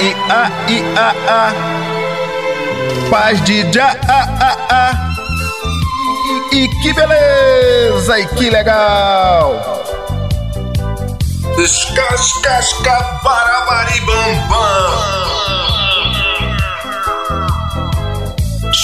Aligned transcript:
I, 0.00 0.14
a, 0.30 0.50
i, 0.68 0.82
a, 0.96 1.08
a. 1.28 1.52
Paz 3.10 3.40
de 3.44 3.70
já, 3.72 3.96
a, 4.08 4.20
a, 4.44 4.56
a. 4.70 5.08
E 6.52 6.68
que 6.82 6.92
beleza, 6.92 8.18
e 8.18 8.26
que 8.26 8.50
legal. 8.50 9.84
Escascasca, 11.58 13.20
barabaribam, 13.22 14.46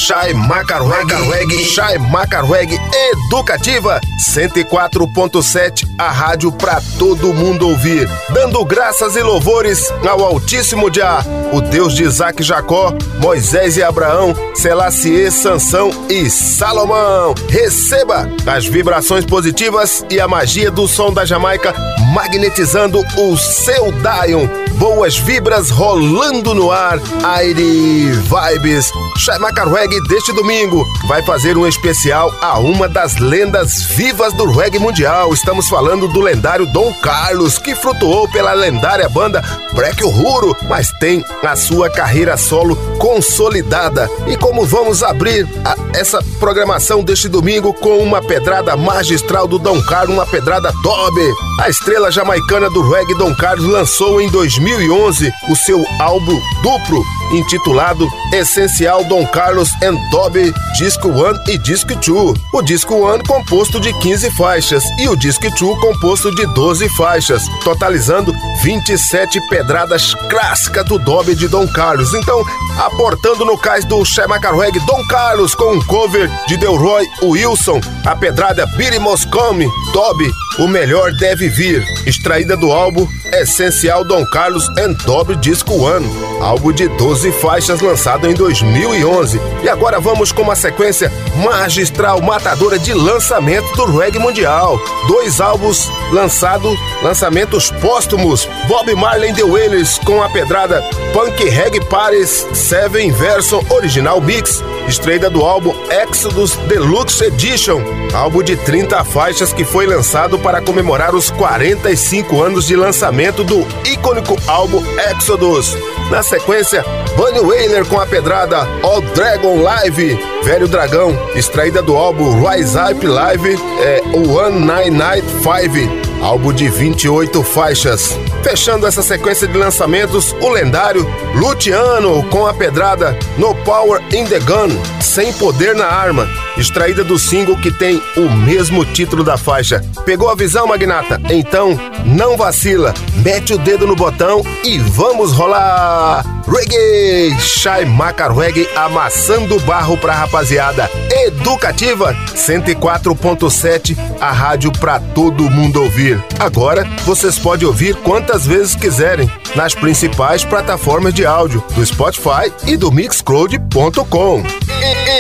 Chai 0.07 0.35
Macarweg, 0.35 1.65
Chai 1.65 1.97
Macarweg 1.97 2.79
Educativa 3.11 3.99
104.7, 4.21 5.95
a 5.99 6.11
rádio 6.11 6.53
para 6.53 6.79
todo 6.99 7.33
mundo 7.33 7.67
ouvir, 7.67 8.07
dando 8.29 8.63
graças 8.67 9.17
e 9.17 9.23
louvores 9.23 9.91
ao 10.07 10.23
Altíssimo 10.23 10.93
Jah, 10.93 11.25
o 11.55 11.63
Deus 11.63 11.95
de 11.95 12.03
Isaac 12.03 12.43
e 12.43 12.45
Jacó, 12.45 12.93
Moisés 13.19 13.79
e 13.79 13.83
Abraão, 13.83 14.35
Selassie, 14.55 15.31
Sansão 15.31 15.91
e 16.11 16.29
Salomão. 16.29 17.35
Receba 17.49 18.29
as 18.45 18.67
vibrações 18.67 19.25
positivas 19.25 20.05
e 20.11 20.21
a 20.21 20.29
magia 20.29 20.71
do 20.71 20.87
som 20.87 21.15
da 21.15 21.25
Jamaica 21.25 21.73
magnetizando 22.13 23.03
o 23.17 23.39
seu 23.39 23.91
Dion. 23.91 24.64
Boas 24.77 25.17
vibras 25.17 25.71
rolando 25.71 26.55
no 26.55 26.71
ar, 26.71 26.99
aire 27.23 28.11
vibes. 28.11 28.91
Chai 29.17 29.39
Macarweg 29.39 30.01
deste 30.09 30.33
domingo 30.33 30.85
vai 31.07 31.23
fazer 31.23 31.57
um 31.57 31.67
especial 31.67 32.35
a 32.41 32.59
uma 32.59 32.89
das 32.89 33.17
lendas 33.17 33.85
vivas 33.95 34.33
do 34.33 34.51
reggae 34.51 34.79
mundial. 34.79 35.33
Estamos 35.33 35.69
falando 35.69 36.09
do 36.09 36.21
lendário 36.21 36.67
Dom 36.67 36.93
Carlos, 36.95 37.59
que 37.59 37.75
flutuou 37.75 38.29
pela 38.29 38.53
lendária 38.53 39.09
banda 39.09 39.43
Break 39.73 40.03
Uhuru, 40.05 40.57
mas 40.69 40.91
tem 40.99 41.25
a 41.43 41.55
sua 41.55 41.89
carreira 41.89 42.37
solo 42.37 42.77
consolidada. 42.99 44.09
E 44.27 44.37
como 44.37 44.65
vamos 44.65 45.03
abrir 45.03 45.49
a, 45.65 45.77
essa 45.99 46.23
programação 46.41 47.03
deste 47.03 47.29
domingo 47.29 47.73
com 47.73 47.99
uma 47.99 48.21
pedrada 48.21 48.77
magistral 48.77 49.47
do 49.47 49.59
Dom 49.59 49.81
Carlos, 49.83 50.15
uma 50.15 50.27
pedrada 50.27 50.73
top. 50.83 51.35
A 51.61 51.69
estrela 51.69 52.11
jamaicana 52.11 52.69
do 52.69 52.83
reggae 52.89 53.15
Dom 53.15 53.35
Carlos 53.35 53.67
lançou 53.67 54.21
em 54.21 54.29
2011 54.65 55.31
o 55.51 55.57
seu 55.57 55.85
álbum 55.99 56.41
duplo 56.63 57.05
intitulado 57.33 58.09
Essencial 58.33 59.05
Dom 59.05 59.27
Carlos 59.27 59.71
and 59.83 59.97
Dobby 60.11 60.53
Disco 60.79 61.09
1 61.09 61.51
e 61.51 61.59
Disco 61.59 61.95
2. 61.95 62.39
O 62.53 62.63
Disco 62.63 62.95
1 62.95 63.21
composto 63.25 63.79
de 63.79 63.93
15 63.99 64.31
faixas 64.31 64.83
e 64.99 65.07
o 65.09 65.17
Disco 65.17 65.45
2 65.51 65.81
composto 65.81 66.35
de 66.35 66.47
12 66.47 66.89
faixas, 66.97 67.43
totalizando 67.63 68.35
27 68.63 69.41
pedradas 69.49 70.15
clássicas 70.31 70.85
do 70.87 70.99
Dobby 70.99 71.35
de 71.35 71.47
Dom 71.47 71.67
Carlos. 71.69 72.15
Então, 72.15 72.43
aportando 72.79 73.45
no 73.45 73.59
cais 73.59 73.85
do 73.85 74.03
Shemacarweg 74.05 74.79
Dom 74.81 75.07
Carlos 75.09 75.55
com 75.55 75.75
um 75.75 75.85
cover 75.85 76.31
de 76.47 76.57
Delroy 76.57 77.07
Wilson, 77.23 77.81
a 78.05 78.17
pedrada 78.17 78.67
Billy 78.77 78.99
Moscone, 78.99 79.69
Dobby, 79.93 80.31
o 80.59 80.69
melhor 80.69 81.13
deve 81.13 81.49
vir, 81.49 81.85
extraída 82.07 82.57
do 82.57 82.73
álbum 82.73 83.07
Essencial 83.41 84.05
Dom 84.05 84.25
Carlos 84.27 84.69
and 84.79 84.93
Dobby 85.05 85.35
Disco 85.37 85.75
1, 85.75 86.43
álbum 86.43 86.73
de 86.73 86.87
12 86.87 87.33
faixas 87.33 87.81
lançado 87.81 88.29
em 88.29 88.35
2011. 88.35 89.41
E 89.63 89.69
agora 89.69 89.99
vamos 89.99 90.31
com 90.31 90.43
uma 90.43 90.55
sequência 90.55 91.13
magistral, 91.37 92.21
matadora 92.23 92.79
de 92.79 92.95
lançamento 92.95 93.67
do 93.75 93.99
reggae 93.99 94.19
mundial. 94.19 94.79
Dois 95.09 95.41
álbuns 95.41 95.91
lançados, 96.13 96.79
lançamentos 97.03 97.71
póstumos. 97.73 98.49
Bob 98.69 98.95
Marley 98.95 99.33
The 99.33 99.45
Wailers 99.45 99.99
com 99.99 100.23
a 100.23 100.29
pedrada 100.29 100.83
Punk 101.13 101.43
Reggae 101.49 101.85
Paris 101.87 102.47
7 102.53 103.11
Version 103.11 103.63
Original 103.71 104.21
Mix, 104.21 104.63
estreia 104.89 105.31
do 105.31 105.43
álbum 105.43 105.75
Exodus 105.91 106.57
Deluxe 106.69 107.25
Edition, 107.25 107.81
álbum 108.13 108.43
de 108.43 108.57
30 108.57 109.05
faixas 109.05 109.53
que 109.53 109.65
foi 109.65 109.87
lançado 109.87 110.39
para 110.39 110.61
comemorar 110.61 111.15
os 111.15 111.31
45 111.31 112.43
anos 112.43 112.67
de 112.67 112.77
lançamento 112.77 113.43
do 113.43 113.67
icônico 113.87 114.37
álbum 114.47 114.83
Exodus. 115.11 115.77
Na 116.11 116.23
sequência, 116.23 116.85
Bunny 117.17 117.41
Wailer 117.41 117.87
com 117.87 117.99
a 117.99 118.07
pedrada 118.07 118.69
All 118.83 119.01
Dragon 119.01 119.61
Live, 119.63 120.19
Velho 120.43 120.69
Dragão, 120.69 121.17
extraída 121.35 121.81
do 121.81 121.97
álbum 121.97 122.47
Rise 122.47 122.77
Up 122.79 123.07
Live, 123.07 123.59
é 123.81 124.03
One 124.13 124.61
Nine 124.61 124.91
Night 124.91 125.27
Five, 125.43 125.89
álbum 126.23 126.53
de 126.53 126.69
28 126.69 127.43
faixas. 127.43 128.19
Fechando 128.43 128.87
essa 128.87 129.03
sequência 129.03 129.47
de 129.49 129.57
lançamentos, 129.57 130.35
o 130.41 130.49
lendário 130.49 131.07
Luciano 131.35 132.23
com 132.31 132.47
a 132.47 132.55
pedrada 132.55 133.19
No 133.39 133.55
Power 133.57 134.03
in 134.13 134.25
the 134.27 134.39
Gun, 134.41 134.71
Sem 135.01 135.33
Poder 135.33 135.75
na 135.75 135.87
Arma, 135.87 136.29
extraída 136.57 137.05
do 137.05 137.19
single 137.19 137.57
que 137.57 137.71
tem 137.71 138.03
o 138.17 138.31
mesmo 138.31 138.85
título 138.85 139.25
da 139.25 139.37
faixa. 139.37 139.85
Pegou 140.05 140.29
a 140.31 140.35
visão, 140.35 140.67
Magnata? 140.67 141.21
Então, 141.31 141.79
não 142.05 142.37
vacila, 142.37 142.95
mete 143.17 143.55
o 143.55 143.59
dedo 143.59 143.87
no 143.87 143.97
botão 143.97 144.43
e 144.65 144.79
vamos 144.79 145.33
rolar! 145.33 146.25
Reggae! 146.47 147.41
Shai 147.41 147.85
Macar 147.85 148.37
Reggae 148.37 148.69
amassando 148.77 149.59
barro 149.61 149.97
pra 149.97 150.15
rapaziada. 150.15 150.91
Educativa 151.11 152.15
104.7, 152.35 153.97
a 154.21 154.31
rádio 154.31 154.71
pra 154.73 155.01
todo 155.01 155.51
mundo 155.51 155.83
ouvir. 155.83 156.23
Agora 156.39 156.85
vocês 157.05 157.39
podem 157.39 157.67
ouvir 157.67 157.97
quantas 157.97 158.47
vezes 158.47 158.75
quiserem 158.75 159.31
nas 159.55 159.75
principais 159.75 160.45
plataformas 160.45 161.15
de 161.15 161.25
áudio 161.25 161.65
do 161.75 161.85
Spotify 161.85 162.53
e 162.67 162.77
do 162.77 162.93
Mixcloud.com. 162.93 164.64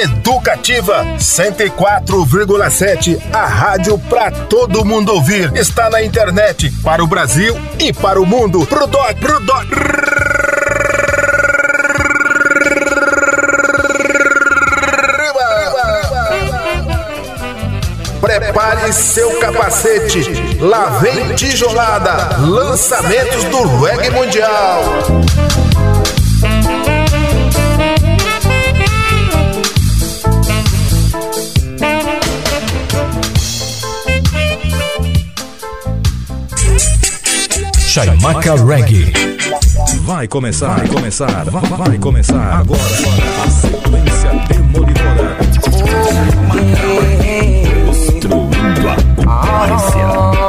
Educativa 0.02 1.04
104,7, 1.18 3.18
a 3.32 3.46
rádio 3.46 3.98
pra 3.98 4.30
todo 4.30 4.84
mundo 4.84 5.12
ouvir. 5.12 5.50
Está 5.56 5.88
na 5.88 6.02
internet 6.02 6.70
para 6.82 7.02
o 7.02 7.06
Brasil 7.06 7.58
e 7.78 7.92
para 7.92 8.20
o 8.20 8.26
mundo. 8.26 8.66
Pro 8.66 8.86
doc, 8.86 9.14
pro 9.18 9.40
doc. 9.40 9.64
Prepare 18.20 18.92
seu 18.92 19.38
capacete. 19.38 20.58
Lá 20.60 20.98
vem 21.00 21.34
tijolada. 21.34 22.36
Lançamentos 22.38 23.44
do 23.44 23.82
reggae 23.82 24.10
mundial. 24.10 24.82
Chaimaca 37.94 38.56
Reggae. 38.56 39.12
Vai 40.00 40.26
começar, 40.26 40.78
vai 40.78 40.88
começar, 40.88 41.44
vai, 41.44 41.62
vai 41.62 41.96
começar 41.98 42.58
agora. 42.58 42.80
A 42.80 43.48
sequência 43.48 44.30
demolidora. 44.48 45.36
Destruindo 47.94 48.88
a 48.88 48.96
paz. 49.24 50.43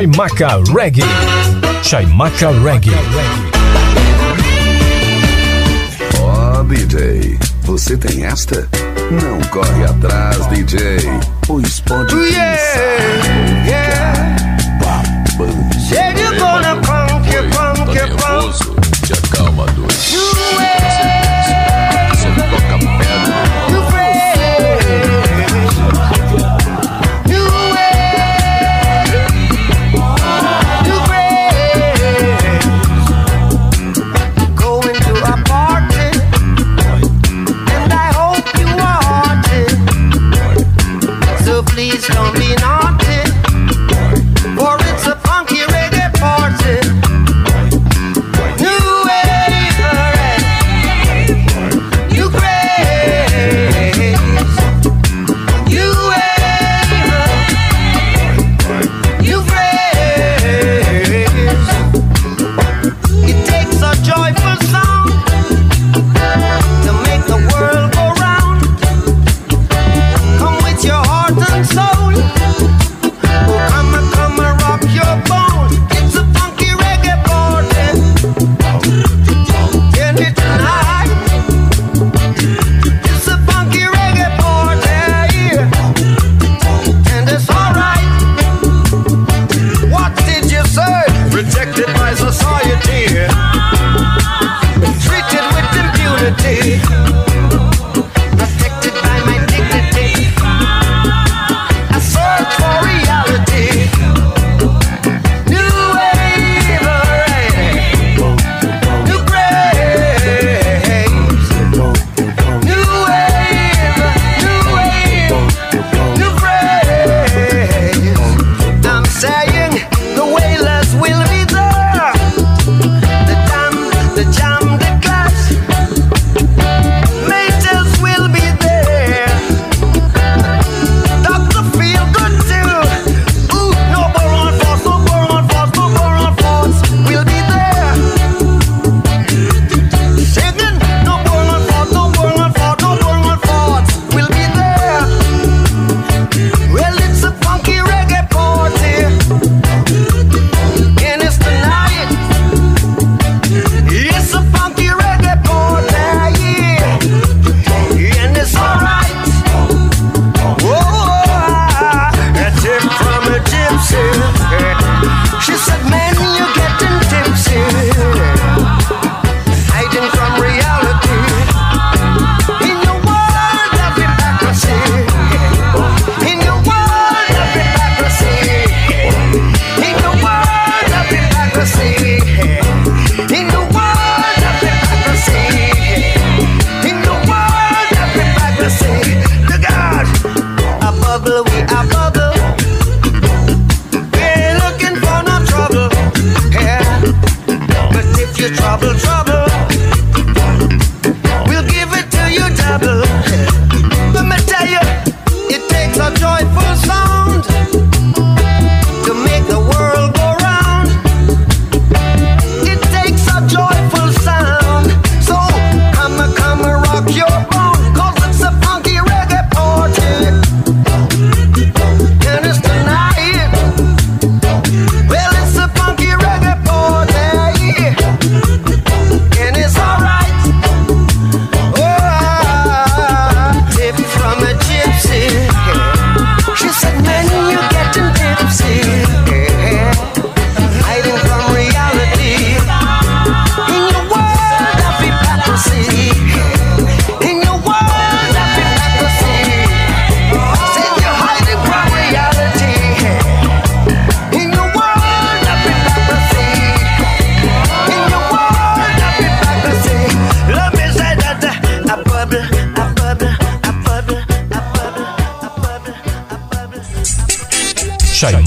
Chaimaca 0.00 0.62
Reggae. 0.72 1.02
Chaimaca 1.82 2.48
Reggae. 2.64 2.90
Ó, 6.18 6.62
day, 6.62 6.86
DJ, 6.86 7.38
você 7.64 7.98
tem 7.98 8.24
esta? 8.24 8.66
Não 9.10 9.38
corre 9.50 9.84
atrás, 9.84 10.46
DJ, 10.46 11.00
pois 11.46 11.80
pode 11.80 12.14
yeah, 12.14 12.56
começar 12.56 13.66
yeah. 13.66 14.36
babando. 14.78 15.74
Cheio 15.86 16.14
de 16.14 16.40
bola, 16.40 16.76
punk, 16.76 17.28
que 17.28 17.42
pão, 17.54 17.74
que 17.92 18.22
pão. 18.22 18.52
Te 19.06 19.12
acalma, 19.12 19.66
doido. 19.66 20.29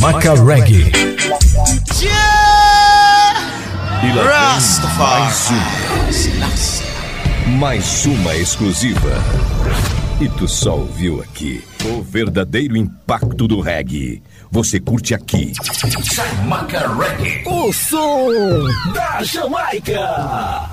Chaimaca 0.03 0.33
Reggae. 0.33 0.91
E 4.03 4.13
lá 4.13 4.53
Rastafari. 4.53 5.31
vem 7.45 7.57
mais 7.57 8.05
uma 8.05 8.35
exclusiva. 8.35 9.11
E 10.19 10.27
tu 10.27 10.45
só 10.45 10.75
ouviu 10.75 11.21
aqui 11.21 11.63
o 11.85 12.01
verdadeiro 12.01 12.75
impacto 12.75 13.47
do 13.47 13.61
reggae. 13.61 14.21
Você 14.51 14.77
curte 14.77 15.13
aqui. 15.13 15.53
O 17.45 17.71
som 17.71 18.27
da 18.93 19.23
Jamaica. 19.23 20.72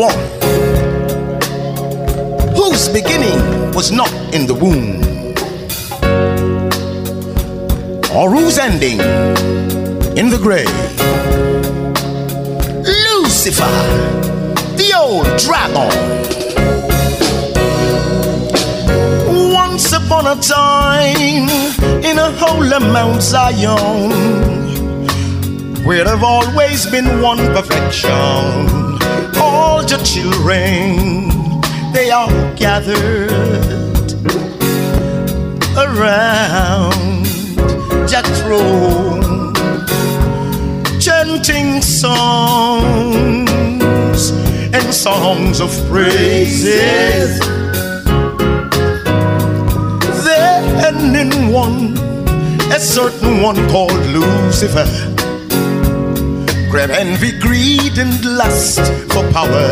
One 0.00 0.16
whose 2.56 2.88
beginning 2.88 3.38
was 3.74 3.92
not 3.92 4.10
in 4.34 4.46
the 4.46 4.54
womb, 4.54 4.96
or 8.16 8.30
whose 8.30 8.58
ending 8.58 8.98
in 10.16 10.30
the 10.30 10.38
grave. 10.40 10.66
Lucifer, 13.04 13.76
the 14.80 14.90
old 14.96 15.26
dragon. 15.44 15.90
Once 19.52 19.92
upon 19.92 20.24
a 20.26 20.36
time, 20.40 21.50
in 22.08 22.18
a 22.18 22.30
holy 22.40 22.70
Mount 22.90 23.20
Zion 23.20 24.10
where 25.84 26.04
there've 26.04 26.24
always 26.24 26.86
been 26.86 27.20
one 27.20 27.38
perfection. 27.52 28.79
The 29.90 29.98
children, 30.04 31.28
they 31.92 32.12
all 32.12 32.30
gathered 32.54 33.32
around 35.76 37.24
Jethro, 38.08 39.20
chanting 41.00 41.82
songs 41.82 43.40
and 44.72 44.94
songs 44.94 45.60
of 45.60 45.70
praises. 45.88 47.40
Then 50.24 51.16
in 51.16 51.52
one, 51.52 51.98
a 52.70 52.78
certain 52.78 53.42
one 53.42 53.68
called 53.68 54.06
Lucifer 54.06 54.86
grab 56.70 56.90
envy, 56.90 57.36
greed, 57.40 57.98
and 57.98 58.24
lust 58.24 58.80
for 59.12 59.28
power. 59.32 59.70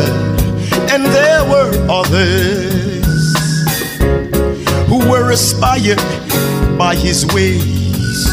And 0.91 1.05
there 1.05 1.45
were 1.45 1.71
others 1.89 3.05
who 4.89 4.99
were 5.09 5.31
inspired 5.31 5.97
by 6.77 6.95
his 6.95 7.25
ways. 7.27 8.25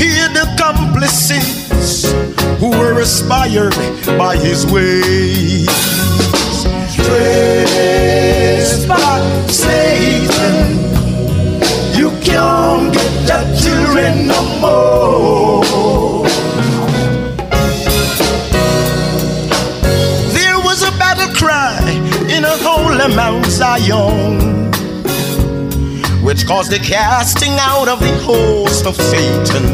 Here 0.00 0.28
the 0.32 0.48
accomplices 0.54 2.06
who 2.60 2.70
were 2.70 3.00
inspired 3.00 3.76
by 4.16 4.36
his 4.38 4.64
ways. 4.72 5.68
Dressed 6.96 8.88
by 8.88 9.20
Satan 9.48 10.84
you 11.96 12.10
can't 12.22 12.73
the 13.26 13.40
children 13.62 14.28
no 14.28 14.42
more. 14.60 16.24
There 20.32 20.58
was 20.58 20.82
a 20.82 20.90
battle 20.98 21.32
cry 21.34 21.80
in 22.28 22.44
a 22.44 22.56
holy 22.66 23.14
Mount 23.14 23.46
Zion, 23.46 24.70
which 26.22 26.46
caused 26.46 26.70
the 26.70 26.78
casting 26.78 27.52
out 27.60 27.88
of 27.88 28.00
the 28.00 28.16
host 28.22 28.86
of 28.86 28.94
Satan, 28.96 29.64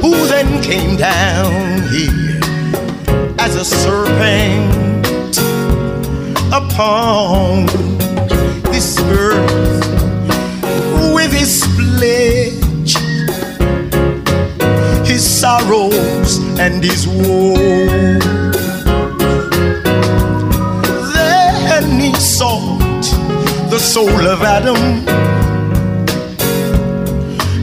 who 0.00 0.26
then 0.26 0.62
came 0.62 0.96
down 0.96 1.82
here 1.90 2.40
as 3.38 3.54
a 3.56 3.64
serpent 3.64 4.76
upon 6.52 7.66
this 8.72 8.98
earth 9.00 9.65
sorrows 15.46 16.38
and 16.58 16.82
his 16.82 17.06
woe. 17.06 17.54
Then 21.14 21.86
he 22.00 22.12
sought 22.14 23.04
the 23.70 23.78
soul 23.78 24.22
of 24.34 24.42
Adam, 24.42 24.80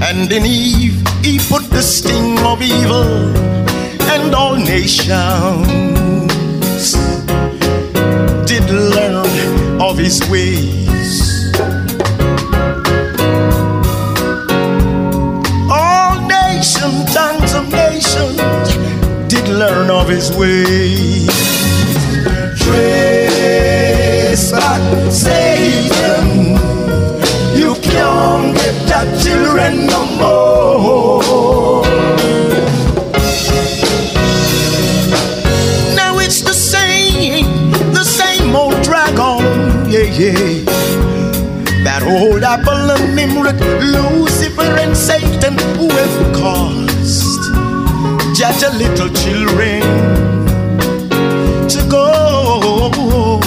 and 0.07 0.31
in 0.31 0.45
Eve 0.45 0.97
he 1.25 1.33
put 1.51 1.63
the 1.77 1.81
sting 1.81 2.39
of 2.51 2.61
evil, 2.61 3.11
and 4.13 4.33
all 4.33 4.55
nations 4.55 5.67
did 8.49 8.65
learn 8.95 9.27
of 9.81 9.97
his 9.97 10.17
ways. 10.31 10.82
Learn 19.63 19.89
of 19.89 20.10
his 20.10 20.29
ways. 20.36 21.27
Trace 22.62 24.51
back 24.51 25.12
Satan, 25.12 26.58
you 27.55 27.74
can't 27.75 28.55
get 28.58 28.77
that 28.91 29.08
children 29.24 29.88
no 29.88 30.01
more. 30.20 31.84
Now 35.96 36.20
it's 36.20 36.41
the 36.41 36.53
same, 36.53 37.72
the 37.93 38.03
same 38.03 38.53
old 38.55 38.82
dragon, 38.84 39.43
yeah, 39.89 40.10
yeah. 40.20 40.65
That 41.86 42.03
old 42.03 42.43
apple 42.43 42.91
and 42.96 43.15
Nimrod, 43.15 43.60
Lucifer 43.93 44.72
and 44.84 44.96
Satan, 44.96 45.23
a 48.62 48.69
little 48.77 49.10
children 49.10 49.81
to 51.67 51.88
go 51.89 53.39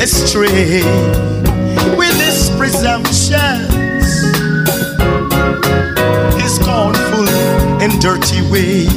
astray 0.00 0.82
with 1.96 2.14
his 2.20 2.50
presumptions, 2.58 4.04
his 6.40 6.56
scornful 6.56 7.28
and 7.80 8.00
dirty 8.00 8.42
ways. 8.50 8.92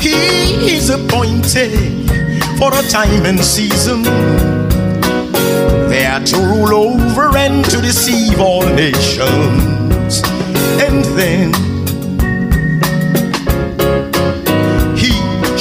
He 0.00 0.74
is 0.74 0.90
appointed 0.90 2.10
for 2.58 2.74
a 2.74 2.82
time 2.88 3.24
and 3.26 3.38
season 3.38 4.02
they 5.88 6.06
are 6.06 6.24
to 6.24 6.36
rule 6.38 6.74
over 6.74 7.36
and 7.36 7.64
to 7.66 7.80
deceive 7.80 8.40
all 8.40 8.66
nations. 8.66 10.22
And 10.80 11.04
then 11.16 11.73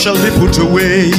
shall 0.03 0.15
be 0.15 0.29
put 0.37 0.57
away. 0.59 1.11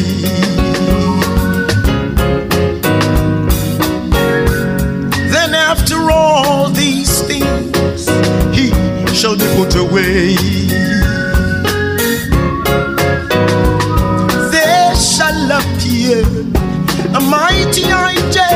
Then, 5.32 5.54
after 5.54 6.10
all 6.10 6.68
these 6.68 7.22
things, 7.22 8.06
he 8.54 8.68
shall 9.14 9.36
be 9.36 9.46
put 9.56 9.74
away. 9.76 10.36
There 14.52 14.94
shall 14.96 15.50
appear 15.60 16.20
a 17.16 17.20
mighty 17.22 17.84
angel 17.84 18.54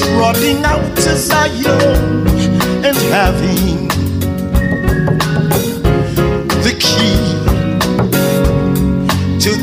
trotting 0.00 0.64
out 0.64 0.96
to 0.96 1.14
Zion 1.14 2.26
and 2.86 2.96
having 3.12 3.79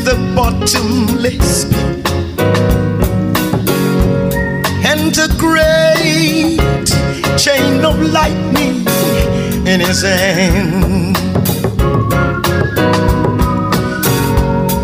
the 0.08 0.16
bottomless 0.34 1.66
pit. 1.66 2.08
And 4.92 5.12
a 5.18 5.28
great 5.38 6.88
chain 7.38 7.84
of 7.84 8.00
lightning 8.00 8.88
in 9.68 9.82
his 9.82 10.04
hand. 10.04 11.18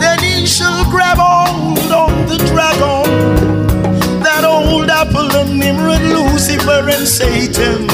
Then 0.01 0.19
he 0.19 0.45
shall 0.45 0.83
grab 0.91 1.19
hold 1.19 1.91
on 2.03 2.27
the 2.27 2.39
dragon, 2.49 4.19
that 4.23 4.43
old 4.43 4.89
apple 4.89 5.31
of 5.38 5.47
Nimrod, 5.49 6.01
Lucifer, 6.01 6.89
and 6.89 7.07
Satan, 7.07 7.89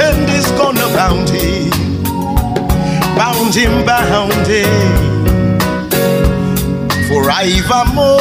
and 0.00 0.30
is 0.30 0.50
gonna 0.52 0.88
bound 0.96 1.28
him, 1.28 1.68
bound 3.18 3.54
him, 3.54 3.84
bound 3.84 4.46
him 4.46 5.17
forevermore. 7.38 8.18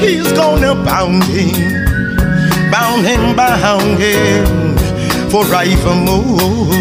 He's 0.00 0.32
gonna 0.32 0.74
bound 0.74 1.24
him, 1.24 1.52
bound 2.70 3.06
him, 3.06 3.36
bound 3.36 3.98
him 3.98 4.76
forevermore. 5.30 6.72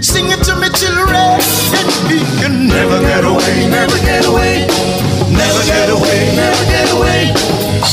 Sing 0.00 0.30
it 0.30 0.42
to 0.44 0.54
me, 0.56 0.68
children, 0.78 1.40
and 1.74 1.90
he 2.06 2.20
can 2.40 2.68
never 2.68 3.00
get 3.00 3.24
away, 3.24 3.68
never 3.68 3.98
get 3.98 4.24
away, 4.26 4.66
never 5.30 5.64
get 5.66 5.90
away, 5.90 6.34
never 6.36 6.64
get 6.70 6.92
away, 6.94 7.32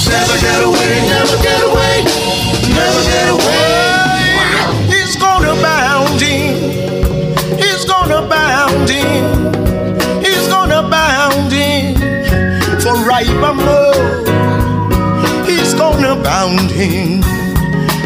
never 0.05 0.37
get 0.37 0.61
away, 0.61 1.01
never 1.09 1.37
get 1.41 1.61
away, 1.65 2.03
never 2.77 3.01
get 3.09 3.29
away. 3.33 3.76
Forevermore. 13.27 14.25
He's 15.45 15.73
gonna 15.73 16.15
bound 16.21 16.71
him, 16.71 17.21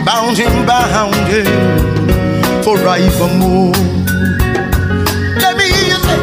bound 0.06 0.38
him, 0.38 0.66
bound 0.66 1.16
him 1.28 1.46
forevermore. 2.64 3.74
Let 5.42 5.58
me 5.58 5.66
hear 5.66 5.88
you 5.94 6.00
say, 6.06 6.20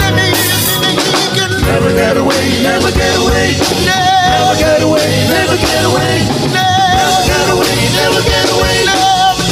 let 0.00 0.12
me 0.14 0.22
hear 0.22 0.48
you 0.52 0.60
say, 0.80 0.94
he 1.16 1.24
can 1.36 1.50
never 1.62 1.92
get 1.92 2.16
away, 2.16 2.62
never 2.62 2.90
get 2.92 3.16
away, 3.16 3.56
never 3.84 4.54
get 4.58 4.82
away, 4.82 5.08
never 5.28 5.56
get 5.56 5.84
away, 5.84 6.14
never 6.52 6.82
get 7.28 7.48
away, 7.54 7.76
never 7.96 8.22
get 8.22 8.48
away, 8.52 8.84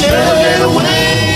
never 0.01 0.35
get 0.41 0.61
away. 0.61 1.30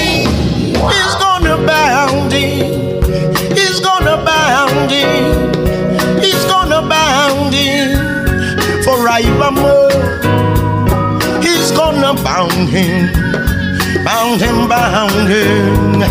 Bound 14.37 14.41
him, 14.41 14.67
bound 14.67 15.29
him 15.29 16.01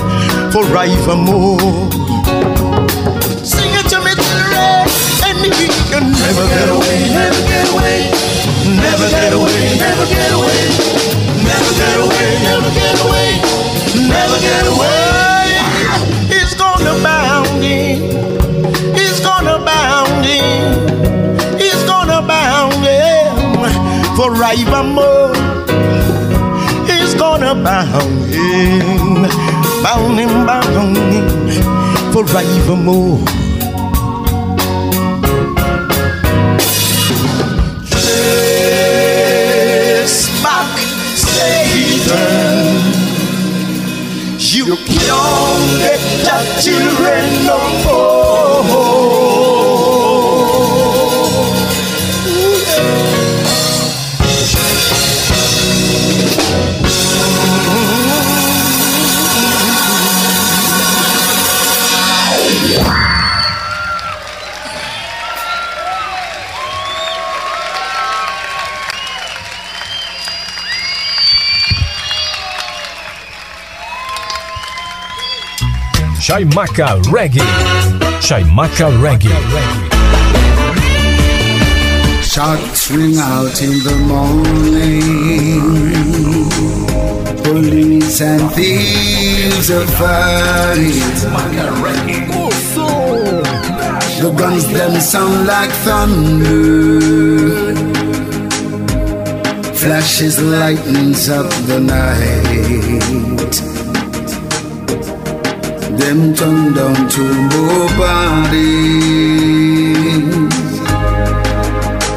forevermore. 0.51 1.59
Sing 3.45 3.69
it 3.75 3.87
to 3.91 4.01
me, 4.01 4.15
children, 4.17 4.89
and 5.25 5.41
can 5.91 6.11
never 6.11 6.47
get 6.49 6.69
away, 6.71 7.13
never 7.13 7.43
get 7.45 7.69
away, 7.69 8.11
never 8.81 9.09
get 9.11 9.33
away, 9.33 9.77
never 9.77 10.07
get 10.09 10.33
away, 10.33 10.73
never 11.45 11.73
get 11.77 11.97
away, 12.01 12.33
never 12.49 12.71
get 12.73 12.97
away, 13.05 13.31
never 14.09 14.39
get 14.41 14.67
away. 14.73 15.61
He's 16.33 16.55
gonna 16.55 16.95
bound 17.03 17.63
him, 17.63 18.01
he's 18.95 19.21
gonna 19.21 19.59
bound 19.65 20.25
forevermore. 20.25 21.59
He's 21.59 21.83
gonna 21.85 22.23
bound 22.27 22.85
him, 22.85 24.17
bound 24.17 25.64
him, 27.45 27.63
bound 29.83 30.19
him 30.19 31.35
forevermore. 32.13 33.19
Yes, 38.95 40.29
back, 40.43 40.79
Satan. 41.17 42.15
You 44.39 44.77
can't 44.77 45.79
get 45.81 46.03
the 46.25 46.39
children 46.63 47.25
no 47.47 47.59
more. 47.85 48.14
Chaimaca 76.35 77.01
Reggae. 77.15 77.47
Chaimaca 78.19 78.91
Reggae. 78.99 79.31
Shots 82.25 82.91
ring 82.91 83.17
out 83.19 83.63
in 83.63 83.79
the 83.87 83.95
morning. 84.09 85.13
Police 87.45 88.21
and 88.21 88.51
thieves 88.51 89.71
are 89.71 89.87
fighting. 89.87 90.99
The 94.21 94.35
guns 94.37 94.67
them 94.73 95.01
sound 95.01 95.47
like 95.47 95.71
thunder. 95.87 96.97
Flashes 99.73 100.43
lightens 100.43 101.29
up 101.29 101.49
the 101.69 101.79
night 101.79 103.74
them 106.05 106.35
turn 106.35 106.75
down 106.75 107.09
to 107.09 107.25
bodies. 107.97 109.25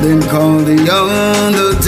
Then 0.02 0.20
call 0.32 0.58
the 0.70 0.78
undertaker. 1.04 1.88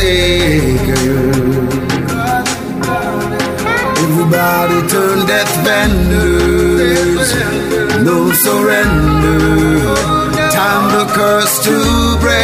Everybody 4.04 4.80
turn 4.94 5.18
death 5.28 5.54
vendors. 5.66 7.30
No 8.10 8.18
surrender. 8.46 9.40
Time 10.56 10.86
the 10.96 11.06
curse 11.18 11.56
to 11.66 11.76
break. 12.24 12.40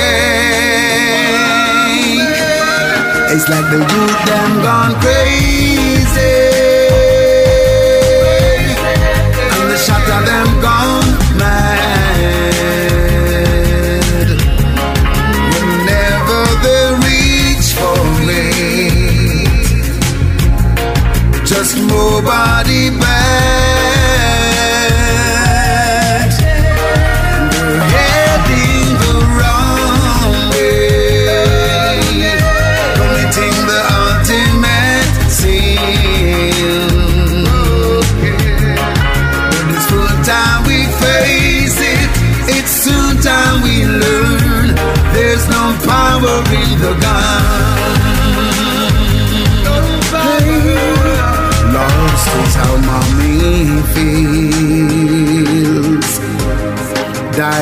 It's 3.34 3.48
like 3.48 3.68
the 3.74 3.80
youth 3.94 4.20
them 4.28 4.52
gone 4.68 4.94
crazy. 5.00 5.75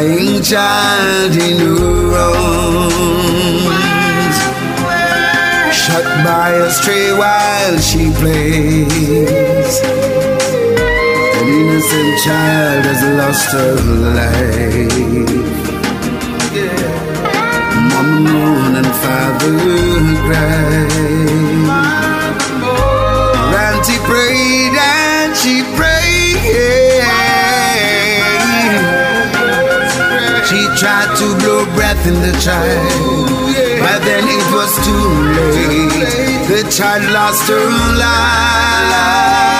crying 0.03 0.41
child 0.41 1.35
in 1.35 1.57
her 1.59 2.15
arms, 2.35 3.65
shut 5.73 6.05
by 6.25 6.49
a 6.51 6.69
stray 6.71 7.13
while 7.13 7.77
she 7.79 8.11
plays. 8.19 9.81
An 11.37 11.47
innocent 11.47 12.19
child 12.25 12.85
has 12.89 13.01
lost 13.19 13.51
her 13.51 13.75
life. 14.15 15.41
Mama 17.89 18.19
moan 18.19 18.75
and 18.75 18.93
father 19.03 19.57
cry. 20.25 20.83
Ranty 23.53 23.97
prayed 24.09 24.75
and 24.75 25.35
she 25.35 25.63
faith 32.03 32.13
in 32.13 32.21
the 32.21 32.37
child. 32.39 33.29
By 33.79 33.99
then 33.99 34.23
it 34.27 34.45
was 34.53 34.75
too 34.85 35.07
late. 35.99 36.47
The 36.47 36.69
child 36.69 37.11
lost 37.11 37.47
her 37.49 37.57
own 37.57 37.97
life. 37.97 39.52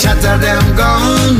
shatter 0.00 0.38
them 0.38 0.76
gone. 0.76 1.39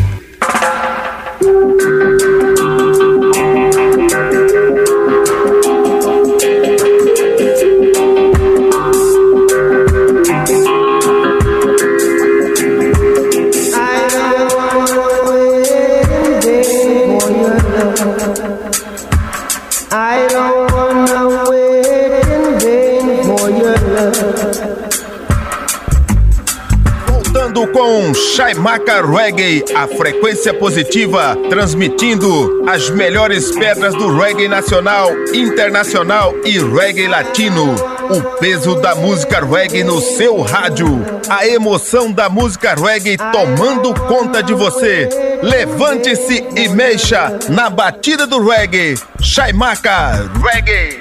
Maca 28.61 29.01
Reggae, 29.01 29.65
a 29.73 29.87
frequência 29.87 30.53
positiva, 30.53 31.35
transmitindo 31.49 32.63
as 32.69 32.91
melhores 32.91 33.49
pedras 33.55 33.95
do 33.95 34.15
reggae 34.15 34.47
nacional, 34.47 35.09
internacional 35.33 36.31
e 36.45 36.59
reggae 36.59 37.07
latino. 37.07 37.73
O 38.11 38.21
peso 38.37 38.75
da 38.75 38.93
música 38.93 39.43
reggae 39.43 39.83
no 39.83 39.99
seu 39.99 40.41
rádio. 40.41 41.03
A 41.27 41.47
emoção 41.47 42.11
da 42.11 42.29
música 42.29 42.75
reggae 42.75 43.17
tomando 43.17 43.95
conta 44.01 44.43
de 44.43 44.53
você. 44.53 45.09
Levante-se 45.41 46.45
e 46.55 46.69
mexa 46.69 47.39
na 47.49 47.67
batida 47.67 48.27
do 48.27 48.47
reggae. 48.47 48.93
Shaimaka 49.19 50.29
Reggae. 50.39 50.99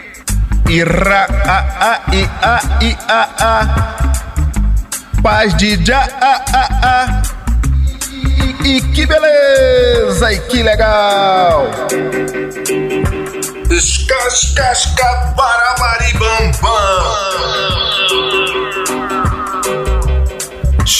Ira, 0.66 1.26
a, 1.44 1.58
a, 1.90 2.14
i, 2.14 2.24
a, 2.40 2.78
i, 2.82 2.96
a, 3.06 3.28
a. 3.38 3.90
Paz 5.22 5.54
de 5.58 5.84
já, 5.84 6.08
a, 6.22 6.42
a, 6.56 6.68
a. 6.82 7.39
E 8.64 8.80
que 8.92 9.06
beleza! 9.06 10.32
E 10.32 10.38
que 10.40 10.62
legal! 10.62 11.66
Escascasca 13.70 15.32
para 15.36 15.74
maribambam. 15.78 17.99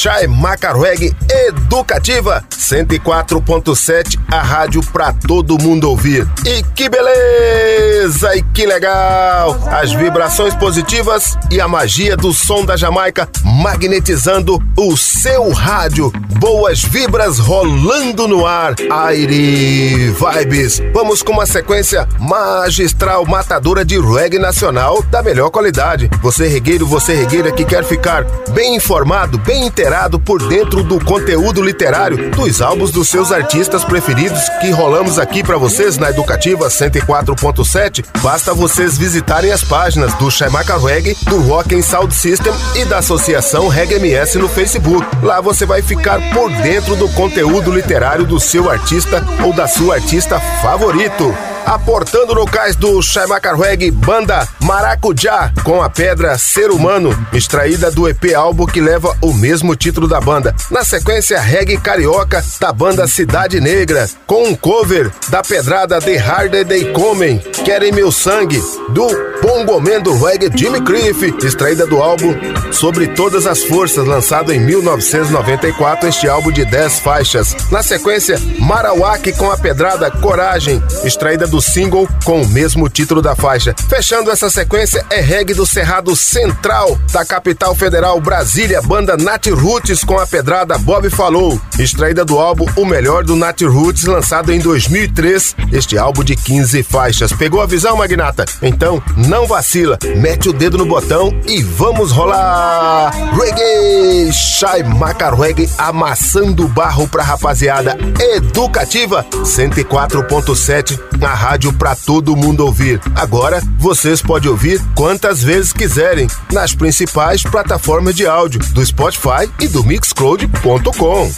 Chai 0.03 0.27
Macarweg 0.27 1.15
Educativa 1.29 2.43
104.7, 2.57 4.19
a 4.33 4.41
rádio 4.41 4.81
para 4.83 5.13
todo 5.13 5.63
mundo 5.63 5.91
ouvir. 5.91 6.27
E 6.47 6.63
que 6.75 6.89
beleza! 6.89 8.35
E 8.35 8.43
que 8.43 8.65
legal! 8.65 9.61
As 9.71 9.93
vibrações 9.93 10.55
positivas 10.55 11.37
e 11.51 11.61
a 11.61 11.69
magia 11.69 12.17
do 12.17 12.33
som 12.33 12.65
da 12.65 12.79
Jamaica 12.79 13.29
magnetizando 13.45 14.59
o 14.75 14.97
seu 14.97 15.51
rádio. 15.51 16.11
Boas 16.39 16.83
vibras 16.83 17.39
rolando 17.39 18.27
no 18.27 18.47
ar. 18.47 18.77
Aire 18.91 20.13
Vibes. 20.13 20.81
Vamos 20.95 21.23
com 21.23 21.33
uma 21.33 21.45
sequência 21.45 22.09
magistral 22.19 23.27
matadora 23.27 23.85
de 23.85 24.01
reggae 24.01 24.39
nacional 24.39 25.03
da 25.11 25.23
melhor 25.23 25.51
qualidade. 25.51 26.09
Você 26.23 26.49
regueiro, 26.49 26.87
você 26.87 27.15
regueira 27.15 27.53
que 27.53 27.67
quer 27.67 27.85
ficar 27.85 28.25
bem 28.55 28.77
informado, 28.77 29.37
bem 29.37 29.67
inteirado 29.67 29.90
por 30.21 30.47
dentro 30.49 30.85
do 30.85 31.05
conteúdo 31.05 31.61
literário 31.61 32.31
dos 32.31 32.63
álbuns 32.63 32.93
dos 32.93 33.09
seus 33.09 33.33
artistas 33.33 33.85
preferidos 33.85 34.49
que 34.61 34.71
rolamos 34.71 35.19
aqui 35.19 35.43
para 35.43 35.57
vocês 35.57 35.99
na 35.99 36.11
Educativa 36.11 36.69
104.7, 36.69 38.05
basta 38.23 38.55
vocês 38.55 38.97
visitarem 38.97 39.51
as 39.51 39.65
páginas 39.65 40.15
do 40.15 40.31
Shaimaka 40.31 40.79
Reggae, 40.79 41.17
do 41.29 41.41
Rock 41.41 41.75
and 41.75 41.83
Sound 41.83 42.15
System 42.15 42.53
e 42.77 42.85
da 42.85 42.99
Associação 42.99 43.67
Reggae 43.67 43.97
MS 43.97 44.39
no 44.39 44.49
Facebook. 44.49 45.05
Lá 45.25 45.41
você 45.41 45.67
vai 45.67 45.83
ficar 45.83 46.21
por 46.33 46.53
dentro 46.63 46.95
do 46.95 47.09
conteúdo 47.09 47.73
literário 47.73 48.25
do 48.25 48.39
seu 48.39 48.71
artista 48.71 49.25
ou 49.45 49.53
da 49.53 49.67
sua 49.67 49.97
artista 49.97 50.39
favorito 50.63 51.35
aportando 51.67 52.35
no 52.35 52.47
cais 52.47 52.77
do 52.77 53.01
Chaimacarweg 53.03 53.91
banda 53.91 54.47
Maracujá 54.63 55.53
com 55.65 55.83
a 55.83 55.89
pedra 55.89 56.37
Ser 56.39 56.71
Humano, 56.71 57.11
extraída 57.33 57.91
do 57.91 58.09
EP 58.09 58.35
álbum 58.35 58.67
que 58.67 58.81
leva 58.81 59.17
o 59.21 59.33
mesmo 59.33 59.75
título 59.77 60.09
da 60.09 60.21
banda. 60.21 60.55
Na 60.71 60.85
sequência, 60.85 61.41
reggae 61.41 61.79
carioca 61.79 62.43
da 62.61 62.73
banda 62.73 63.07
Cidade 63.07 63.61
Negra, 63.61 64.09
com 64.27 64.49
um 64.49 64.55
cover 64.55 65.11
da 65.29 65.43
pedrada 65.43 66.01
The 66.01 66.17
Harder 66.17 66.67
They 66.67 66.93
Comem, 66.93 67.43
Querem 67.65 67.93
Meu 67.93 68.11
Sangue, 68.11 68.61
do 68.89 69.07
Bongoman 69.43 70.01
do 70.01 70.13
reggae 70.23 70.51
Jimmy 70.55 70.81
Cliff, 70.83 71.35
extraída 71.45 71.87
do 71.87 72.03
álbum 72.03 72.35
Sobre 72.73 73.09
Todas 73.09 73.47
as 73.47 73.63
Forças, 73.63 74.07
lançado 74.07 74.53
em 74.53 74.61
1994, 74.61 76.09
este 76.09 76.29
álbum 76.29 76.51
de 76.51 76.65
10 76.65 77.01
faixas. 77.01 77.57
Na 77.71 77.83
sequência, 77.83 78.39
Marauaque 78.59 79.33
com 79.33 79.51
a 79.51 79.57
pedrada 79.57 80.11
Coragem, 80.11 80.83
extraída 81.05 81.47
do 81.47 81.61
single 81.61 82.09
com 82.25 82.43
o 82.43 82.49
mesmo 82.49 82.89
título 82.89 83.23
da 83.23 83.35
faixa. 83.37 83.75
Fechando 83.89 84.31
essa 84.31 84.51
sequência 84.51 85.05
é 85.11 85.21
reggae 85.21 85.55
do 85.55 85.67
Cerrado 85.67 86.15
Central 86.17 86.99
da 87.13 87.25
capital 87.25 87.75
federal 87.75 88.21
Brasília, 88.21 88.83
banda 88.83 89.17
Nat 89.17 89.47
Roots 89.49 90.05
com 90.05 90.19
a 90.19 90.27
pedrada 90.27 90.79
Bob 90.79 91.09
Falou, 91.11 91.61
extraída 91.79 92.25
do 92.25 92.39
álbum 92.39 92.67
O 92.77 92.85
Melhor 92.85 93.25
do 93.25 93.37
Nat 93.37 93.61
Roots, 93.63 94.05
lançado 94.05 94.53
em 94.53 94.59
2003. 94.59 95.57
Este 95.73 95.97
álbum 95.97 96.25
de 96.25 96.37
15 96.37 96.83
faixas. 96.83 97.33
Pegou 97.51 97.63
a 97.63 97.67
visão, 97.67 97.97
Magnata? 97.97 98.45
Então 98.63 99.03
não 99.17 99.45
vacila, 99.45 99.99
mete 100.19 100.49
o 100.49 100.53
dedo 100.53 100.79
no 100.79 100.87
botão 100.87 101.37
e 101.49 101.61
vamos 101.61 102.13
rolar! 102.13 103.11
Reggae! 103.37 104.33
Shai 104.33 104.85
Macarweg 104.85 105.69
amassando 105.77 106.69
barro 106.69 107.09
pra 107.09 107.25
rapaziada 107.25 107.99
educativa 108.37 109.27
104.7 109.43 110.97
na 111.19 111.35
rádio 111.35 111.73
para 111.73 111.97
todo 111.97 112.37
mundo 112.37 112.65
ouvir. 112.65 113.01
Agora 113.17 113.61
vocês 113.79 114.23
podem 114.23 114.49
ouvir 114.49 114.81
quantas 114.95 115.43
vezes 115.43 115.73
quiserem 115.73 116.29
nas 116.53 116.73
principais 116.73 117.43
plataformas 117.43 118.15
de 118.15 118.29
áudio 118.29 118.61
do 118.73 118.87
Spotify 118.87 119.51
e 119.59 119.67
do 119.67 119.83
Mixcloud.com. 119.83 121.33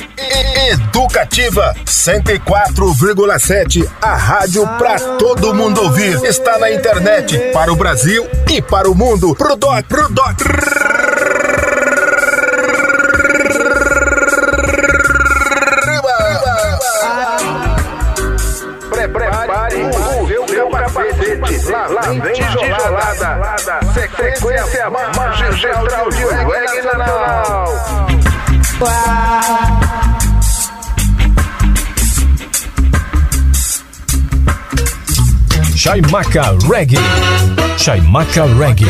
Educativa 0.73 1.75
104,7, 1.87 3.89
a 4.01 4.15
rádio 4.15 4.63
para 4.79 4.99
todo 5.17 5.55
mundo 5.55 5.83
ouvir. 5.83 6.02
Está 6.03 6.59
na 6.59 6.73
internet 6.73 7.39
para 7.53 7.73
o 7.73 7.77
Brasil 7.77 8.27
e 8.51 8.61
para 8.61 8.91
o 8.91 8.95
mundo. 8.95 9.37
Pro 9.37 9.55
doc, 9.55 9.85
pro 9.87 10.09
doc. 10.09 10.37
lá 21.89 22.03
vem 22.03 22.33
tijolada. 22.33 23.57
Sequência 23.95 24.91
magistral 24.91 26.11
de 26.11 26.25
reggae 26.25 26.83
nacional. 26.83 27.67
Chaimaca 35.85 36.57
Reggae. 36.71 36.97
Chaimaca 37.77 38.45
Reggae. 38.57 38.87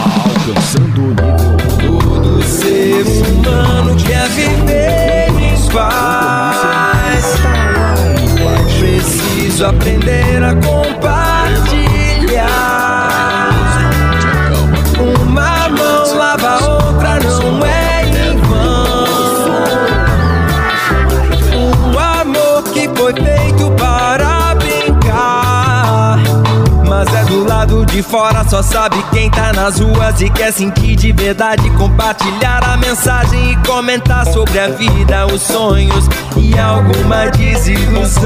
Alcançando 0.00 1.00
o 1.00 1.08
nível. 1.10 2.02
Todo 2.02 2.42
ser 2.42 3.04
humano 3.06 3.94
quer 4.04 4.28
viver 4.30 5.28
em 5.28 5.70
paz. 5.70 7.36
Preciso 8.80 9.66
aprender 9.66 10.42
a 10.42 10.56
compartilhar. 10.56 11.27
De 27.98 28.02
fora, 28.04 28.48
só 28.48 28.62
sabe 28.62 28.96
quem 29.10 29.28
tá 29.28 29.52
nas 29.52 29.80
ruas 29.80 30.20
e 30.20 30.30
quer 30.30 30.52
sentir 30.52 30.94
de 30.94 31.10
verdade. 31.10 31.68
Compartilhar 31.70 32.62
a 32.62 32.76
mensagem 32.76 33.50
e 33.50 33.56
comentar 33.66 34.24
sobre 34.24 34.56
a 34.56 34.68
vida, 34.68 35.26
os 35.26 35.42
sonhos 35.42 36.06
e 36.36 36.56
alguma 36.56 37.26
desilusão. 37.32 38.22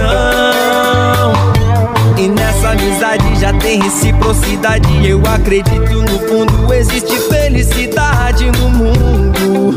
E 2.18 2.28
nessa 2.28 2.72
amizade 2.72 3.40
já 3.40 3.54
tem 3.54 3.80
reciprocidade. 3.80 5.08
Eu 5.08 5.22
acredito 5.24 6.02
no 6.02 6.18
fundo 6.28 6.74
existe 6.74 7.18
felicidade 7.30 8.50
no 8.50 8.68
mundo. 8.68 9.74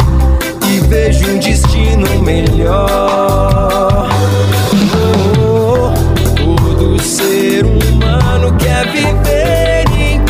E 0.67 0.79
vejo 0.87 1.25
um 1.25 1.39
destino 1.39 2.21
melhor. 2.21 4.09
Oh, 5.39 5.93
todo 6.35 7.01
ser 7.01 7.63
humano 7.63 8.53
quer 8.57 8.91
viver 8.91 9.44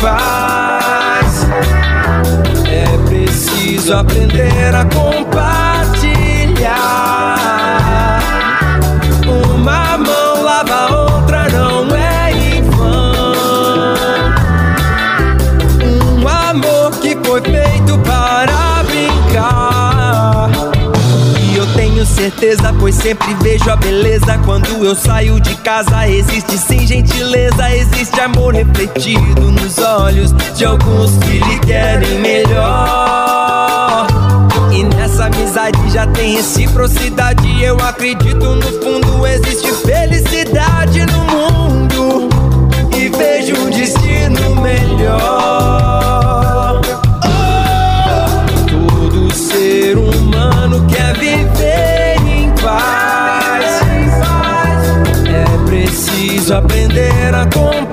paz. 0.06 1.46
É 2.64 2.98
preciso 3.08 3.94
aprender 3.94 4.74
a 4.74 4.84
compartilhar. 4.84 5.65
Certeza, 22.36 22.74
pois 22.78 22.94
sempre 22.94 23.34
vejo 23.40 23.70
a 23.70 23.76
beleza. 23.76 24.38
Quando 24.44 24.68
eu 24.84 24.94
saio 24.94 25.40
de 25.40 25.54
casa, 25.56 26.06
existe 26.06 26.58
sim 26.58 26.86
gentileza, 26.86 27.74
existe 27.74 28.20
amor 28.20 28.54
refletido 28.54 29.50
nos 29.50 29.78
olhos 29.78 30.32
de 30.54 30.64
alguns 30.64 31.16
que 31.18 31.38
lhe 31.38 31.58
querem 31.60 32.20
melhor. 32.20 34.06
E 34.70 34.84
nessa 34.84 35.26
amizade 35.26 35.78
já 35.90 36.06
tem 36.08 36.36
reciprocidade. 36.36 37.62
Eu 37.62 37.76
acredito 37.76 38.54
no 38.54 38.82
fundo 38.82 39.26
existe 39.26 39.72
felicidade 39.72 41.06
no 41.06 41.18
mundo. 41.24 42.28
E 42.94 43.08
vejo 43.08 43.56
um 43.56 43.70
destino 43.70 44.56
melhor. 44.60 45.35
Aprender 56.50 57.34
a 57.34 57.46
compartilhar. 57.46 57.85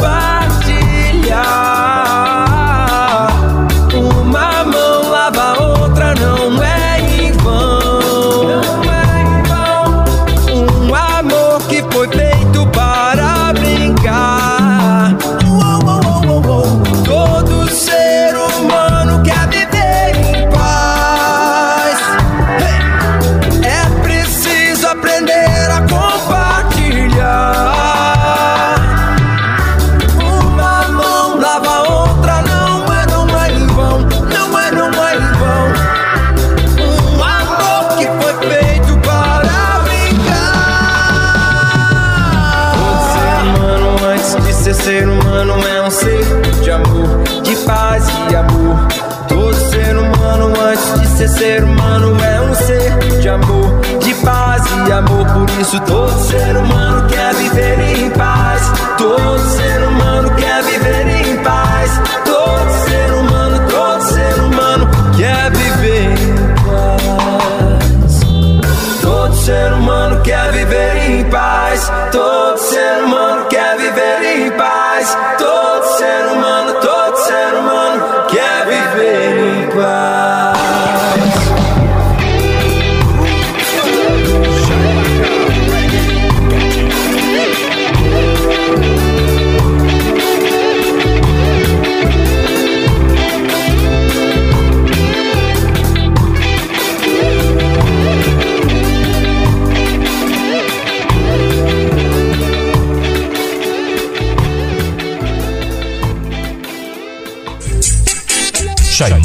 ser 51.33 51.63
humano 51.63 52.15
é 52.23 52.41
um 52.41 52.53
ser 52.53 53.19
de 53.19 53.29
amor, 53.29 53.81
de 53.99 54.13
paz 54.15 54.63
e 54.87 54.91
amor. 54.91 55.25
Por 55.25 55.49
isso 55.59 55.79
todo 55.81 56.11
ser 56.19 56.55
humano 56.57 57.07
quer 57.07 57.33
viver 57.33 57.79
em 57.97 58.09
paz. 58.11 58.61
Todo 58.97 59.42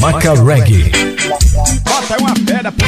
Maca 0.01 0.35
Reggae. 0.35 0.91
Bota 1.85 2.19
uma 2.21 2.35
pedra 2.35 2.71
pro 2.73 2.87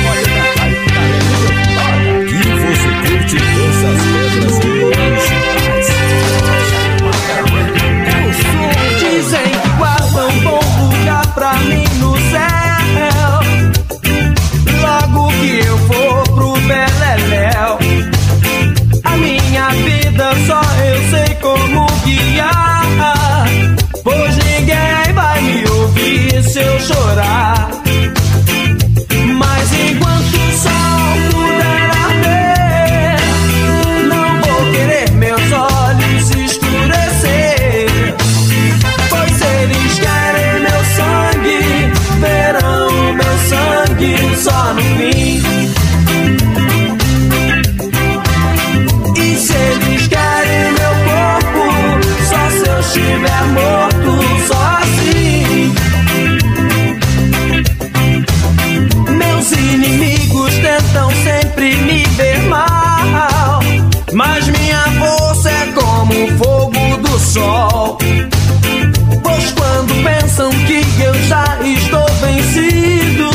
estou 71.64 72.06
vencido. 72.20 73.30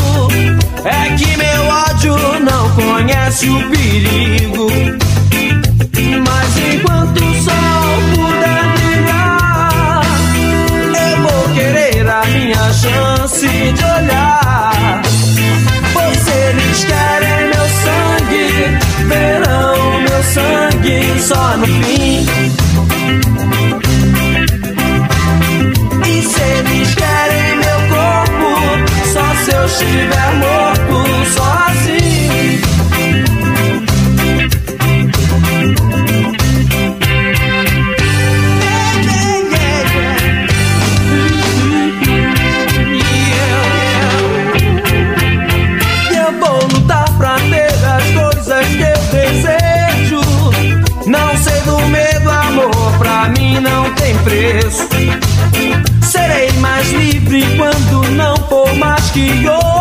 É 0.84 1.14
que 1.16 1.36
meu 1.36 1.66
ódio 1.66 2.16
não 2.40 2.70
conhece 2.70 3.48
o 3.48 3.70
perigo. 3.70 4.66
Mas 6.26 6.58
enquanto 6.74 7.24
o 7.24 7.34
sol 7.42 7.96
puder 8.14 8.64
brilhar, 8.76 10.02
eu 11.10 11.22
vou 11.22 11.54
querer 11.54 12.08
a 12.08 12.24
minha 12.26 12.72
chance 12.72 13.46
de 13.48 13.84
olhar. 13.84 15.02
Pois 15.92 16.28
eles 16.28 16.84
querem 16.84 17.48
meu 17.48 17.66
sangue, 17.84 18.78
verão 19.06 20.00
meu 20.00 20.22
sangue 20.22 21.20
só 21.20 21.56
no 21.56 21.66
fim. 21.66 21.95
estiver 29.96 30.34
morto 30.34 31.04
sozinho. 31.32 32.60
Eu 46.14 46.32
vou 46.40 46.60
lutar 46.68 47.08
pra 47.16 47.36
ter 47.36 47.72
as 47.84 48.04
coisas 48.12 48.66
que 48.66 48.82
eu 48.82 48.98
desejo. 49.12 50.20
Não 51.06 51.36
sei 51.38 51.60
do 51.62 51.78
medo, 51.88 52.30
amor, 52.30 52.98
pra 52.98 53.28
mim 53.30 53.60
não 53.60 53.92
tem 53.94 54.16
preço. 54.18 54.88
Serei 56.02 56.52
mais 56.60 56.90
livre 56.92 57.44
quando 57.56 58.10
não 58.10 58.36
for 58.48 58.74
mais 58.74 59.10
que 59.10 59.48
hoje. 59.48 59.75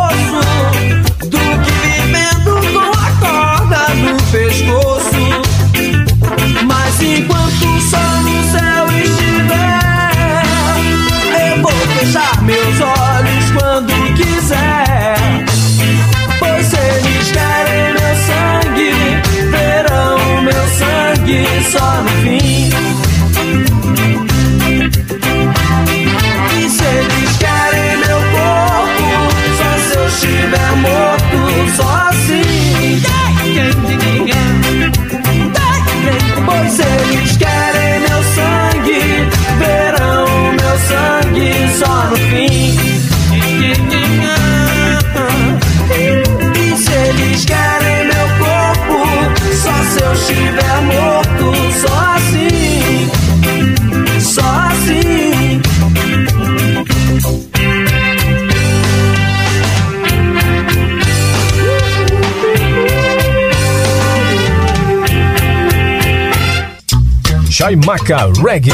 Chaimaca 67.65 68.31
Reggae. 68.43 68.71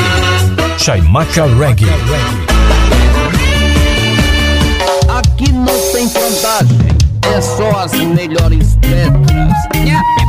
Chaimaca 0.78 1.46
Reggae. 1.46 1.86
Aqui 5.08 5.50
não 5.54 5.80
tem 5.94 6.10
vantagem, 6.10 6.78
é 7.34 7.40
só 7.40 7.86
as 7.86 7.94
melhores 7.94 8.78
letras. 8.84 9.54
Yeah. 9.74 10.21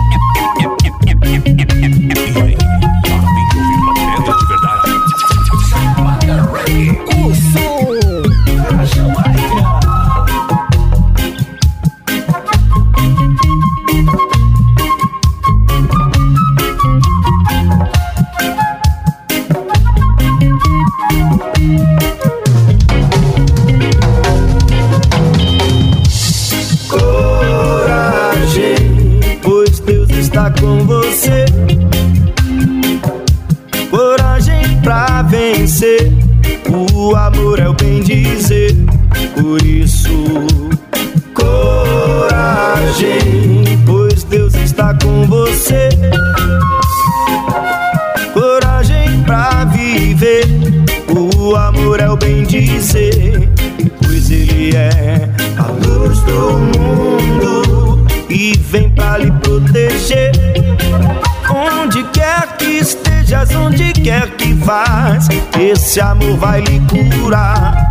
vai 66.42 66.60
lhe 66.60 66.80
curar. 67.20 67.81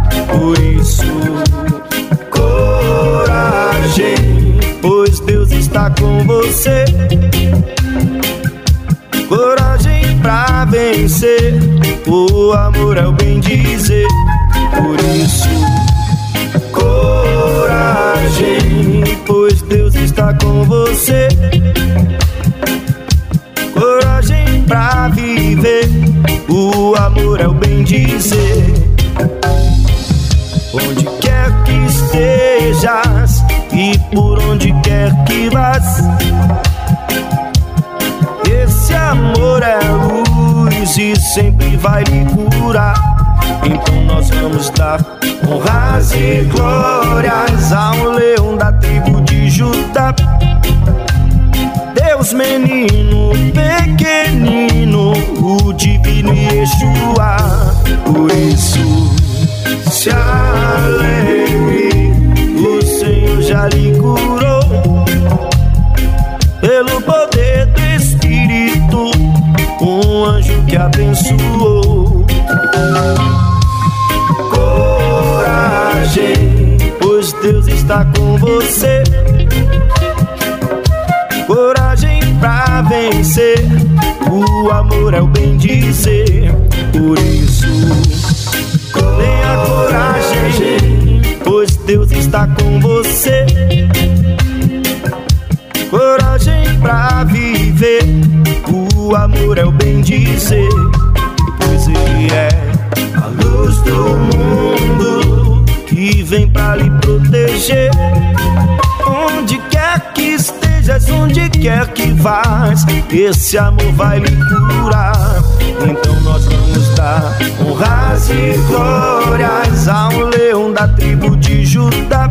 esse 113.13 113.57
amor 113.57 113.91
vai 113.93 114.19
lhe 114.19 114.35
curar. 114.35 115.43
Então 115.89 116.19
nós 116.21 116.45
vamos 116.45 116.89
dar 116.95 117.37
honras 117.59 118.29
e 118.29 118.57
glórias 118.67 119.87
ao 119.87 120.11
leão 120.29 120.71
da 120.71 120.87
tribo 120.87 121.35
de 121.37 121.65
Judá. 121.65 122.29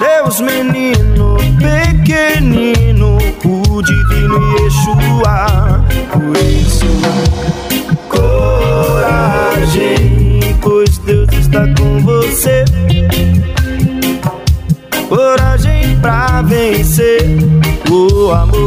Deus 0.00 0.40
menino, 0.40 1.36
pequenino, 1.58 3.18
o 3.44 3.82
divino 3.82 4.58
Yeshua, 4.58 5.84
por 6.12 6.36
isso 6.36 6.86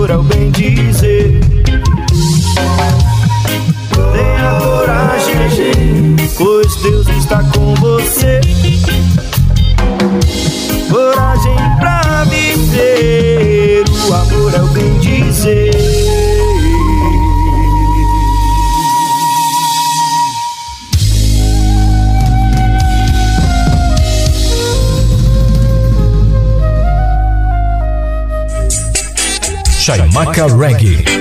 procura 0.02 0.20
o 0.20 0.24
bem 0.24 0.50
de 0.50 0.81
Reggae. 30.48 31.21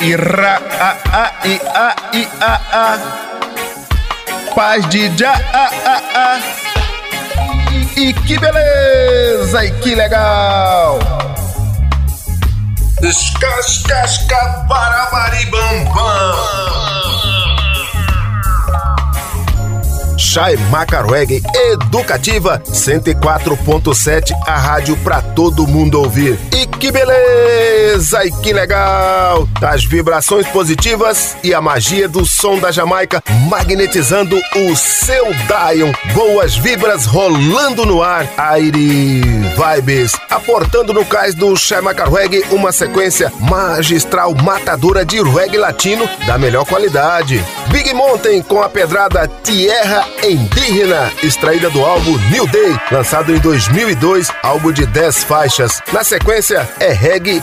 Ira, 0.00 0.60
a, 0.78 0.96
a, 1.10 1.32
i, 1.46 1.60
a, 1.74 1.96
i, 2.12 2.28
a, 2.40 2.60
a. 2.72 2.98
Paz 4.54 4.86
de 4.90 5.10
já, 5.16 5.32
a, 5.32 5.70
a, 5.86 6.02
a. 6.14 6.38
E 7.96 8.12
que 8.12 8.38
beleza, 8.38 9.64
e 9.64 9.70
que 9.80 9.94
legal. 9.94 10.98
Escascasca, 13.02 14.66
barabaribambam. 14.68 17.45
Chai 20.16 20.56
Macarweg 20.70 21.42
Educativa 21.54 22.60
104.7, 22.66 24.32
a 24.46 24.56
rádio 24.56 24.96
pra 24.98 25.20
todo 25.20 25.66
mundo 25.66 26.00
ouvir. 26.00 26.38
E 26.52 26.66
que 26.66 26.90
beleza! 26.90 28.24
E 28.24 28.32
que 28.42 28.52
legal! 28.52 29.48
As 29.60 29.84
vibrações 29.84 30.46
positivas 30.48 31.36
e 31.42 31.52
a 31.52 31.60
magia 31.60 32.08
do 32.08 32.24
som 32.24 32.58
da 32.58 32.70
Jamaica 32.70 33.22
magnetizando 33.48 34.36
o 34.36 34.76
seu 34.76 35.26
Dion. 35.26 35.92
Boas 36.14 36.56
vibras 36.56 37.04
rolando 37.04 37.84
no 37.84 38.02
ar. 38.02 38.26
Aire 38.36 39.20
Vibes, 39.20 40.12
aportando 40.30 40.94
no 40.94 41.04
cais 41.04 41.34
do 41.34 41.56
Chai 41.56 41.80
Macarweg 41.80 42.44
uma 42.50 42.72
sequência 42.72 43.32
magistral 43.40 44.34
matadora 44.34 45.04
de 45.04 45.22
reggae 45.22 45.58
latino 45.58 46.08
da 46.26 46.38
melhor 46.38 46.64
qualidade. 46.64 47.44
Big 47.68 47.92
Mountain 47.92 48.42
com 48.42 48.62
a 48.62 48.68
pedrada 48.68 49.30
Tierra 49.42 50.05
Indígena, 50.22 51.12
extraída 51.22 51.70
do 51.70 51.84
álbum 51.84 52.16
New 52.30 52.46
Day, 52.48 52.76
lançado 52.90 53.34
em 53.34 53.38
2002, 53.38 54.28
álbum 54.42 54.72
de 54.72 54.86
10 54.86 55.24
faixas. 55.24 55.80
Na 55.92 56.02
sequência 56.02 56.68
é 56.80 56.92
reggae 56.92 57.42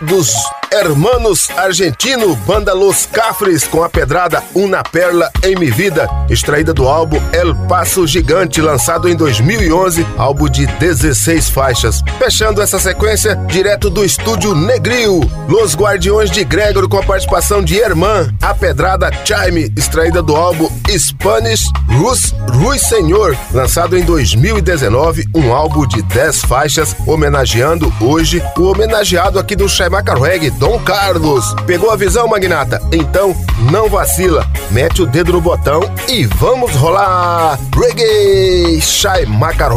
dos 0.00 0.30
Hermanos 0.70 1.48
Argentino, 1.56 2.34
banda 2.46 2.72
Los 2.72 3.06
Cafres 3.06 3.64
com 3.64 3.82
a 3.82 3.88
pedrada 3.88 4.42
Una 4.54 4.82
Perla 4.82 5.30
em 5.42 5.56
Mi 5.56 5.70
Vida, 5.70 6.08
extraída 6.28 6.72
do 6.72 6.88
álbum 6.88 7.20
El 7.32 7.54
Passo 7.68 8.06
Gigante, 8.06 8.60
lançado 8.60 9.08
em 9.08 9.16
2011, 9.16 10.06
álbum 10.16 10.48
de 10.48 10.66
16 10.66 11.50
faixas. 11.50 12.02
Fechando 12.18 12.60
essa 12.60 12.78
sequência, 12.78 13.36
direto 13.46 13.88
do 13.90 14.04
estúdio 14.04 14.54
Negril, 14.54 15.20
Los 15.48 15.74
Guardiões 15.74 16.30
de 16.30 16.44
Gregor 16.44 16.88
com 16.88 16.98
a 16.98 17.02
participação 17.02 17.62
de 17.62 17.78
Herman, 17.78 18.34
a 18.42 18.54
pedrada 18.54 19.10
Chime, 19.24 19.72
extraída 19.76 20.22
do 20.22 20.36
álbum 20.36 20.68
Spanish 20.90 21.68
Rus 21.88 22.34
Rui 22.54 22.78
Senhor, 22.78 23.36
lançado 23.52 23.96
em 23.96 24.04
2019, 24.04 25.26
um 25.34 25.52
álbum 25.52 25.86
de 25.86 26.02
10 26.02 26.42
faixas, 26.42 26.94
homenageando 27.06 27.92
hoje 28.00 28.42
o 28.56 28.62
homenageado 28.64 29.38
aqui 29.38 29.56
do 29.56 29.68
Chaimaca 29.68 30.14
Reggae, 30.14 30.52
Dom 30.58 30.78
Carlos. 30.80 31.54
Pegou 31.66 31.90
a 31.90 31.96
visão, 31.96 32.26
magnata? 32.28 32.80
Então 32.92 33.34
não 33.70 33.88
vacila, 33.88 34.46
mete 34.70 35.02
o 35.02 35.06
dedo 35.06 35.32
no 35.32 35.40
botão 35.40 35.80
e 36.08 36.24
vamos 36.24 36.72
rolar! 36.72 37.58
Reggae! 37.74 38.80
Chai 38.80 39.24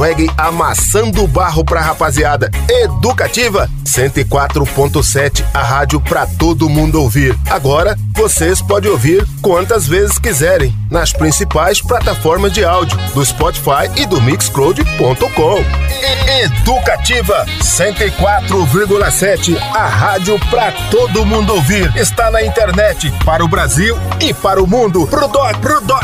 Reggae 0.01 0.29
amassando 0.37 1.23
o 1.23 1.27
barro 1.27 1.63
pra 1.63 1.81
rapaziada. 1.81 2.49
Educativa 2.69 3.69
104.7, 3.85 5.43
a 5.53 5.63
rádio 5.63 5.99
pra 6.01 6.25
todo 6.25 6.69
mundo 6.69 7.01
ouvir. 7.01 7.37
Agora 7.49 7.97
vocês 8.13 8.61
podem 8.61 8.91
ouvir 8.91 9.25
quantas 9.41 9.87
vezes 9.87 10.17
quiserem 10.17 10.75
nas 10.89 11.13
principais 11.13 11.81
plataformas 11.81 12.51
de 12.51 12.65
áudio 12.65 12.97
do 13.13 13.25
Spotify 13.25 13.89
e 13.95 14.05
do 14.05 14.21
Mixcloud.com. 14.21 15.63
Educativa 16.43 17.45
104,7, 17.61 19.57
a 19.73 19.87
rádio 19.87 20.39
pra 20.49 20.66
todo 20.89 21.25
mundo 21.25 21.53
ouvir. 21.53 21.91
Está 21.95 22.29
na 22.31 22.41
internet 22.43 23.11
para 23.25 23.43
o 23.43 23.47
Brasil 23.47 23.97
e 24.19 24.33
para 24.33 24.61
o 24.61 24.67
mundo. 24.67 25.07
Pro 25.07 25.27
doc, 25.27 25.57
pro 25.57 25.81
doc. 25.81 26.03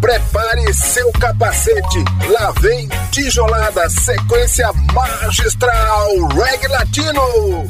Prepare 0.00 0.74
seu 0.74 1.10
capacete, 1.12 2.04
lá 2.28 2.52
vem 2.60 2.88
tijolada, 3.10 3.88
sequência 3.90 4.70
magistral, 4.92 6.08
reggae 6.34 6.68
latino. 6.68 7.66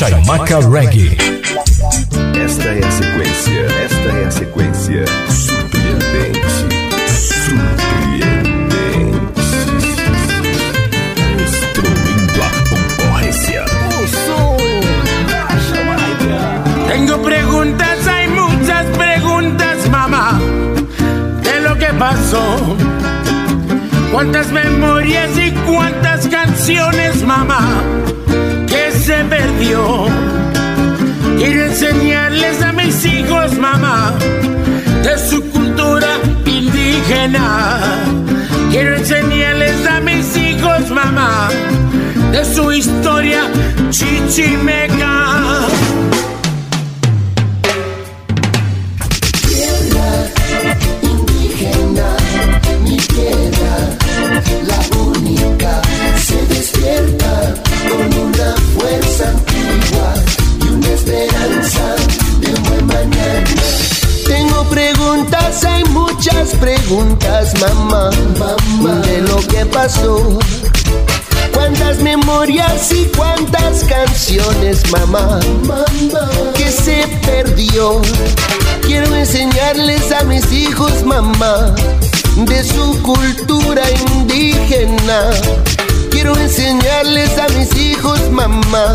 Chaimaca 0.00 0.60
Reggae. 0.60 1.14
Esta 2.34 2.68
é 2.70 2.80
a 2.82 2.90
sequência, 2.90 3.66
esta 3.84 4.08
é 4.08 4.24
a 4.24 4.30
sequência 4.30 5.04
surpreendente, 5.28 6.40
surpreendente, 7.44 9.20
destruindo 11.36 12.42
a 12.42 12.48
concorrência. 12.70 13.62
O 13.92 14.08
som 14.08 14.56
da 15.28 15.44
Jamaica. 15.68 16.40
Tengo 16.88 17.18
preguntas, 17.18 18.08
hay 18.08 18.26
muchas 18.28 18.86
preguntas, 18.96 19.86
mamá, 19.90 20.40
de 21.42 21.60
lo 21.60 21.76
que 21.76 21.92
pasó. 21.98 22.56
Cuántas 24.10 24.50
memorias 24.50 25.36
y 25.36 25.50
cuántas 25.70 26.26
canciones, 26.26 27.22
mamá, 27.22 27.82
se 29.10 29.24
perdió. 29.24 30.06
Quiero 31.36 31.64
enseñarles 31.64 32.62
a 32.62 32.72
mis 32.72 33.04
hijos, 33.04 33.58
mamá, 33.58 34.12
de 35.02 35.18
su 35.18 35.42
cultura 35.50 36.10
indígena. 36.46 37.80
Quiero 38.70 38.94
enseñarles 38.94 39.84
a 39.84 40.00
mis 40.00 40.36
hijos, 40.36 40.90
mamá, 40.90 41.48
de 42.30 42.44
su 42.44 42.70
historia 42.70 43.42
chichimeca. 43.90 45.66
Canciones, 73.90 74.88
mamá, 74.92 75.40
que 76.56 76.70
se 76.70 77.06
perdió. 77.26 78.00
Quiero 78.82 79.14
enseñarles 79.16 80.12
a 80.12 80.22
mis 80.24 80.50
hijos, 80.52 81.04
mamá, 81.04 81.74
de 82.36 82.62
su 82.62 83.02
cultura 83.02 83.82
indígena. 83.90 85.30
Quiero 86.10 86.36
enseñarles 86.36 87.36
a 87.36 87.48
mis 87.58 87.76
hijos, 87.76 88.30
mamá, 88.30 88.94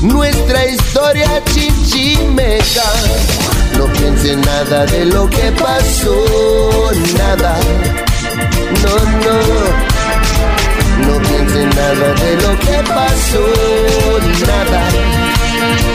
nuestra 0.00 0.66
historia 0.68 1.42
chichimeca. 1.52 2.88
No 3.76 3.86
piense 3.92 4.36
nada 4.36 4.86
de 4.86 5.04
lo 5.04 5.28
que 5.28 5.52
pasó, 5.52 6.90
nada. 7.18 7.58
No, 8.82 8.94
no. 9.20 9.93
No 11.00 11.18
piense 11.20 11.66
nada 11.66 12.14
de 12.14 12.36
lo 12.42 12.58
que 12.60 12.82
pasó, 12.88 13.44
nada. 14.46 15.93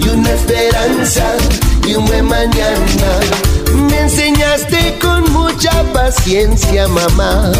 Y 0.00 0.08
una 0.08 0.30
esperanza 0.30 1.24
y 1.86 1.94
un 1.94 2.04
buen 2.06 2.24
mañana. 2.26 3.20
Me 3.88 4.00
enseñaste 4.00 4.98
con 5.00 5.32
mucha 5.32 5.82
paciencia, 5.92 6.86
mamá, 6.88 7.50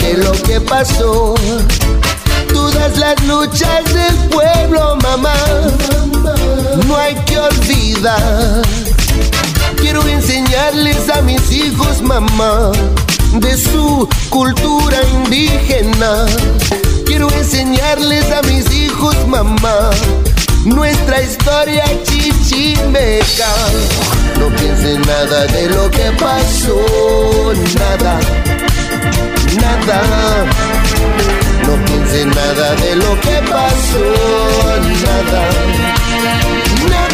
de 0.00 0.14
lo 0.18 0.32
que 0.42 0.60
pasó. 0.60 1.34
Todas 2.52 2.96
las 2.98 3.22
luchas 3.24 3.84
del 3.92 4.16
pueblo, 4.30 4.96
mamá, 5.02 5.34
no 6.86 6.96
hay 6.96 7.14
que 7.26 7.38
olvidar. 7.38 8.62
Quiero 9.76 10.06
enseñarles 10.06 11.08
a 11.10 11.20
mis 11.22 11.50
hijos, 11.52 12.02
mamá, 12.02 12.72
de 13.34 13.56
su 13.56 14.08
cultura 14.30 14.98
indígena. 15.14 16.26
Quiero 17.04 17.30
enseñarles 17.32 18.30
a 18.32 18.42
mis 18.42 18.70
hijos, 18.72 19.16
mamá, 19.26 19.90
nuestra 20.68 21.22
historia 21.22 21.84
chichimeca. 22.04 23.52
No 24.38 24.48
piensen 24.56 25.00
nada 25.02 25.46
de 25.46 25.70
lo 25.70 25.90
que 25.90 26.10
pasó, 26.18 27.52
nada, 27.78 28.20
nada. 29.60 30.02
No 31.66 31.84
piensen 31.84 32.30
nada 32.30 32.74
de 32.76 32.96
lo 32.96 33.20
que 33.20 33.36
pasó, 33.50 34.04
nada, 35.04 35.50
nada. 36.88 37.07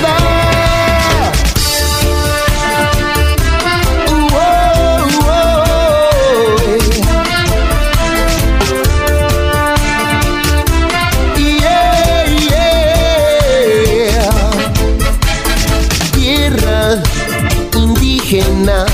Indígena, 18.55 18.87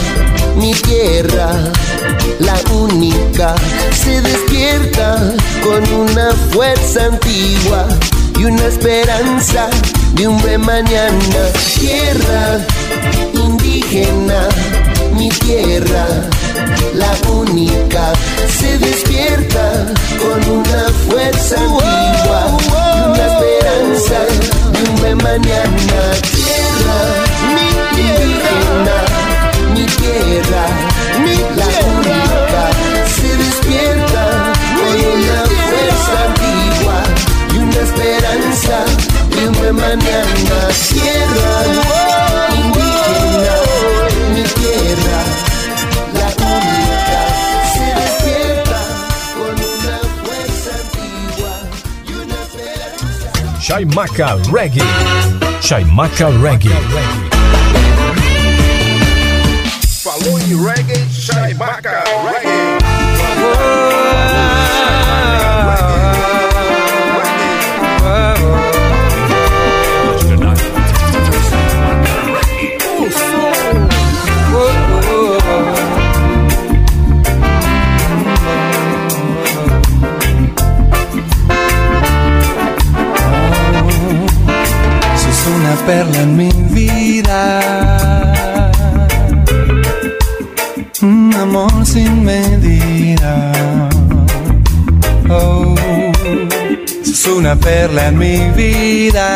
mi 0.56 0.72
tierra, 0.72 1.50
la 2.38 2.54
única, 2.72 3.54
se 3.92 4.20
despierta 4.20 5.16
con 5.62 5.82
una 5.92 6.32
fuerza 6.52 7.06
antigua 7.06 7.86
y 8.38 8.44
una 8.44 8.66
esperanza 8.66 9.68
de 10.14 10.28
un 10.28 10.40
buen 10.40 10.60
mañana. 10.62 11.40
Tierra 11.78 12.58
indígena, 13.34 14.48
mi 15.16 15.28
tierra, 15.28 16.06
la 16.94 17.12
única, 17.30 18.12
se 18.58 18.78
despierta 18.78 19.86
con 20.18 20.58
una 20.58 20.84
fuerza 21.08 21.56
antigua 21.56 22.56
y 22.64 23.10
una 23.10 23.26
esperanza 23.26 24.18
de 24.72 24.90
un 24.90 24.96
buen 25.00 25.16
mañana. 25.18 26.00
Tierra, 26.34 26.98
mi 27.54 27.66
indígena, 28.02 28.96
mi 28.96 29.09
tierra, 30.50 30.66
mi 31.22 31.36
la 31.56 31.68
única, 31.86 32.62
se 33.06 33.36
despierta 33.36 34.52
con 34.76 34.94
una 35.14 35.40
fuerza 35.66 36.14
antigua 36.26 36.98
y 37.52 37.58
una 37.58 37.80
esperanza 37.80 38.84
de 39.30 39.48
un 39.48 39.76
mañana. 39.76 40.58
Tierra, 40.88 41.50
indígena, 42.54 43.56
mi 44.34 44.42
tierra, 44.42 45.20
la 46.14 46.28
se 47.72 47.86
despierta 48.00 48.80
con 49.34 49.54
una 49.54 49.98
fuerza 50.24 50.70
antigua 50.82 51.52
y 52.06 52.12
una 52.12 52.36
esperanza. 52.42 53.26
Reggae. 54.52 54.84
Chaimaca 55.60 56.28
Reggae. 56.42 57.39
reggae, 60.54 61.06
shaibaka, 61.10 62.04
reggae. 62.24 62.80
Per 85.86 86.06
la 86.06 86.24
mia 86.24 86.49
sin 91.92 92.24
medida. 92.24 93.52
Oh, 95.28 95.74
sos 97.02 97.26
una 97.26 97.56
perla 97.56 98.08
en 98.08 98.18
mi 98.18 98.38
vida. 98.50 99.26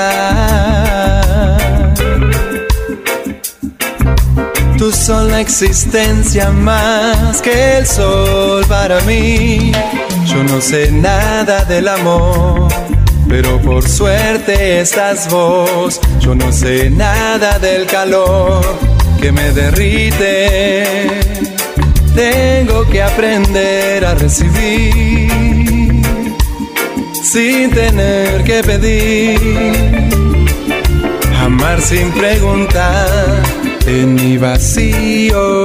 Tu 4.78 4.92
son 4.92 5.32
la 5.32 5.40
existencia 5.40 6.50
más 6.50 7.42
que 7.42 7.78
el 7.78 7.86
sol 7.86 8.64
para 8.68 9.00
mí. 9.00 9.72
Yo 10.26 10.44
no 10.44 10.60
sé 10.60 10.92
nada 10.92 11.64
del 11.64 11.88
amor, 11.88 12.68
pero 13.28 13.60
por 13.62 13.82
suerte 13.88 14.80
estás 14.80 15.28
vos. 15.28 16.00
Yo 16.20 16.36
no 16.36 16.52
sé 16.52 16.88
nada 16.88 17.58
del 17.58 17.86
calor 17.86 18.64
que 19.20 19.32
me 19.32 19.50
derrite. 19.50 21.53
Tengo 22.14 22.86
que 22.86 23.02
aprender 23.02 24.04
a 24.04 24.14
recibir 24.14 26.02
sin 27.22 27.70
tener 27.70 28.44
que 28.44 28.62
pedir. 28.62 29.40
Amar 31.42 31.80
sin 31.80 32.10
preguntar 32.12 33.42
en 33.86 34.14
mi 34.14 34.38
vacío 34.38 35.64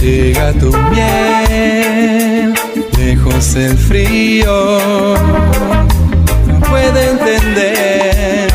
llega 0.00 0.52
tu 0.52 0.70
miel, 0.90 2.54
lejos 2.96 3.56
el 3.56 3.76
frío. 3.76 5.14
No 6.46 6.60
puede 6.60 7.10
entender, 7.10 8.48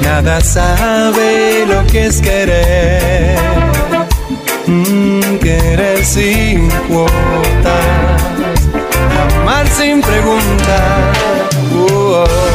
nada 0.00 0.40
sabe 0.40 1.66
lo 1.66 1.84
que 1.86 2.06
es 2.06 2.20
querer. 2.20 3.73
Mm, 4.74 5.38
querer 5.38 6.04
sin 6.04 6.68
cuotas, 6.88 7.12
amar 9.40 9.68
sin 9.68 10.00
preguntar. 10.00 11.12
Uh, 11.72 12.24
oh. 12.26 12.53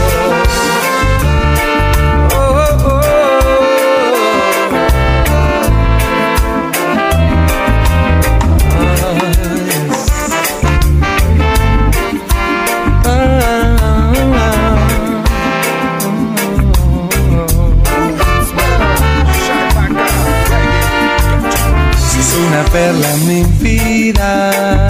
Perla 22.71 23.11
en 23.13 23.27
mi 23.27 23.43
vida. 23.59 24.87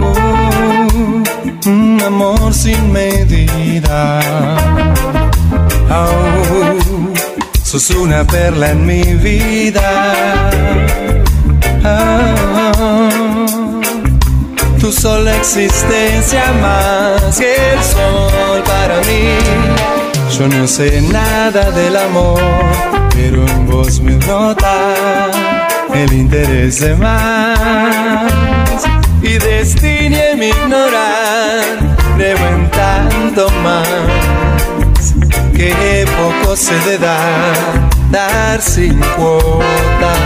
Oh, 0.00 1.68
un 1.68 2.02
amor 2.04 2.54
sin 2.54 2.92
medida. 2.92 4.20
Oh, 5.90 6.76
sos 7.62 7.90
una 7.90 8.24
perla 8.24 8.70
en 8.70 8.86
mi 8.86 9.02
vida. 9.14 10.50
Oh, 11.84 13.80
tu 14.80 14.92
sola 14.92 15.36
existencia 15.36 16.44
más 16.60 17.38
que 17.38 17.54
el 17.72 17.82
sol 17.82 18.62
para 18.64 18.98
mí. 19.00 19.36
Yo 20.38 20.48
no 20.48 20.66
sé 20.66 21.00
nada 21.00 21.70
del 21.70 21.96
amor, 21.96 22.40
pero 23.14 23.46
en 23.46 23.66
vos 23.66 24.00
me 24.00 24.16
brota 24.16 25.55
el 25.96 26.12
interés 26.12 26.80
de 26.80 26.94
más 26.96 27.58
y 29.22 29.38
destine 29.38 30.36
mi 30.36 30.48
ignorar, 30.48 31.62
creo 32.16 32.36
en 32.36 32.70
tanto 32.70 33.48
más 33.62 33.88
que 35.54 36.06
poco 36.16 36.54
se 36.54 36.78
de 36.80 36.98
dar, 36.98 37.88
dar 38.10 38.60
sin 38.60 39.00
cuotas, 39.16 40.18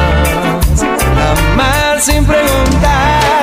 amar 1.30 2.00
sin 2.00 2.24
preguntar. 2.24 3.39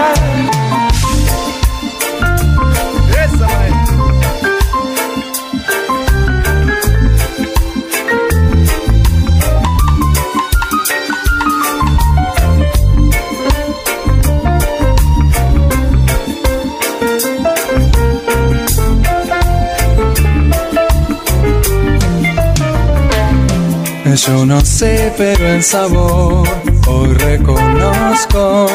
Yo 24.27 24.45
no 24.45 24.59
sé, 24.59 25.13
pero 25.17 25.47
en 25.47 25.63
sabor 25.63 26.45
hoy 26.85 27.13
reconozco 27.13 28.67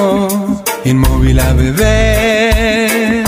inmóvil 0.82 1.38
a 1.40 1.52
beber. 1.52 3.22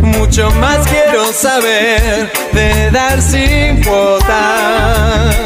Mucho 0.00 0.50
más 0.52 0.86
quiero 0.88 1.30
saber 1.30 2.32
de 2.52 2.90
dar 2.90 3.20
sin 3.20 3.84
cuotas, 3.84 5.36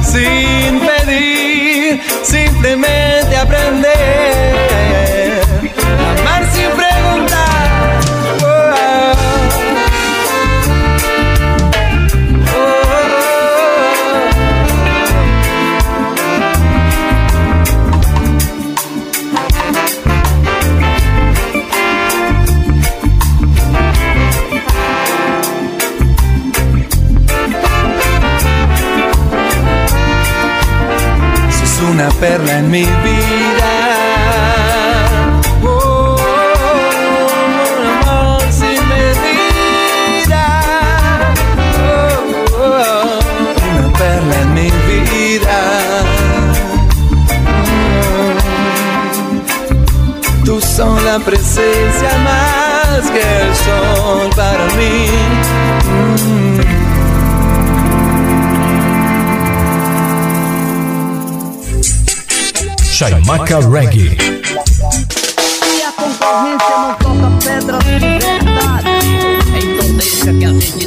sin 0.00 0.78
pedir, 0.78 2.00
simplemente 2.22 3.36
aprender. 3.36 5.19
Una 32.00 32.08
perla 32.12 32.58
en 32.58 32.70
mi 32.70 32.84
vida. 32.84 33.72
Oh, 35.62 36.16
amor 38.00 38.40
sin 38.50 38.88
medida. 38.88 40.46
Oh, 42.56 43.18
una 43.70 43.92
perla 43.98 44.40
en 44.40 44.54
mi 44.54 44.70
vida. 44.70 45.58
Mm. 47.66 48.38
Tú 50.44 50.58
son 50.60 51.04
la 51.04 51.18
presencia 51.18 52.16
más 52.24 53.10
que 53.10 53.42
el 53.42 53.54
sol 53.56 54.30
para 54.34 54.64
mí. 54.78 55.06
Chaimaca 63.00 63.60
Reggae. 63.60 64.14
E 65.64 65.82
a 65.82 65.90
concorrência 65.92 66.76
não 66.76 66.94
toca 66.96 67.30
pedra 67.42 67.78
de 67.78 67.98
verdade. 67.98 68.90
Então 69.56 69.94
deixa 69.94 70.34
que 70.34 70.44
a 70.44 70.52
gente 70.52 70.79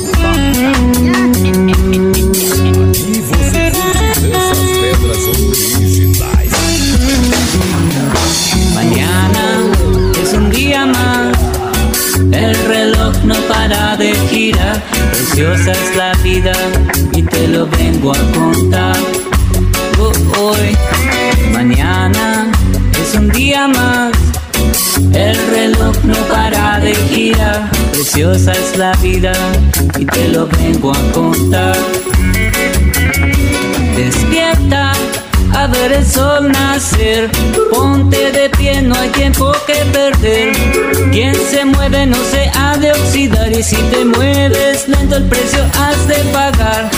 preciosa 28.34 28.52
es 28.52 28.78
la 28.78 28.92
vida 28.94 29.32
y 30.00 30.06
te 30.06 30.30
lo 30.30 30.48
vengo 30.48 30.92
a 30.92 31.12
contar. 31.12 31.76
Despierta 33.96 34.94
a 35.54 35.68
ver 35.68 35.92
el 35.92 36.06
sol 36.06 36.52
nacer. 36.52 37.30
Ponte 37.72 38.32
de 38.32 38.50
pie, 38.50 38.82
no 38.82 38.96
hay 38.96 39.10
tiempo 39.10 39.52
que 39.68 39.76
perder. 39.92 40.54
Quien 41.12 41.36
se 41.36 41.66
mueve 41.66 42.08
no 42.08 42.18
se 42.32 42.50
ha 42.56 42.78
de 42.78 42.92
oxidar 42.92 43.52
y 43.52 43.62
si 43.62 43.76
te 43.76 44.04
mueves 44.06 44.88
lento 44.88 45.18
el 45.18 45.26
precio 45.26 45.64
has 45.80 46.08
de 46.08 46.18
pagar. 46.32 46.90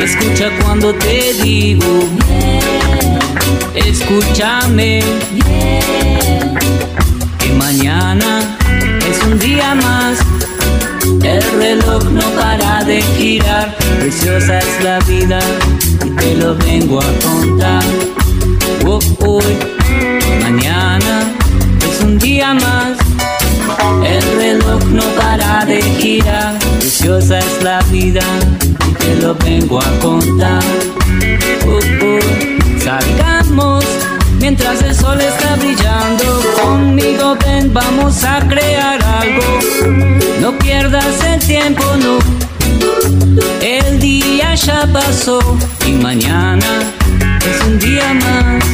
Escucha 0.00 0.50
cuando 0.62 0.94
te 0.94 1.34
digo, 1.42 2.04
escúchame, 3.74 5.02
que 7.38 7.52
mañana 7.52 8.59
un 9.30 9.38
día 9.38 9.74
más. 9.74 10.18
El 11.22 11.42
reloj 11.58 12.04
no 12.04 12.22
para 12.40 12.84
de 12.84 13.00
girar, 13.02 13.76
preciosa 13.98 14.58
es 14.58 14.84
la 14.84 14.98
vida 15.00 15.38
y 16.04 16.10
te 16.10 16.34
lo 16.36 16.56
vengo 16.56 17.00
a 17.00 17.12
contar. 17.24 17.82
hoy, 18.84 19.56
mañana 20.42 21.22
es 21.88 22.00
un 22.02 22.18
día 22.18 22.54
más. 22.54 22.98
El 24.04 24.22
reloj 24.36 24.84
no 24.86 25.04
para 25.20 25.64
de 25.64 25.82
girar, 25.82 26.58
preciosa 26.78 27.38
es 27.38 27.62
la 27.62 27.80
vida 27.90 28.24
y 28.88 28.92
te 28.94 29.16
lo 29.16 29.34
vengo 29.34 29.80
a 29.80 29.90
contar. 30.00 30.62
salgamos 32.82 33.84
mientras 34.40 34.82
el 34.82 34.94
sol 34.94 35.20
está 35.20 35.54
brillando. 35.56 36.24
Conmigo 36.62 37.36
ven, 37.44 37.72
vamos 37.72 38.24
a 38.24 38.40
crear 38.48 38.98
algo. 39.02 39.58
No 40.40 40.58
pierdas 40.58 41.22
el 41.24 41.38
tiempo, 41.40 41.84
no. 41.96 42.18
El 43.60 44.00
día 44.00 44.54
ya 44.54 44.88
pasó 44.92 45.40
y 45.86 45.92
mañana 45.92 46.66
es 47.46 47.66
un 47.66 47.78
día 47.78 48.14
más. 48.14 48.64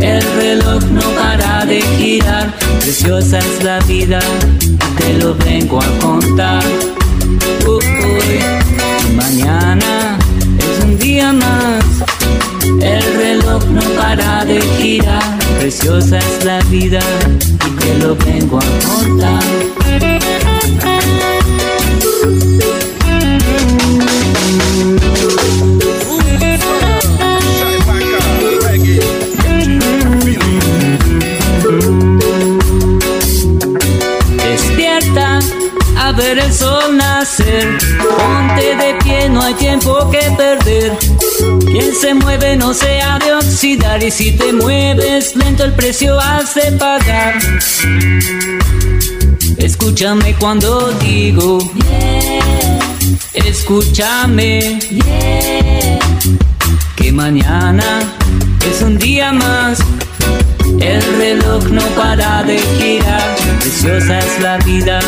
El 0.00 0.22
reloj 0.36 0.82
no 0.84 1.02
para 1.20 1.66
de 1.66 1.82
girar, 1.98 2.50
preciosa 2.80 3.38
es 3.38 3.62
la 3.62 3.78
vida, 3.80 4.18
te 4.96 5.12
lo 5.18 5.34
vengo 5.34 5.78
a 5.80 5.86
contar. 6.00 6.62
mañana 9.14 10.18
es 10.58 10.84
un 10.84 10.98
día 10.98 11.32
más. 11.32 11.84
Para 14.16 14.44
de 14.44 14.60
girar, 14.76 15.38
preciosa 15.60 16.18
es 16.18 16.44
la 16.44 16.58
vida 16.64 16.98
y 17.66 17.70
te 17.80 17.98
lo 17.98 18.16
vengo 18.16 18.58
a 18.58 18.64
contar. 18.88 19.42
Despierta 34.36 35.38
a 35.98 36.12
ver 36.12 36.38
el 36.38 36.52
sol 36.52 36.96
nacer, 36.96 37.78
ponte 38.00 38.74
de 38.74 38.94
pie, 39.04 39.28
no 39.28 39.42
hay 39.42 39.54
tiempo 39.54 40.10
que 40.10 40.22
perder. 40.36 41.09
Quien 41.80 41.94
se 41.94 42.12
mueve 42.12 42.56
no 42.56 42.74
se 42.74 43.00
ha 43.00 43.18
de 43.18 43.32
oxidar 43.32 44.02
y 44.02 44.10
si 44.10 44.32
te 44.32 44.52
mueves 44.52 45.34
lento 45.34 45.64
el 45.64 45.72
precio 45.72 46.20
has 46.20 46.54
de 46.54 46.72
pagar. 46.72 47.38
Escúchame 49.56 50.34
cuando 50.34 50.92
digo, 51.00 51.58
escúchame, 53.32 54.78
que 56.96 57.12
mañana 57.12 58.00
es 58.70 58.82
un 58.82 58.98
día 58.98 59.32
más. 59.32 59.78
El 60.80 61.02
reloj 61.16 61.64
no 61.70 61.82
para 61.96 62.42
de 62.42 62.58
girar, 62.78 63.36
preciosa 63.60 64.18
es 64.18 64.40
la 64.42 64.58
vida 64.58 65.00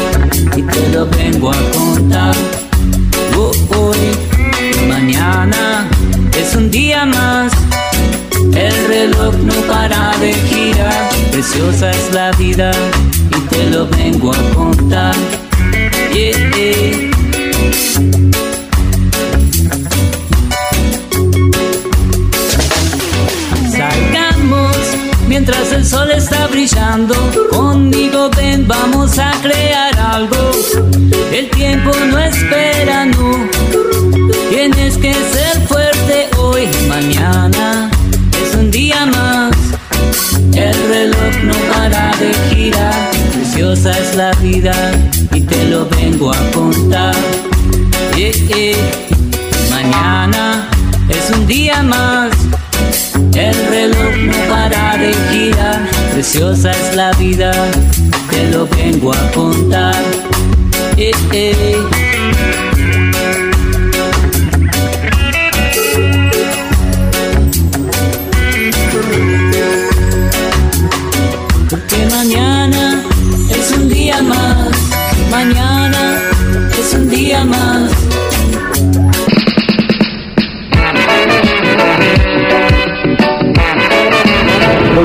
y 0.56 0.62
te 0.62 0.88
lo 0.88 1.04
vengo 1.06 1.50
a 1.52 1.70
contar. 1.72 2.34
hoy, 3.36 4.88
mañana 4.88 5.82
es 6.37 6.55
un 6.55 6.70
día 6.70 7.05
más. 7.07 7.53
El 8.55 8.87
reloj 8.89 9.35
no 9.37 9.55
para 9.66 10.12
de 10.18 10.33
girar, 10.35 11.09
preciosa 11.30 11.91
es 11.91 12.12
la 12.12 12.30
vida 12.33 12.70
y 13.37 13.41
te 13.49 13.70
lo 13.70 13.87
vengo 13.89 14.33
a 14.33 14.55
contar. 14.55 15.14
Salgamos 23.70 24.76
mientras 25.28 25.72
el 25.72 25.85
sol 25.87 26.11
está 26.11 26.47
brillando. 26.49 27.14
Conmigo 27.51 28.30
ven, 28.37 28.66
vamos 28.66 29.18
a 29.18 29.33
crear 29.43 29.99
algo. 29.99 30.51
El 31.33 31.49
tiempo 31.51 31.91
no 32.11 32.18
espera, 32.18 33.07
no. 33.07 33.49
Tienes 34.51 34.99
que 34.99 35.14
ser 35.14 35.61
mañana 36.88 37.90
es 38.42 38.54
un 38.54 38.70
día 38.70 39.06
más. 39.06 39.56
El 40.54 40.74
reloj 40.88 41.34
no 41.44 41.54
para 41.72 42.12
de 42.18 42.32
girar, 42.50 43.10
preciosa 43.32 43.90
es 43.98 44.14
la 44.14 44.32
vida 44.34 44.74
y 45.32 45.40
te 45.40 45.64
lo 45.68 45.86
vengo 45.88 46.32
a 46.32 46.50
contar. 46.52 47.14
Mañana 49.70 50.68
es 51.08 51.30
un 51.36 51.46
día 51.46 51.82
más. 51.82 52.32
El 53.34 53.54
reloj 53.68 54.14
no 54.26 54.36
para 54.48 54.96
de 54.98 55.14
girar, 55.30 55.80
preciosa 56.12 56.70
es 56.70 56.94
la 56.94 57.12
vida, 57.12 57.52
te 58.30 58.50
lo 58.50 58.66
vengo 58.66 59.12
a 59.12 59.30
contar. 59.32 59.96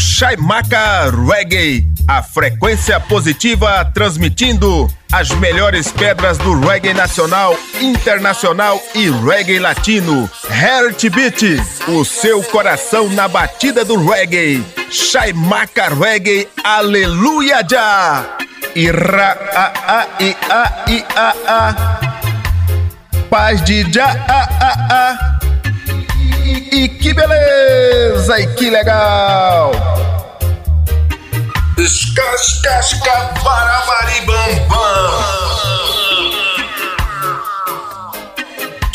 Chaimaca 0.00 1.10
Reggae, 1.10 1.86
a 2.08 2.22
frequência 2.22 2.98
positiva 2.98 3.84
transmitindo 3.92 4.90
as 5.12 5.28
melhores 5.32 5.92
pedras 5.92 6.38
do 6.38 6.58
reggae 6.58 6.94
nacional, 6.94 7.54
internacional 7.82 8.80
e 8.94 9.10
reggae 9.10 9.58
latino. 9.58 10.28
Heartbeat, 10.48 11.62
o 11.88 12.02
seu 12.02 12.42
coração 12.44 13.10
na 13.10 13.28
batida 13.28 13.84
do 13.84 14.02
reggae. 14.08 14.64
Chaimaca 14.90 15.88
Reggae, 15.94 16.48
aleluia 16.64 17.62
já! 17.68 18.38
Ira 18.74 19.36
a 19.54 19.98
a 19.98 20.06
i 20.22 20.36
a 20.48 20.84
i 20.88 21.04
a 21.14 21.34
a. 21.46 21.74
Paz 23.28 23.62
de 23.62 23.82
já 23.92 24.06
a 24.06 24.48
a 24.64 24.70
a. 24.90 25.39
E 26.52 26.88
que 26.88 27.14
beleza! 27.14 28.40
E 28.40 28.46
que 28.54 28.70
legal! 28.70 29.70
Escascasca 31.78 33.30
barabaribambam 33.42 35.59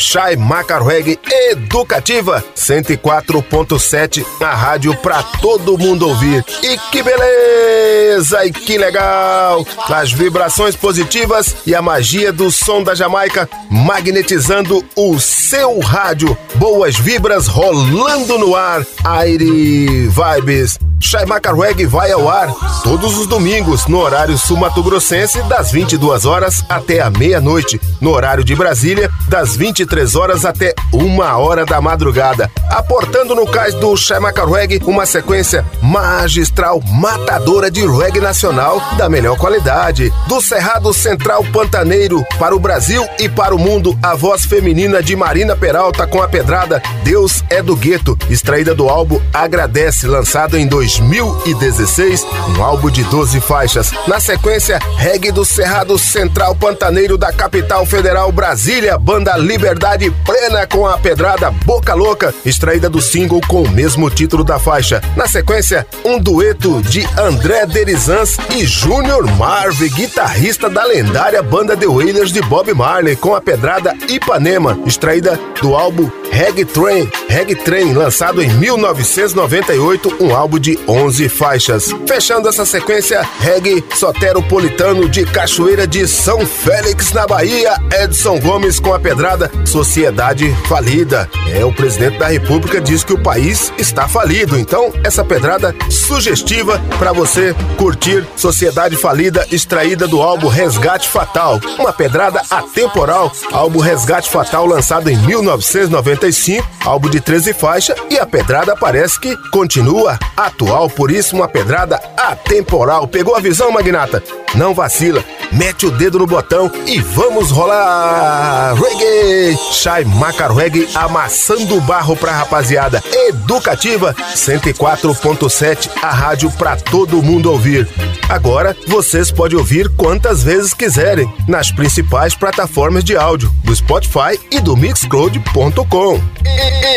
Chai 0.08 0.36
Macarweg 0.36 1.18
Educativa 1.50 2.42
104.7, 2.54 4.24
a 4.40 4.54
rádio 4.54 4.96
pra 4.98 5.20
todo 5.20 5.76
mundo 5.76 6.08
ouvir. 6.08 6.44
E 6.62 6.78
que 6.92 7.02
beleza 7.02 8.44
e 8.44 8.52
que 8.52 8.78
legal! 8.78 9.66
As 9.88 10.12
vibrações 10.12 10.76
positivas 10.76 11.56
e 11.66 11.74
a 11.74 11.82
magia 11.82 12.32
do 12.32 12.52
som 12.52 12.84
da 12.84 12.94
Jamaica 12.94 13.50
magnetizando 13.68 14.84
o 14.94 15.18
seu 15.18 15.80
rádio. 15.80 16.38
Boas 16.54 16.94
vibras 16.94 17.48
rolando 17.48 18.38
no 18.38 18.54
ar. 18.54 18.86
Aire 19.04 20.08
Vibes. 20.08 20.78
Chai 21.00 21.26
Macarweg 21.26 21.84
vai 21.86 22.10
ao 22.10 22.28
ar 22.28 22.52
todos 22.82 23.18
os 23.18 23.26
domingos 23.26 23.86
no 23.86 23.98
horário 23.98 24.36
sul-mato-grossense 24.38 25.42
das 25.42 25.70
22 25.70 26.24
horas 26.24 26.64
até 26.68 27.00
a 27.00 27.10
meia-noite, 27.10 27.80
no 28.00 28.10
horário 28.12 28.42
de 28.42 28.54
Brasília 28.54 29.10
das 29.28 29.54
23 29.54 29.95
horas 30.14 30.44
até 30.44 30.74
uma 30.92 31.36
hora 31.38 31.64
da 31.64 31.80
madrugada, 31.80 32.50
aportando 32.70 33.34
no 33.34 33.46
cais 33.46 33.74
do 33.74 33.96
Chai 33.96 34.20
Macarweg 34.20 34.80
uma 34.84 35.06
sequência 35.06 35.64
magistral 35.82 36.80
matadora 36.82 37.70
de 37.70 37.86
reggae 37.86 38.20
nacional 38.20 38.80
da 38.98 39.08
melhor 39.08 39.36
qualidade, 39.38 40.12
do 40.26 40.40
Cerrado 40.40 40.92
Central 40.92 41.44
Pantaneiro 41.52 42.24
para 42.38 42.54
o 42.54 42.60
Brasil 42.60 43.06
e 43.18 43.28
para 43.28 43.54
o 43.54 43.58
mundo, 43.58 43.98
a 44.02 44.14
voz 44.14 44.44
feminina 44.44 45.02
de 45.02 45.16
Marina 45.16 45.56
Peralta 45.56 46.06
com 46.06 46.22
a 46.22 46.28
pedrada 46.28 46.82
Deus 47.02 47.42
é 47.48 47.62
do 47.62 47.74
Gueto, 47.74 48.18
extraída 48.28 48.74
do 48.74 48.88
álbum 48.88 49.20
Agradece, 49.32 50.06
lançado 50.06 50.56
em 50.56 50.66
2000 50.66 51.16
2016, 51.46 52.26
um 52.56 52.62
álbum 52.62 52.90
de 52.90 53.04
12 53.04 53.40
faixas. 53.40 53.92
Na 54.06 54.20
sequência, 54.20 54.78
reggae 54.96 55.30
do 55.30 55.44
Cerrado 55.44 55.98
Central 55.98 56.54
Pantaneiro 56.54 57.16
da 57.16 57.32
capital 57.32 57.86
federal 57.86 58.30
Brasília, 58.32 58.98
banda 58.98 59.36
Liberdade 59.36 59.85
Plena 59.86 60.66
com 60.66 60.84
a 60.84 60.98
pedrada 60.98 61.48
Boca 61.64 61.94
Louca, 61.94 62.34
extraída 62.44 62.90
do 62.90 63.00
single 63.00 63.40
com 63.46 63.62
o 63.62 63.70
mesmo 63.70 64.10
título 64.10 64.42
da 64.42 64.58
faixa. 64.58 65.00
Na 65.14 65.28
sequência, 65.28 65.86
um 66.04 66.18
dueto 66.18 66.82
de 66.82 67.06
André 67.16 67.64
Derizans 67.66 68.36
e 68.56 68.66
Júnior 68.66 69.24
Marve, 69.36 69.88
guitarrista 69.88 70.68
da 70.68 70.84
lendária 70.84 71.40
banda 71.40 71.76
The 71.76 71.86
Wailers 71.86 72.32
de 72.32 72.42
Bob 72.42 72.74
Marley, 72.74 73.14
com 73.14 73.36
a 73.36 73.40
pedrada 73.40 73.94
Ipanema, 74.08 74.76
extraída 74.84 75.38
do 75.62 75.76
álbum 75.76 76.10
Reg 76.32 76.64
Train, 76.64 77.08
Reg 77.28 77.54
Train, 77.54 77.92
lançado 77.94 78.42
em 78.42 78.48
1998, 78.48 80.16
um 80.20 80.34
álbum 80.34 80.58
de 80.58 80.78
11 80.86 81.28
faixas. 81.28 81.94
Fechando 82.06 82.48
essa 82.48 82.66
sequência, 82.66 83.26
reggae 83.38 83.82
soteropolitano 83.94 85.08
de 85.08 85.24
Cachoeira 85.24 85.86
de 85.86 86.06
São 86.08 86.44
Félix, 86.44 87.12
na 87.12 87.26
Bahia, 87.26 87.76
Edson 88.02 88.38
Gomes 88.40 88.80
com 88.80 88.92
a 88.92 88.98
pedrada 88.98 89.50
Sociedade 89.76 90.56
Falida. 90.66 91.28
É, 91.52 91.62
o 91.62 91.70
presidente 91.70 92.16
da 92.16 92.28
República 92.28 92.80
diz 92.80 93.04
que 93.04 93.12
o 93.12 93.22
país 93.22 93.70
está 93.76 94.08
falido, 94.08 94.58
então 94.58 94.90
essa 95.04 95.22
pedrada 95.22 95.74
sugestiva 95.90 96.80
para 96.98 97.12
você 97.12 97.54
curtir 97.76 98.26
Sociedade 98.36 98.96
Falida, 98.96 99.46
extraída 99.52 100.08
do 100.08 100.22
álbum 100.22 100.48
Resgate 100.48 101.06
Fatal. 101.06 101.60
Uma 101.78 101.92
pedrada 101.92 102.40
atemporal, 102.48 103.30
álbum 103.52 103.80
Resgate 103.80 104.30
Fatal 104.30 104.64
lançado 104.64 105.10
em 105.10 105.16
1995, 105.18 106.66
álbum 106.82 107.10
de 107.10 107.20
13 107.20 107.52
faixas 107.52 107.98
e 108.08 108.18
a 108.18 108.24
pedrada 108.24 108.74
parece 108.74 109.20
que 109.20 109.36
continua 109.50 110.18
atual, 110.34 110.88
por 110.88 111.10
isso 111.10 111.36
uma 111.36 111.48
pedrada 111.48 112.00
atemporal. 112.16 113.06
Pegou 113.06 113.36
a 113.36 113.40
visão, 113.40 113.70
magnata? 113.70 114.22
Não 114.54 114.72
vacila, 114.72 115.22
mete 115.52 115.84
o 115.84 115.90
dedo 115.90 116.18
no 116.18 116.26
botão 116.26 116.72
e 116.86 116.98
vamos 116.98 117.50
rolar! 117.50 118.74
Reggae! 118.74 119.65
Shai 119.72 120.04
Macar 120.04 120.52
Reggae 120.52 120.88
amassando 120.94 121.80
barro 121.80 122.16
pra 122.16 122.32
rapaziada. 122.32 123.02
Educativa 123.12 124.14
104.7, 124.34 125.90
a 126.02 126.10
rádio 126.10 126.50
pra 126.52 126.76
todo 126.76 127.22
mundo 127.22 127.50
ouvir. 127.50 127.88
Agora 128.28 128.76
vocês 128.86 129.30
podem 129.30 129.58
ouvir 129.58 129.88
quantas 129.96 130.42
vezes 130.42 130.74
quiserem 130.74 131.32
nas 131.48 131.70
principais 131.70 132.34
plataformas 132.34 133.04
de 133.04 133.16
áudio 133.16 133.52
do 133.64 133.74
Spotify 133.74 134.38
e 134.50 134.60
do 134.60 134.76
Mixcloud.com. 134.76 136.20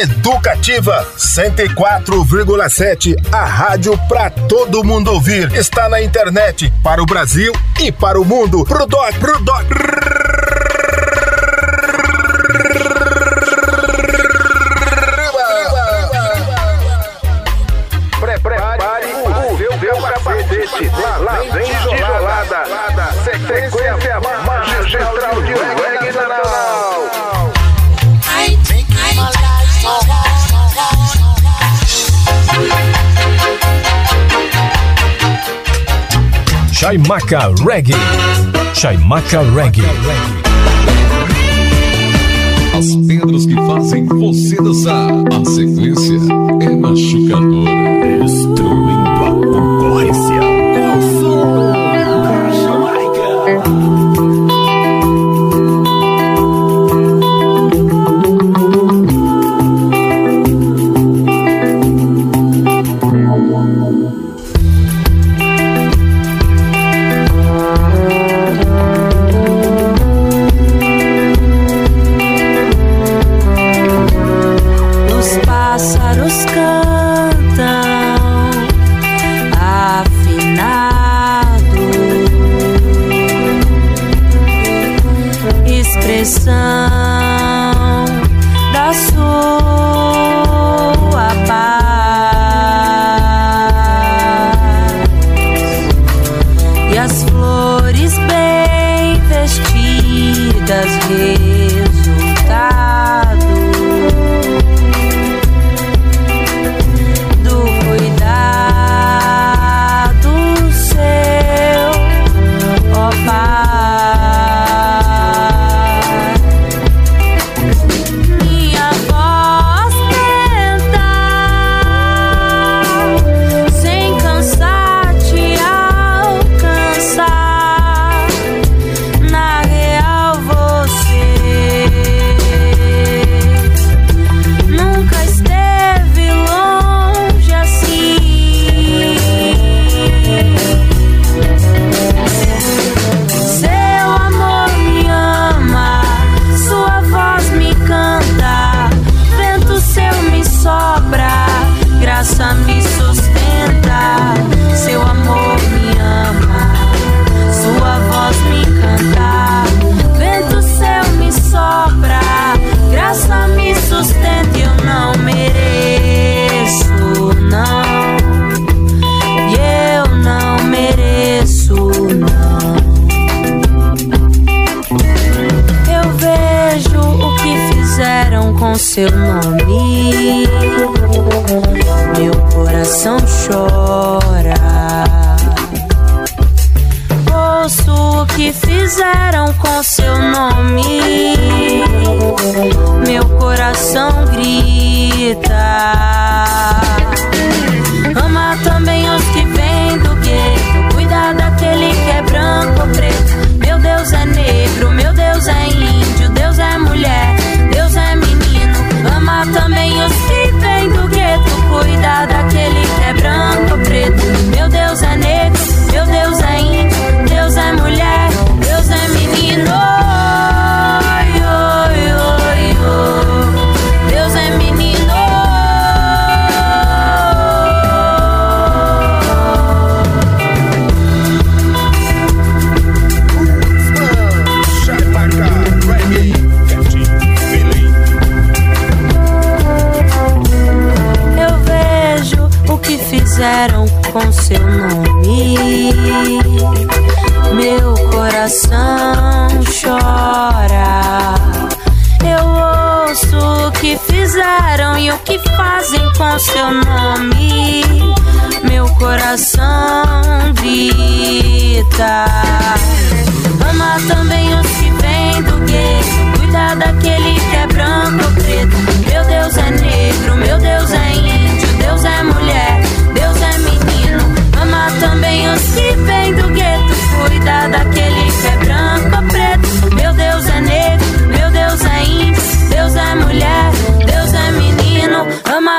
Educativa 0.02 1.08
104,7, 1.18 3.16
a 3.32 3.46
rádio 3.46 3.98
pra 4.08 4.30
todo 4.30 4.84
mundo 4.84 5.12
ouvir. 5.12 5.52
Está 5.54 5.90
na 5.90 6.02
internet 6.02 6.72
para 6.84 7.02
o 7.02 7.06
Brasil 7.06 7.54
e 7.80 7.92
para 7.92 8.20
o 8.20 8.26
mundo. 8.26 8.64
Pro 8.66 8.86
doc, 8.86 9.14
pro 9.20 9.40
doc. 9.44 9.66
Chaimaca 36.80 37.54
Reggae. 37.62 37.94
Chaimaca 38.74 39.42
Reggae. 39.54 39.82
As 42.74 42.96
pedras 43.06 43.46
que 43.46 43.56
fazem 43.56 44.06
você 44.06 44.56
dançar. 44.56 45.12
A 45.12 45.44
sequência 45.44 46.16
é 46.62 46.70
machucadora. 46.70 48.24
Destruindo 48.24 49.10
a 49.10 49.30
concorrência. 49.30 50.49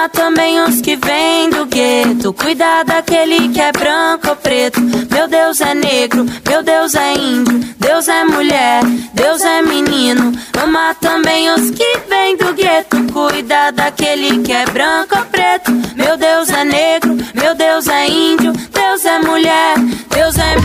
Há 0.02 0.09
também 0.09 0.59
os 0.62 0.81
que 0.81 0.97
vêm 0.97 1.51
do 1.51 1.66
gueto. 1.66 2.32
Cuidar 2.32 2.85
daquele 2.85 3.51
que 3.51 3.60
é 3.60 3.70
branco 3.70 4.31
ou 4.31 4.36
preto. 4.36 4.81
Meu 4.81 5.28
Deus 5.28 5.60
é 5.60 5.74
negro, 5.74 6.24
meu 6.48 6.62
Deus 6.62 6.94
é 6.94 7.12
índio. 7.12 7.60
Deus 7.78 8.09
é 8.09 8.24
mulher, 8.24 8.82
Deus 9.12 9.43
é 9.43 9.60
menino. 9.60 10.32
Ama 10.59 10.94
também 10.94 11.51
os 11.51 11.70
que 11.72 11.98
vêm 12.09 12.35
do 12.35 12.55
gueto. 12.55 12.97
Cuidar 13.12 13.72
daquele 13.72 14.39
que 14.39 14.55
é 14.55 14.64
branco 14.64 15.18
ou 15.18 15.24
preto. 15.27 15.70
Meu 15.94 16.16
Deus 16.16 16.48
é 16.48 16.64
negro, 16.64 17.18
meu 17.35 17.55
Deus 17.55 17.86
é 17.86 18.09
índio. 18.09 18.52
Deus 18.52 19.05
é 19.05 19.18
mulher, 19.18 19.74
Deus 20.09 20.39
é 20.39 20.60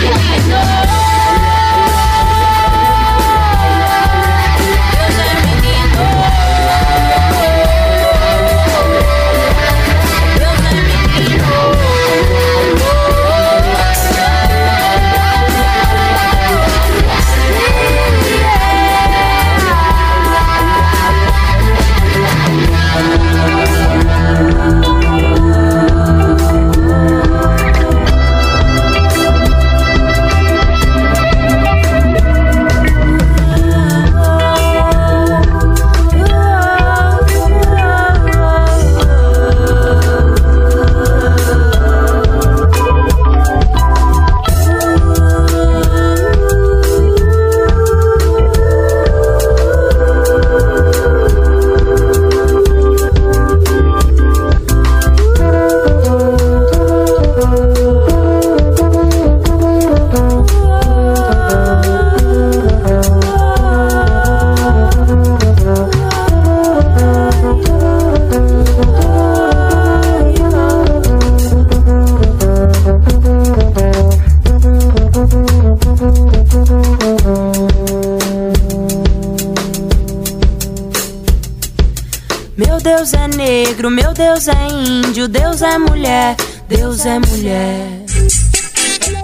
Pro 83.86 83.92
meu 83.92 84.14
Deus 84.16 84.48
é 84.48 84.68
índio, 84.68 85.28
Deus 85.28 85.62
é 85.62 85.78
mulher, 85.78 86.36
Deus 86.68 87.06
é 87.06 87.20
mulher. 87.20 87.88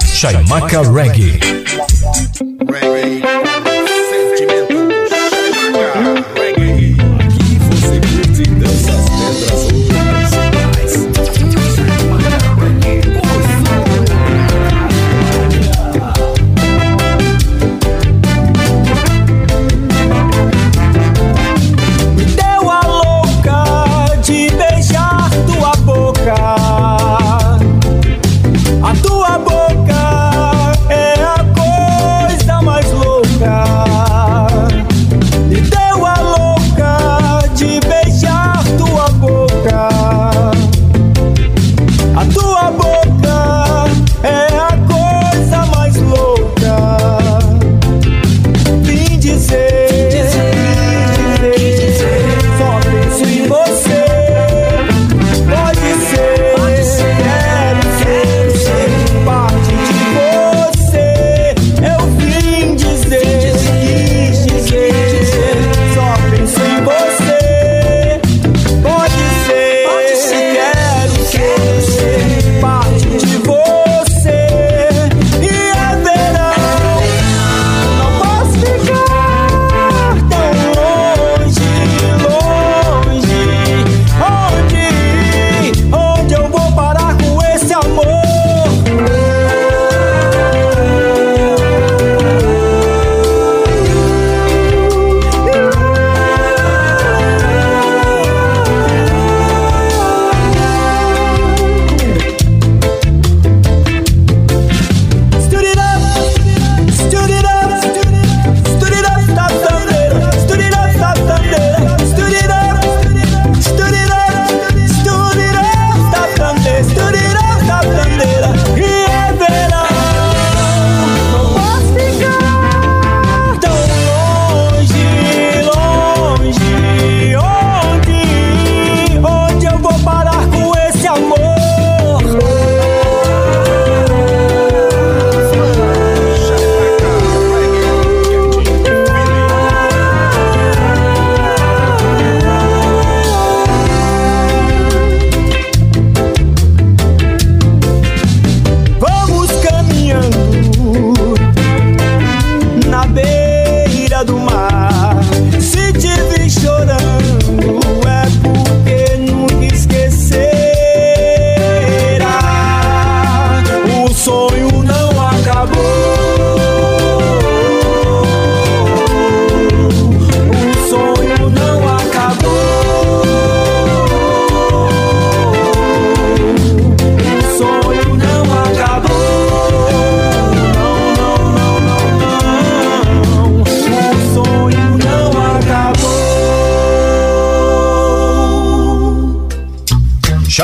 Chaimaca 0.05 0.83
Reggae. 0.83 1.39
Reggae. 2.69 3.70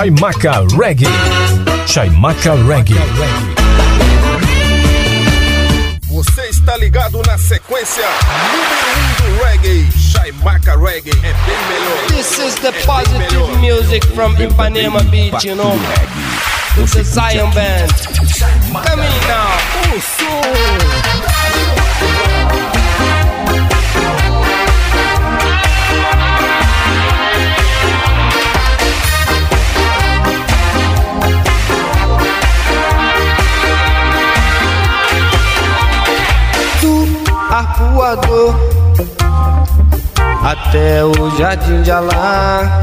Chaimaca 0.08 0.66
Reggae. 0.78 1.06
Chaimaca 1.86 2.56
Reggae. 2.66 2.96
Você 6.08 6.44
está 6.44 6.78
ligado 6.78 7.22
na 7.28 7.38
sequência 7.38 8.06
número 8.54 8.88
1 8.96 9.34
um 9.34 9.36
do 9.36 9.44
reggae. 9.44 9.92
Chaimaca 9.98 10.78
Reggae 10.78 11.12
é 11.12 11.34
bem 11.34 11.58
melhor. 11.68 12.08
This 12.08 12.40
is 12.40 12.56
the 12.56 12.72
positive 12.86 13.60
music 13.60 14.06
from 14.16 14.34
Ipanema 14.38 15.04
Beach, 15.12 15.44
you 15.44 15.56
know. 15.56 15.78
It's 16.78 16.96
a 16.96 17.04
Zion 17.04 17.52
band. 17.54 17.92
Come 18.88 19.02
in 19.02 19.28
now. 19.28 19.58
Oh, 19.92 20.97
arpoador 37.78 38.56
até 40.44 41.04
o 41.04 41.38
jardim 41.38 41.82
de 41.84 41.91
Alá. 41.91 42.82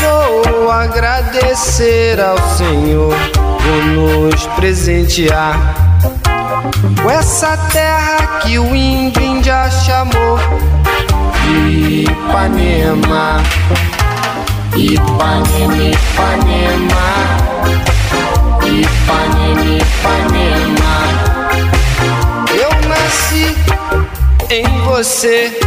Vou 0.00 0.70
agradecer 0.70 2.20
ao 2.20 2.38
Senhor 2.56 3.14
por 3.34 3.84
nos 3.84 4.46
presentear 4.56 5.74
com 7.02 7.10
essa 7.10 7.56
terra 7.72 8.40
que 8.40 8.58
o 8.58 8.74
índio 8.74 9.42
já 9.42 9.68
chamou 9.70 10.38
de 11.44 12.04
Ipanema. 12.04 13.42
Ipanema, 14.76 15.76
Ipanema, 15.76 17.08
Ipanema, 18.64 19.64
Ipanema. 19.64 21.29
Nasci 23.10 23.56
em 24.50 24.64
você, 24.82 25.58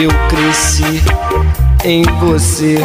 eu 0.00 0.10
cresci 0.28 1.02
em 1.84 2.04
você. 2.20 2.78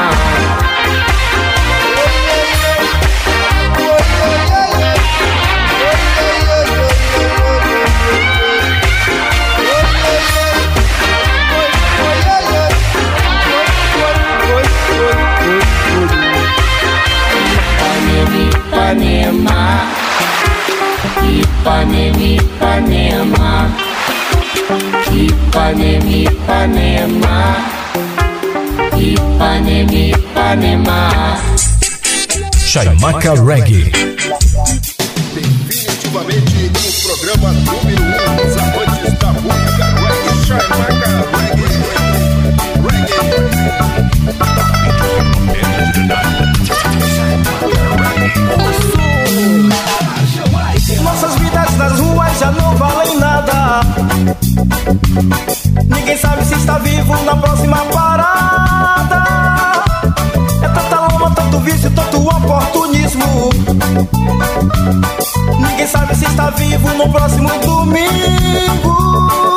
Ipanema, 18.89 19.85
Ipanema, 21.21 22.25
Ipanema, 22.25 23.69
Ipanema, 25.13 26.09
Ipanema, 26.09 27.35
Ipanema, 28.97 29.93
Ipanema. 29.93 30.99
Chaimaca 32.65 33.33
Reggae. 33.35 33.91
Definitivamente 35.35 36.71
o 36.73 36.91
programa 37.05 37.49
número 37.53 38.01
1 38.01 38.05
um 38.09 38.35
dos 38.37 38.57
amantes 38.57 39.13
da 39.19 39.29
música 39.33 39.85
reggae. 39.85 40.39
Chaimaca 40.47 41.19
Nossas 51.03 51.35
vidas 51.35 51.77
nas 51.77 51.99
ruas 51.99 52.39
já 52.39 52.51
não 52.51 52.75
valem 52.75 53.17
nada. 53.19 53.81
Ninguém 55.85 56.17
sabe 56.17 56.45
se 56.45 56.55
está 56.55 56.77
vivo 56.79 57.15
na 57.23 57.35
próxima 57.35 57.77
parada. 57.85 59.23
É 60.61 60.67
tanta 60.69 60.99
lama, 60.99 61.31
tanto 61.35 61.59
vício, 61.59 61.91
tanto 61.91 62.17
oportunismo. 62.27 63.49
Ninguém 65.59 65.87
sabe 65.87 66.15
se 66.15 66.25
está 66.25 66.49
vivo 66.51 66.89
no 66.93 67.09
próximo 67.11 67.49
domingo. 67.59 69.48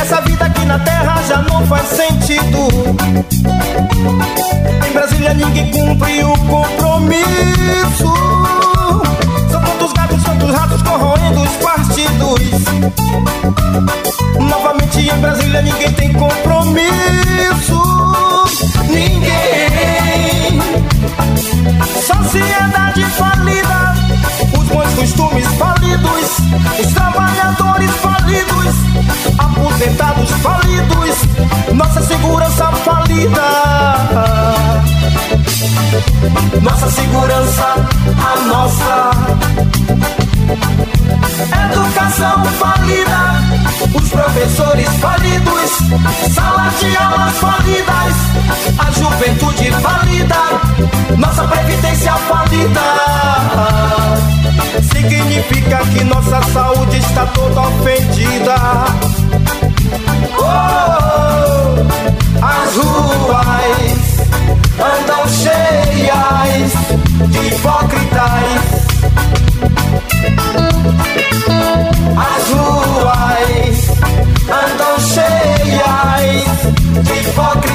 Essa 0.00 0.20
vida 0.22 0.44
aqui 0.44 0.64
na 0.66 0.78
terra 0.78 1.22
já 1.28 1.42
não 1.42 1.66
faz 1.66 1.86
sentido. 1.88 2.68
Em 4.86 4.92
Brasília 4.92 5.34
ninguém 5.34 5.70
cumpre 5.70 6.24
o 6.24 6.36
compromisso. 6.38 7.24
São 9.50 9.62
tantos 9.62 9.92
gatos, 9.92 10.22
tantos 10.22 10.50
ratos 10.50 10.82
corroendo 10.82 11.42
os 11.42 11.56
partidos. 11.56 12.40
Novamente 14.38 15.00
em 15.08 15.20
Brasília 15.20 15.62
ninguém 15.62 15.92
tem 15.92 16.12
compromisso. 16.12 16.84
Ninguém. 18.88 20.60
Sociedade 22.06 23.04
falida. 23.04 23.94
Os 24.70 24.94
costumes 24.94 25.46
falidos. 25.58 26.38
Os 26.80 26.92
trabalhadores 26.92 27.90
falidos. 27.96 28.74
Aposentados 29.38 30.30
falidos. 30.30 31.74
Nossa 31.74 32.02
segurança 32.02 32.72
falida. 32.84 34.54
Nossa 36.62 36.90
segurança, 36.90 37.74
a 38.18 38.40
nossa 38.46 39.10
educação 41.70 42.44
falida, 42.58 43.20
os 43.94 44.08
professores 44.08 44.88
falidos, 45.00 45.70
salas 46.34 46.78
de 46.80 46.96
aulas 46.96 47.36
falidas, 47.38 48.14
a 48.78 48.90
juventude 48.90 49.70
falida, 49.72 50.36
nossa 51.16 51.44
previdência 51.44 52.12
falida. 52.14 52.80
Significa 54.82 55.78
que 55.92 56.04
nossa 56.04 56.42
saúde 56.52 56.98
está 56.98 57.26
toda 57.26 57.60
ofendida. 57.62 58.84
Oh, 60.38 61.74
as 62.42 62.76
ruas 62.76 64.18
andam 64.78 65.28
cheias 65.28 66.72
de 67.30 67.48
hipócritas. 67.48 68.84
As 72.16 72.44
ruas 72.50 73.78
andam 74.48 74.98
cheias 75.00 76.44
de 77.02 77.14
hipócritas. 77.20 77.74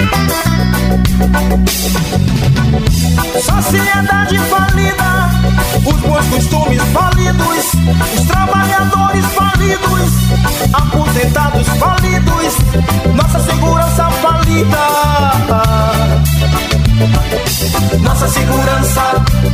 Sociedade 3.41 4.37
falida, 4.49 5.29
os 5.85 5.99
bons 6.01 6.25
costumes 6.27 6.81
falidos, 6.93 7.73
os 8.17 8.27
trabalhadores 8.27 9.25
falidos, 9.27 10.11
aposentados 10.73 11.67
falidos, 11.79 12.57
nossa 13.15 13.39
segurança 13.39 14.09
falida. 14.21 14.77
Nossa 18.01 18.27
segurança, 18.27 19.01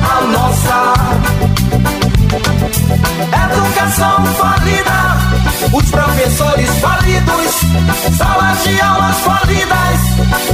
a 0.02 0.22
nossa 0.32 2.07
educação 2.38 4.26
falida, 4.36 5.18
os 5.74 5.90
professores 5.90 6.70
falidos, 6.80 7.62
salas 8.18 8.64
de 8.64 8.82
aulas 8.82 9.18
falidas, 9.20 10.00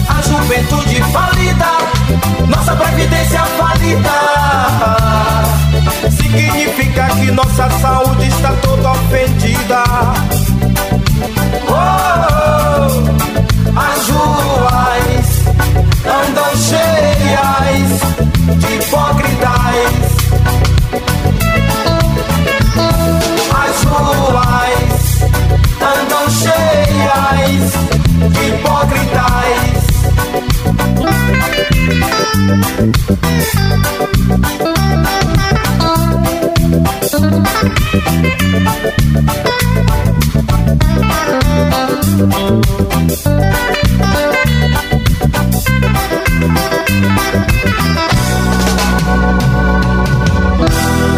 a 0.09 0.21
juventude 0.21 1.03
falida, 1.11 1.71
nossa 2.47 2.75
previdência 2.75 3.43
falida. 3.57 4.11
Significa 6.11 7.07
que 7.09 7.31
nossa 7.31 7.69
saúde 7.81 8.27
está 8.27 8.53
toda 8.61 8.91
ofendida. 8.91 9.83
Oh, 11.67 12.87
as 13.75 14.09
ruas 14.09 15.27
andam 16.05 16.55
cheias 16.55 17.89
de 18.57 18.73
hipócritas. 18.75 20.13
As 23.73 23.83
ruas 23.85 25.23
andam 25.81 26.29
cheias 26.29 27.73
de 28.31 28.43
hipócritas. 28.49 29.83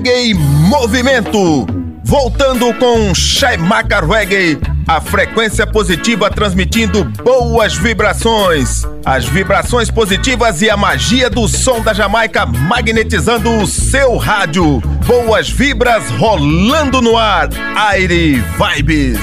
Reggae 0.00 0.32
Movimento. 0.32 1.66
Voltando 2.02 2.72
com 2.74 3.14
Chaimaca 3.14 4.00
Reggae, 4.00 4.58
a 4.88 4.98
frequência 4.98 5.66
positiva 5.66 6.30
transmitindo 6.30 7.04
boas 7.22 7.74
vibrações. 7.74 8.82
As 9.04 9.26
vibrações 9.26 9.90
positivas 9.90 10.62
e 10.62 10.70
a 10.70 10.76
magia 10.76 11.28
do 11.28 11.46
som 11.46 11.82
da 11.82 11.92
Jamaica 11.92 12.46
magnetizando 12.46 13.50
o 13.58 13.66
seu 13.66 14.16
rádio. 14.16 14.80
Boas 15.06 15.50
vibras 15.50 16.08
rolando 16.12 17.02
no 17.02 17.18
ar. 17.18 17.50
Aire 17.76 18.42
Vibes. 18.58 19.20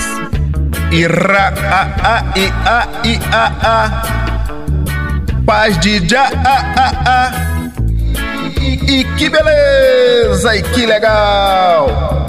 Ira 0.91 1.53
a 1.57 1.81
a 2.03 2.33
i 2.37 2.53
a 2.65 2.87
i 3.03 3.19
a 3.33 3.47
a. 3.63 5.41
Paz 5.43 5.79
de 5.79 6.07
já 6.07 6.27
a 6.27 6.55
a 6.75 7.53
a. 7.53 7.56
E, 8.68 9.03
que 9.18 9.30
beleza! 9.30 10.56
E 10.56 10.61
que 10.61 10.85
legal! 10.85 12.26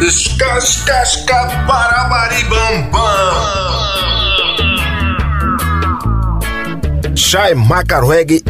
Escascasca 0.00 1.44
bam. 1.66 2.90
Chai 7.14 7.54
Macarweg 7.54 8.42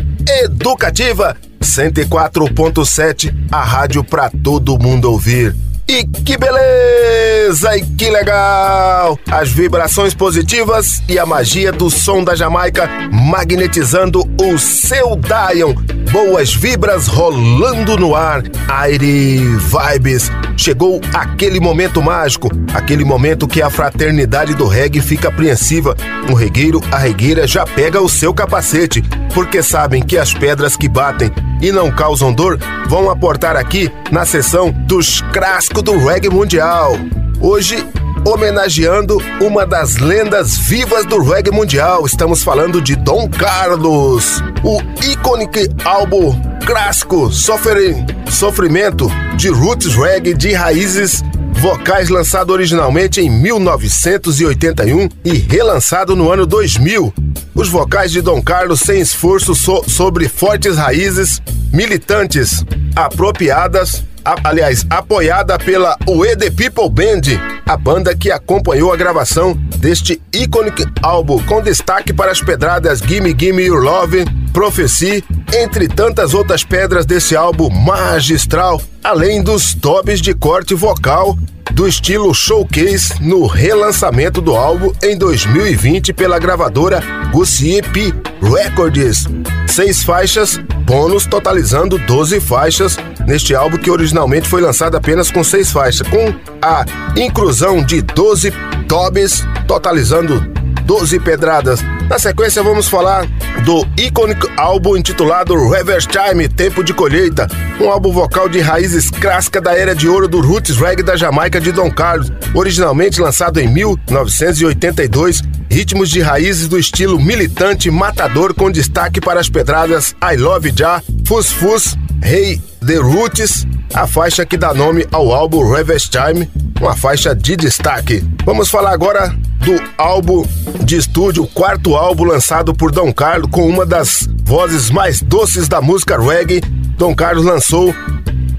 Educativa 0.44 1.36
104.7, 1.60 3.34
a 3.50 3.62
rádio 3.62 4.04
pra 4.04 4.30
todo 4.30 4.78
mundo 4.78 5.10
ouvir. 5.10 5.65
E 5.88 6.02
que 6.02 6.36
beleza! 6.36 7.76
E 7.76 7.80
que 7.80 8.10
legal! 8.10 9.16
As 9.30 9.50
vibrações 9.50 10.14
positivas 10.14 11.00
e 11.08 11.16
a 11.16 11.24
magia 11.24 11.70
do 11.70 11.88
som 11.88 12.24
da 12.24 12.34
Jamaica 12.34 12.90
magnetizando 13.12 14.28
o 14.42 14.58
seu 14.58 15.14
Dion. 15.14 15.74
Boas 16.10 16.52
vibras 16.52 17.06
rolando 17.06 17.96
no 17.96 18.16
ar. 18.16 18.42
Aire 18.66 19.38
Vibes. 19.38 20.28
Chegou 20.56 21.00
aquele 21.14 21.60
momento 21.60 22.02
mágico, 22.02 22.48
aquele 22.74 23.04
momento 23.04 23.46
que 23.46 23.62
a 23.62 23.70
fraternidade 23.70 24.54
do 24.54 24.66
reggae 24.66 25.00
fica 25.00 25.28
apreensiva. 25.28 25.96
Um 26.28 26.34
regueiro, 26.34 26.80
a 26.90 26.98
regueira 26.98 27.46
já 27.46 27.64
pega 27.64 28.00
o 28.00 28.08
seu 28.08 28.34
capacete, 28.34 29.04
porque 29.32 29.62
sabem 29.62 30.02
que 30.02 30.18
as 30.18 30.34
pedras 30.34 30.74
que 30.74 30.88
batem 30.88 31.30
e 31.60 31.72
não 31.72 31.90
causam 31.90 32.32
dor 32.32 32.58
vão 32.88 33.10
aportar 33.10 33.56
aqui 33.56 33.90
na 34.10 34.24
sessão 34.24 34.70
dos 34.70 35.20
Crasco 35.32 35.82
do 35.82 35.96
Reggae 35.98 36.28
Mundial. 36.28 36.92
Hoje, 37.40 37.84
homenageando 38.26 39.18
uma 39.40 39.64
das 39.64 39.96
lendas 39.96 40.56
vivas 40.56 41.06
do 41.06 41.22
reggae 41.22 41.52
mundial. 41.52 42.04
Estamos 42.04 42.42
falando 42.42 42.80
de 42.80 42.96
Dom 42.96 43.28
Carlos, 43.28 44.42
o 44.64 44.80
icônico 45.04 45.58
álbum 45.84 46.34
Crasco 46.66 47.32
Sofrem, 47.32 48.04
Sofrimento 48.28 49.08
de 49.36 49.48
roots 49.48 49.94
reggae 49.94 50.34
de 50.34 50.52
raízes 50.52 51.22
vocais 51.60 52.08
lançado 52.08 52.50
originalmente 52.50 53.20
em 53.20 53.30
1981 53.30 55.08
e 55.24 55.32
relançado 55.32 56.14
no 56.14 56.30
ano 56.30 56.46
2000. 56.46 57.12
Os 57.54 57.68
vocais 57.68 58.12
de 58.12 58.20
Dom 58.20 58.42
Carlos 58.42 58.80
sem 58.80 59.00
esforço 59.00 59.54
so 59.54 59.82
sobre 59.88 60.28
fortes 60.28 60.76
raízes 60.76 61.40
militantes 61.72 62.64
apropriadas 62.94 64.04
aliás, 64.42 64.84
apoiada 64.90 65.58
pela 65.58 65.96
We 66.08 66.34
The 66.34 66.50
People 66.50 66.90
Band, 66.90 67.22
a 67.64 67.76
banda 67.76 68.16
que 68.16 68.30
acompanhou 68.30 68.92
a 68.92 68.96
gravação 68.96 69.54
deste 69.76 70.20
iconic 70.32 70.84
álbum, 71.00 71.40
com 71.44 71.62
destaque 71.62 72.12
para 72.12 72.32
as 72.32 72.40
pedradas 72.40 72.98
Gimme 72.98 73.34
Gimme 73.38 73.62
Your 73.64 73.82
Love, 73.82 74.24
Prophecy, 74.52 75.22
entre 75.54 75.86
tantas 75.86 76.34
outras 76.34 76.64
pedras 76.64 77.06
desse 77.06 77.36
álbum 77.36 77.70
magistral, 77.70 78.80
além 79.04 79.42
dos 79.42 79.74
tobes 79.74 80.20
de 80.20 80.34
corte 80.34 80.74
vocal 80.74 81.36
do 81.76 81.86
estilo 81.86 82.34
showcase 82.34 83.12
no 83.20 83.46
relançamento 83.46 84.40
do 84.40 84.56
álbum 84.56 84.90
em 85.02 85.14
2020 85.14 86.14
pela 86.14 86.38
gravadora 86.38 87.02
Gossier 87.30 87.86
P 87.92 88.14
Records. 88.40 89.26
seis 89.66 90.02
faixas 90.02 90.56
bônus, 90.86 91.26
totalizando 91.26 91.98
12 91.98 92.40
faixas 92.40 92.96
neste 93.26 93.54
álbum 93.54 93.76
que 93.76 93.90
originalmente 93.90 94.48
foi 94.48 94.62
lançado 94.62 94.96
apenas 94.96 95.30
com 95.30 95.44
seis 95.44 95.70
faixas, 95.70 96.08
com 96.08 96.34
a 96.62 96.86
inclusão 97.14 97.84
de 97.84 98.00
12 98.00 98.54
tobes, 98.88 99.44
totalizando 99.68 100.40
12 100.86 101.20
pedradas. 101.20 101.80
Na 102.08 102.20
sequência, 102.20 102.62
vamos 102.62 102.86
falar 102.86 103.26
do 103.64 103.84
icônico 104.00 104.48
álbum 104.56 104.96
intitulado 104.96 105.68
Reverse 105.68 106.06
Time 106.06 106.48
Tempo 106.48 106.84
de 106.84 106.94
Colheita, 106.94 107.48
um 107.80 107.90
álbum 107.90 108.12
vocal 108.12 108.48
de 108.48 108.60
raízes 108.60 109.10
clássicas 109.10 109.60
da 109.60 109.76
era 109.76 109.92
de 109.92 110.08
ouro 110.08 110.28
do 110.28 110.40
roots 110.40 110.76
reggae 110.76 111.02
da 111.02 111.16
Jamaica 111.16 111.60
de 111.60 111.72
Don 111.72 111.90
Carlos, 111.90 112.30
originalmente 112.54 113.20
lançado 113.20 113.58
em 113.58 113.66
1982. 113.66 115.42
Ritmos 115.68 116.08
de 116.08 116.20
raízes 116.20 116.68
do 116.68 116.78
estilo 116.78 117.20
militante 117.20 117.90
matador 117.90 118.54
com 118.54 118.70
destaque 118.70 119.20
para 119.20 119.40
as 119.40 119.48
pedradas 119.48 120.14
I 120.22 120.36
Love 120.36 120.72
Ja, 120.78 121.02
Fus 121.26 121.50
Fus, 121.50 121.96
Hey 122.22 122.62
The 122.86 122.98
Roots, 122.98 123.66
a 123.92 124.06
faixa 124.06 124.46
que 124.46 124.56
dá 124.56 124.72
nome 124.72 125.04
ao 125.10 125.32
álbum 125.32 125.68
Reverse 125.68 126.08
Time, 126.08 126.48
uma 126.80 126.94
faixa 126.94 127.34
de 127.34 127.56
destaque. 127.56 128.24
Vamos 128.44 128.70
falar 128.70 128.92
agora 128.92 129.36
do 129.66 129.82
álbum 129.98 130.46
de 130.84 130.96
estúdio, 130.96 131.42
o 131.42 131.48
álbum 131.96 132.24
lançado 132.24 132.74
por 132.74 132.92
Dom 132.92 133.12
Carlos, 133.12 133.50
com 133.50 133.66
uma 133.68 133.86
das 133.86 134.28
vozes 134.44 134.90
mais 134.90 135.22
doces 135.22 135.68
da 135.68 135.80
música 135.80 136.18
reggae. 136.18 136.60
Dom 136.96 137.14
Carlos 137.14 137.44
lançou 137.44 137.94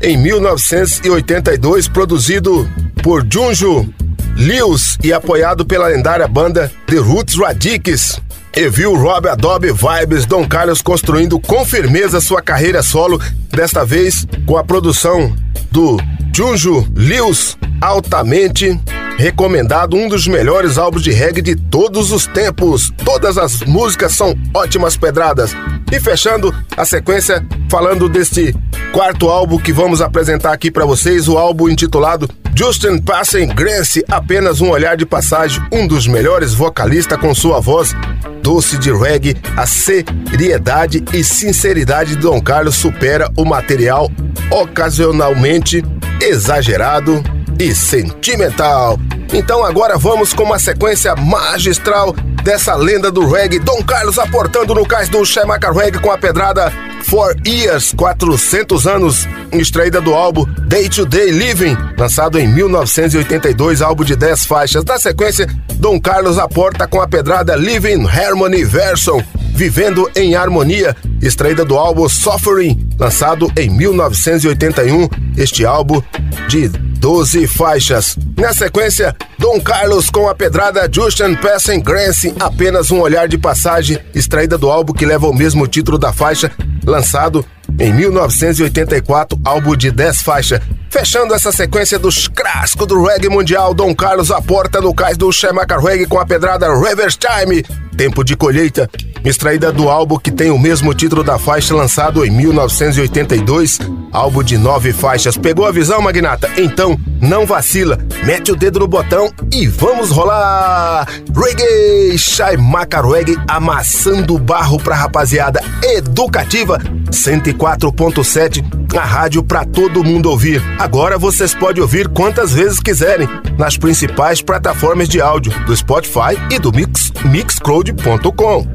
em 0.02 0.18
1982, 0.18 1.88
produzido 1.88 2.70
por 3.02 3.26
Junjo 3.30 3.88
Lewis 4.36 4.98
e 5.04 5.12
apoiado 5.12 5.66
pela 5.66 5.88
lendária 5.88 6.28
banda 6.28 6.72
The 6.86 6.98
Roots 6.98 7.36
Radics. 7.36 8.22
E 8.58 8.70
viu 8.70 8.96
Rob 8.96 9.30
Adobe 9.30 9.72
Vibes 9.72 10.26
Dom 10.26 10.48
Carlos 10.48 10.82
construindo 10.82 11.40
com 11.40 11.64
firmeza 11.64 12.20
sua 12.20 12.42
carreira 12.42 12.82
solo, 12.82 13.22
desta 13.52 13.86
vez 13.86 14.26
com 14.48 14.58
a 14.58 14.64
produção 14.64 15.36
do 15.70 15.96
Junjo 16.36 16.88
Lewis, 16.96 17.56
altamente 17.80 18.76
recomendado, 19.16 19.96
um 19.96 20.10
dos 20.10 20.28
melhores 20.28 20.80
álbuns 20.80 21.04
de 21.04 21.12
reggae 21.12 21.44
de 21.44 21.56
todos 21.56 22.12
os 22.12 22.26
tempos. 22.26 22.92
Todas 23.06 23.38
as 23.38 23.62
músicas 23.62 24.14
são 24.14 24.34
ótimas 24.52 24.98
pedradas. 24.98 25.52
E 25.92 26.00
fechando 26.00 26.52
a 26.76 26.84
sequência, 26.84 27.46
falando 27.70 28.10
deste 28.10 28.56
quarto 28.92 29.30
álbum 29.30 29.60
que 29.60 29.72
vamos 29.72 30.02
apresentar 30.02 30.52
aqui 30.52 30.72
para 30.72 30.84
vocês, 30.84 31.28
o 31.28 31.38
álbum 31.38 31.70
intitulado 31.70 32.28
Justin 32.58 32.98
Passing 32.98 33.50
Grace, 33.50 34.04
apenas 34.10 34.62
um 34.62 34.72
olhar 34.72 34.98
de 34.98 35.06
passagem, 35.06 35.62
um 35.72 35.86
dos 35.86 36.08
melhores 36.08 36.56
vocalistas 36.56 37.20
com 37.20 37.36
sua 37.36 37.60
voz 37.60 37.94
doce 38.42 38.80
de 38.80 38.92
reggae, 38.92 39.38
a 39.56 39.68
seriedade 39.68 41.06
e 41.14 41.24
sinceridade 41.24 42.16
de 42.16 42.22
Dom 42.24 42.42
Carlos 42.42 42.76
supera 42.76 43.32
o 43.38 43.46
material 43.46 44.12
ocasionalmente 44.50 45.86
exagerado 46.20 47.24
e 47.60 47.76
sentimental. 47.76 48.98
Então 49.32 49.64
agora 49.64 49.96
vamos 49.96 50.34
com 50.34 50.42
uma 50.42 50.58
sequência 50.58 51.16
magistral 51.16 52.16
dessa 52.48 52.76
lenda 52.76 53.12
do 53.12 53.28
reggae, 53.28 53.60
Dom 53.60 53.84
Carlos 53.84 54.18
aportando 54.18 54.74
no 54.74 54.86
cais 54.86 55.10
do 55.10 55.26
Chemaca 55.26 55.70
Reggae 55.70 56.00
com 56.00 56.10
a 56.10 56.18
pedrada 56.18 56.72
For 57.04 57.36
Years, 57.46 57.92
400 57.92 58.88
anos, 58.88 59.28
extraída 59.52 60.00
do 60.00 60.14
álbum 60.14 60.46
Day 60.66 60.88
to 60.88 61.06
Day 61.06 61.30
Living, 61.30 61.76
lançado 61.98 62.40
em 62.40 62.48
1982, 62.48 63.82
álbum 63.82 64.06
de 64.06 64.16
10 64.16 64.46
faixas. 64.46 64.86
Na 64.86 64.98
sequência, 64.98 65.46
Dom 65.74 66.00
Carlos 66.00 66.40
aporta 66.40 66.88
com 66.88 67.02
a 67.02 67.08
pedrada 67.08 67.54
Living 67.54 68.08
Harmony 68.08 68.64
Version, 68.64 69.22
Vivendo 69.54 70.10
em 70.16 70.34
Harmonia, 70.34 70.96
extraída 71.22 71.66
do 71.66 71.78
álbum 71.78 72.08
Suffering, 72.08 72.88
lançado 72.98 73.52
em 73.58 73.70
1981. 73.70 75.10
Este 75.36 75.66
álbum 75.66 76.02
de 76.48 76.70
12 76.98 77.48
faixas. 77.48 78.18
Na 78.36 78.54
sequência, 78.54 79.16
Dom 79.38 79.60
Carlos 79.62 80.10
com 80.10 80.28
a 80.28 80.36
pedrada 80.36 80.90
Justin 80.92 81.36
Passing 81.36 81.80
Grance, 81.80 82.34
apenas 82.40 82.92
um 82.92 83.00
olhar 83.00 83.28
de 83.28 83.38
passagem, 83.38 84.00
extraída 84.14 84.58
do 84.58 84.70
álbum 84.70 84.94
que 84.94 85.06
leva 85.06 85.28
o 85.28 85.34
mesmo 85.34 85.68
título 85.68 85.98
da 85.98 86.12
faixa, 86.12 86.52
lançado 86.86 87.46
em 87.80 87.94
1984, 87.94 89.40
álbum 89.46 89.76
de 89.76 89.92
10 89.92 90.22
faixas. 90.22 90.60
Fechando 90.98 91.36
essa 91.36 91.52
sequência 91.52 92.00
dos 92.00 92.28
clássicos 92.28 92.88
do 92.88 93.04
reggae 93.04 93.30
mundial, 93.30 93.72
Dom 93.72 93.94
Carlos 93.94 94.32
aporta 94.32 94.82
no 94.82 94.96
cais 94.96 95.16
do 95.16 95.32
Chemaca 95.32 95.80
Reggae 95.80 96.08
com 96.08 96.20
a 96.20 96.26
pedrada 96.26 96.76
Reverse 96.76 97.20
Time, 97.20 97.64
Tempo 97.96 98.24
de 98.24 98.36
Colheita, 98.36 98.90
extraída 99.24 99.72
do 99.72 99.90
álbum 99.90 100.18
que 100.18 100.32
tem 100.32 100.50
o 100.50 100.58
mesmo 100.58 100.96
título 100.96 101.24
da 101.24 101.38
faixa 101.38 101.76
lançado 101.76 102.26
em 102.26 102.32
1982, 102.32 103.78
álbum 104.12 104.42
de 104.42 104.58
nove 104.58 104.92
faixas. 104.92 105.38
Pegou 105.38 105.68
a 105.68 105.72
visão, 105.72 106.02
Magnata? 106.02 106.50
Então, 106.58 107.00
não 107.22 107.46
vacila, 107.46 108.00
mete 108.24 108.52
o 108.52 108.56
dedo 108.56 108.80
no 108.80 108.88
botão 108.88 109.32
e 109.54 109.68
vamos 109.68 110.10
rolar! 110.10 111.08
Reggae, 111.36 112.18
Shai 112.18 112.58
Maca 112.58 113.02
Reggae, 113.02 113.38
amassando 113.48 114.40
barro 114.40 114.80
pra 114.80 114.96
rapaziada 114.96 115.64
educativa, 115.84 116.80
104.7, 117.12 118.64
a 118.98 119.04
rádio 119.04 119.44
pra 119.44 119.64
todo 119.64 120.04
mundo 120.04 120.30
ouvir. 120.30 120.62
Agora 120.88 121.18
vocês 121.18 121.54
podem 121.54 121.82
ouvir 121.82 122.08
quantas 122.08 122.54
vezes 122.54 122.80
quiserem, 122.80 123.28
nas 123.58 123.76
principais 123.76 124.42
plataformas 124.42 125.10
de 125.10 125.20
áudio, 125.20 125.52
do 125.66 125.76
Spotify 125.76 126.40
e 126.50 126.58
do 126.58 126.72
Mix, 126.72 127.12
Mixcloud.com. 127.26 128.66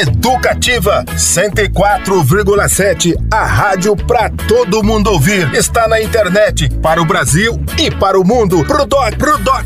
Educativa 0.00 1.04
104,7, 1.08 3.16
a 3.32 3.44
rádio 3.44 3.96
pra 3.96 4.30
todo 4.30 4.84
mundo 4.84 5.10
ouvir. 5.10 5.52
Está 5.52 5.88
na 5.88 6.00
internet, 6.00 6.68
para 6.80 7.02
o 7.02 7.04
Brasil 7.04 7.60
e 7.76 7.90
para 7.90 8.16
o 8.16 8.24
mundo. 8.24 8.64
Pro 8.64 8.86
doc, 8.86 9.16
pro 9.16 9.36
doc. 9.38 9.64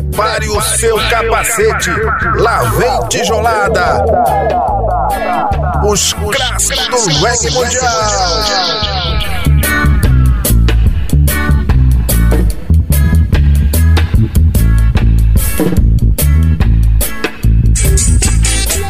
Prepare 0.00 0.48
o 0.48 0.60
seu 0.62 0.96
capacete, 1.10 1.90
lá 2.36 2.62
vem 2.62 3.08
tijolada. 3.08 4.02
Os 5.86 6.14
clássicos 6.14 7.06
do 7.06 7.24
reggae 7.24 7.50
mundial. 7.50 7.90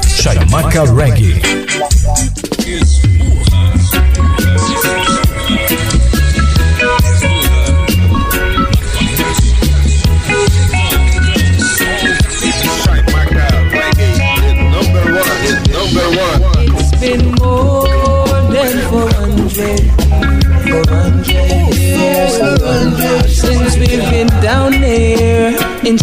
Chamaca 0.07 0.85
Reggae. 0.95 1.30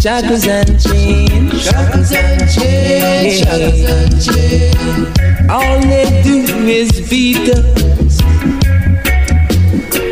Shackles 0.00 0.46
and 0.46 0.80
chains. 0.80 1.64
Shackles 1.64 2.12
and 2.12 2.40
chains, 2.50 3.38
shackles 3.40 3.82
and 3.82 4.12
chains. 4.22 5.50
All 5.50 5.80
they 5.80 6.22
do 6.22 6.36
is 6.66 7.08
beat 7.08 7.48
us, 7.50 8.20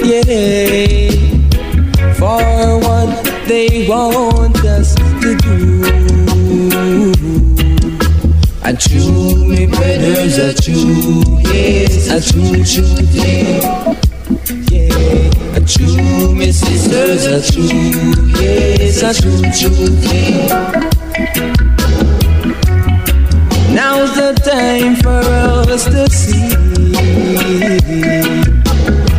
yeah, 0.02 1.10
for 2.14 2.78
what 2.80 3.24
they 3.46 3.86
want 3.88 4.64
us 4.64 4.94
to 4.94 5.36
do. 5.36 5.82
I 8.62 8.72
chew 8.72 9.46
me 9.46 9.66
brothers, 9.66 10.38
I 10.38 10.52
chew, 10.54 11.22
yes, 11.52 12.10
I 12.10 12.20
chew, 12.20 12.64
chew, 12.64 13.04
yeah. 13.12 14.15
Chew 15.66 16.34
me 16.34 16.52
sisters, 16.52 17.26
I 17.26 17.40
chew, 17.40 17.62
yes, 18.40 19.02
I 19.02 19.12
chew, 19.12 19.42
chew, 19.52 19.74
yeah. 20.00 20.90
Now's 23.74 24.14
the 24.14 24.32
time 24.44 24.96
for 24.96 25.22
us 25.72 25.84
to 25.86 26.08
see. 26.10 26.48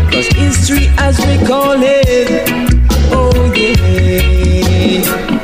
Cause 0.10 0.28
history 0.28 0.88
as 0.98 1.20
we 1.20 1.46
call 1.46 1.76
it, 1.84 2.50
oh 3.12 3.54
yeah. 3.54 5.37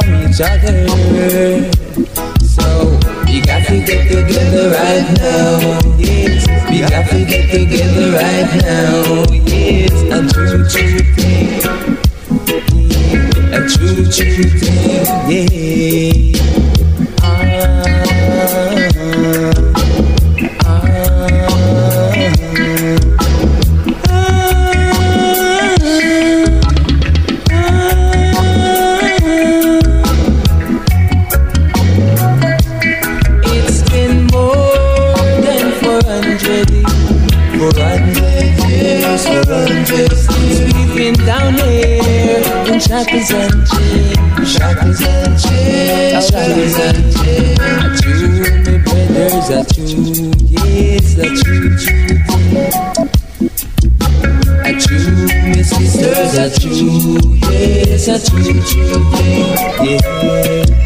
from 0.00 0.14
each 0.28 0.40
other. 0.40 0.88
So 2.42 2.98
we 3.26 3.40
got 3.40 3.64
to 3.68 3.78
get 3.84 4.08
together 4.10 4.70
right 4.70 5.06
now. 5.18 5.78
Yes, 5.96 6.48
we 6.68 6.80
got 6.80 7.08
to 7.10 7.24
get 7.24 7.50
together 7.52 8.10
right 8.10 8.50
now. 8.62 9.24
Yes, 9.46 9.92
a 10.10 10.26
true, 10.32 10.66
true 10.68 10.98
thing. 11.14 11.62
A 13.52 13.68
true, 13.68 14.04
true 14.10 14.50
thing. 14.58 15.06
Yeah. 15.30 16.63
Shackles 42.94 43.30
and 43.30 43.66
chains, 43.66 44.52
shackles 44.52 45.02
and 45.02 45.38
chains, 45.40 46.28
shackles 46.28 46.78
and 46.78 47.12
chains. 47.16 47.58
A 47.60 47.96
true, 48.00 48.38
my 48.64 48.78
brothers, 48.84 49.50
a 49.50 49.64
true, 49.74 50.32
yes, 50.44 51.16
a 51.18 51.26
true, 51.42 51.76
true 51.78 52.18
A 54.64 54.72
true, 54.78 55.26
my 55.48 55.62
sisters, 55.62 56.34
a 56.38 56.46
true, 56.60 57.38
yes, 57.50 58.08
a 58.08 58.16
true, 58.30 58.60
true 58.62 59.04
yeah. 59.84 60.83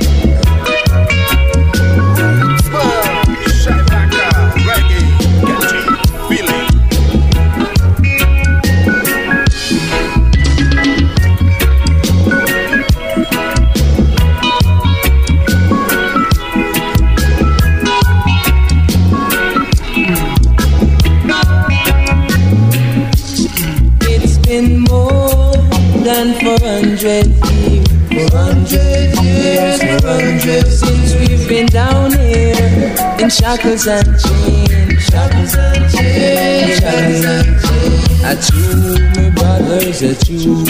in 33.28 33.30
shackles 33.30 33.86
and 33.86 34.06
chains. 34.20 35.02
Shackles 35.04 35.54
and 35.54 35.90
chains. 35.92 36.78
Shackles 36.78 37.24
and 37.24 37.60
chains. 37.60 38.24
I 38.24 38.34
true, 38.46 38.96
my 39.16 39.28
brothers, 39.30 40.02
a 40.02 40.14
true, 40.24 40.64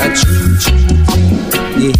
a 0.00 0.08
true, 0.18 0.52
true, 0.62 0.92
yeah. 1.80 1.96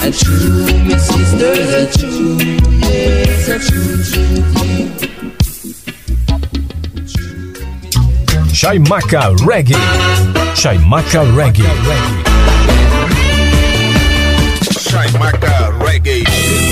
I 0.00 0.10
true, 0.10 0.66
my 0.84 0.96
sisters, 0.98 1.70
I 1.72 1.84
true, 1.96 2.36
yes, 2.80 3.48
I 3.48 3.58
true, 3.66 4.02
true, 4.10 4.40
yeah. 4.66 4.88
Shaimaka 8.52 9.22
Reggae. 9.38 9.80
Shaimaka 10.54 11.20
Reggae. 11.34 11.70
Reggae. 11.88 12.61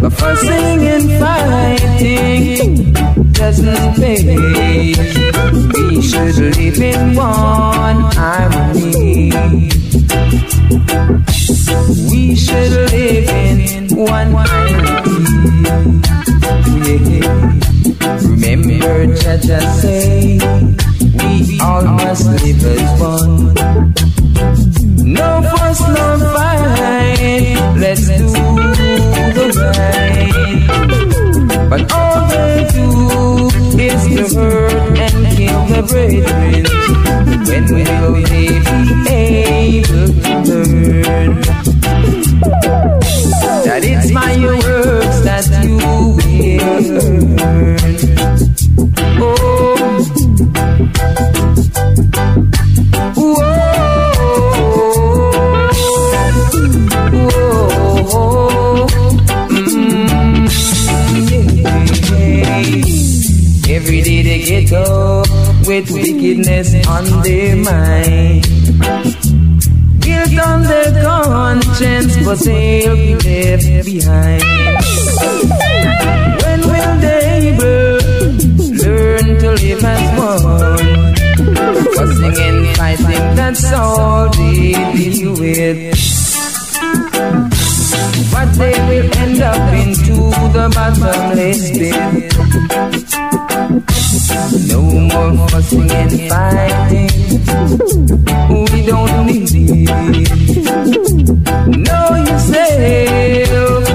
But 0.00 0.10
fussing 0.10 0.86
and 0.86 1.10
fighting 1.20 2.92
doesn't 3.32 3.94
pay. 3.96 4.94
We 5.74 6.02
should 6.02 6.36
live 6.56 6.80
in 6.80 7.14
one 7.14 8.00
harmony. 8.14 9.32
We 12.10 12.34
should 12.36 12.72
live 12.92 13.28
in 13.28 13.96
one 13.96 14.32
harmony. 14.32 15.56
Yeah. 16.86 17.56
Remember, 18.28 19.06
Jaja 19.06 19.60
say 19.80 20.38
we 21.18 21.60
all 21.60 21.82
must 21.84 22.26
live 22.26 22.64
as 22.64 23.00
one. 23.00 24.05
Hurt 34.34 34.98
and 34.98 35.36
kill 35.36 35.66
the 35.66 35.82
brethren. 35.88 36.64
When 37.46 37.64
will 37.74 38.22
they 38.24 38.48
be 39.04 39.18
able 39.44 40.08
to 40.44 40.56
learn 40.64 41.40
that 43.64 43.82
it's 43.84 44.10
my 44.10 44.36
works 44.38 45.20
that 45.22 45.44
you 45.64 45.76
will 45.76 47.40
earn? 47.40 47.95
Wickedness 66.26 66.74
on 66.88 67.04
their 67.22 67.56
mind. 67.56 68.44
Guilt 70.00 70.38
on 70.44 70.62
their 70.62 71.02
conscience, 71.02 72.16
but 72.24 72.38
they'll 72.40 72.96
be 72.96 73.14
left 73.14 73.84
behind. 73.84 74.42
When 76.42 76.60
will 76.72 76.94
they 77.00 77.56
learn 78.82 79.26
to 79.40 79.48
live 79.52 79.84
as 79.84 80.04
one? 80.18 81.14
Fussing 81.94 82.38
and 82.46 82.76
fighting, 82.76 83.26
that's 83.36 83.72
all 83.72 84.28
they 84.30 84.72
deal 84.96 85.32
with. 85.38 85.94
But 88.32 88.48
they 88.58 88.76
will 88.88 89.10
end 89.18 89.40
up 89.42 89.72
into 89.74 90.16
the 90.52 90.68
bottomless 90.74 91.70
pit. 91.70 92.36
No 94.06 94.82
more 94.82 95.48
fussing 95.48 95.90
and 95.90 96.12
fighting. 96.30 97.10
We 98.48 98.86
don't 98.86 99.26
need 99.26 99.50
it. 99.52 99.88
Know 101.66 102.14
yourself 102.14 103.88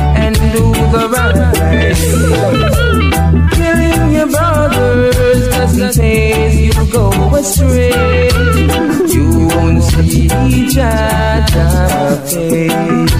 and 0.00 0.34
do 0.52 0.72
the 0.92 1.02
right. 1.12 1.96
Killing 3.52 4.12
your 4.12 4.28
brothers 4.28 5.48
doesn't 5.48 5.94
pay 5.96 6.64
you 6.64 6.72
go 6.90 7.10
astray. 7.34 8.30
You 9.06 9.48
won't 9.48 9.82
see 9.82 10.30
each 10.48 10.78
other 10.78 12.16
face. 12.24 13.16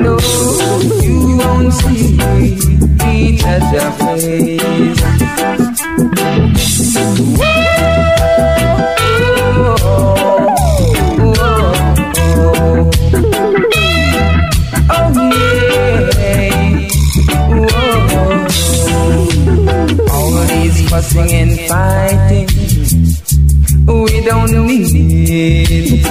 No, 0.00 0.16
you 1.02 1.36
won't 1.36 1.72
see 1.74 2.16
each 3.06 3.44
other 3.44 3.90
face. 3.92 4.07
Don't 24.78 26.06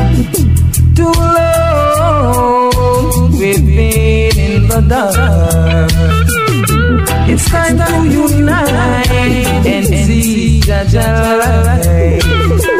too 0.95 1.11
long. 1.35 2.71
We've 3.39 3.65
been 3.65 4.37
in 4.37 4.67
the 4.67 4.81
dark. 4.87 5.91
It's 7.29 7.45
time 7.49 7.77
to 7.77 8.05
unite 8.09 9.09
and 9.65 9.85
see 9.85 10.59
Jaja 10.61 11.39
right 11.39 12.23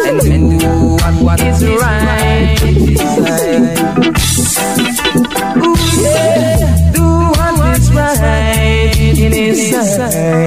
and 0.08 0.60
do 0.60 0.68
what, 0.96 1.14
what 1.24 1.42
is 1.42 1.64
right. 1.64 2.58
Ooh 5.58 5.76
yeah, 6.02 6.92
do 6.94 7.06
what 7.38 7.56
is 7.78 7.86
right 7.94 8.98
in 9.00 9.32
His 9.32 9.58
sight. 9.72 10.47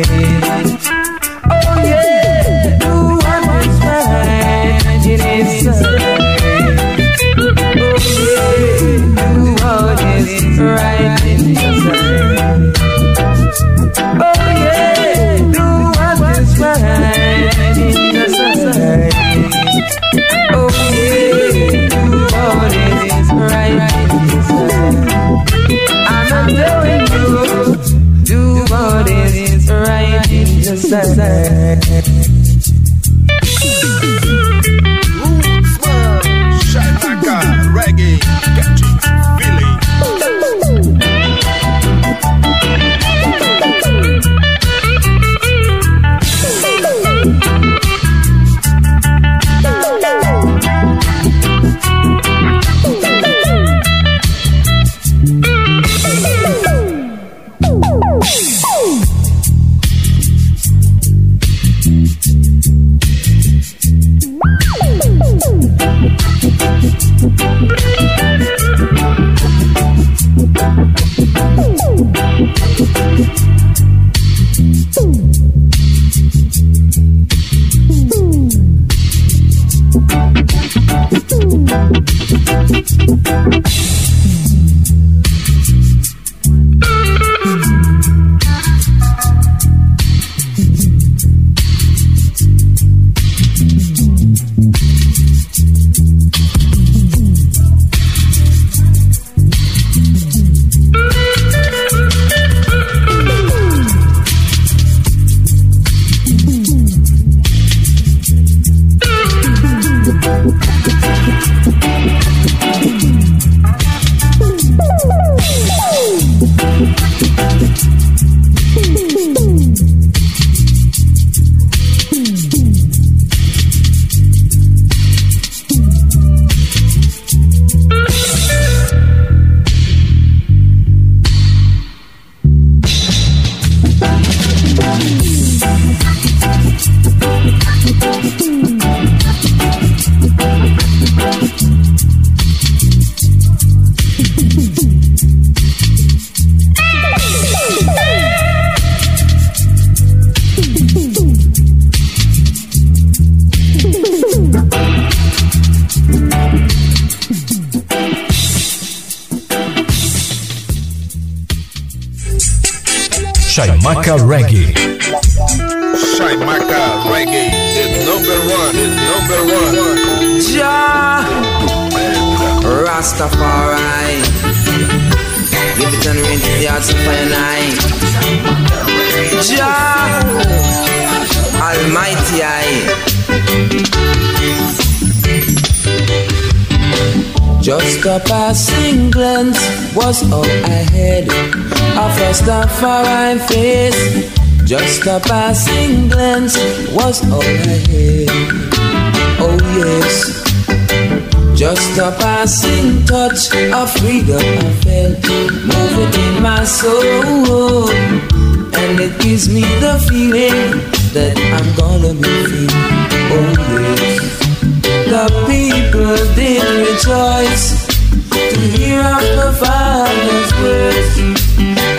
The 215.21 215.27
people 215.45 216.17
did 216.35 216.65
rejoice 216.81 217.85
to 218.31 218.61
hear 218.73 219.01
of 219.01 219.21
the 219.21 219.53
Father's 219.61 220.51
words. 220.65 221.13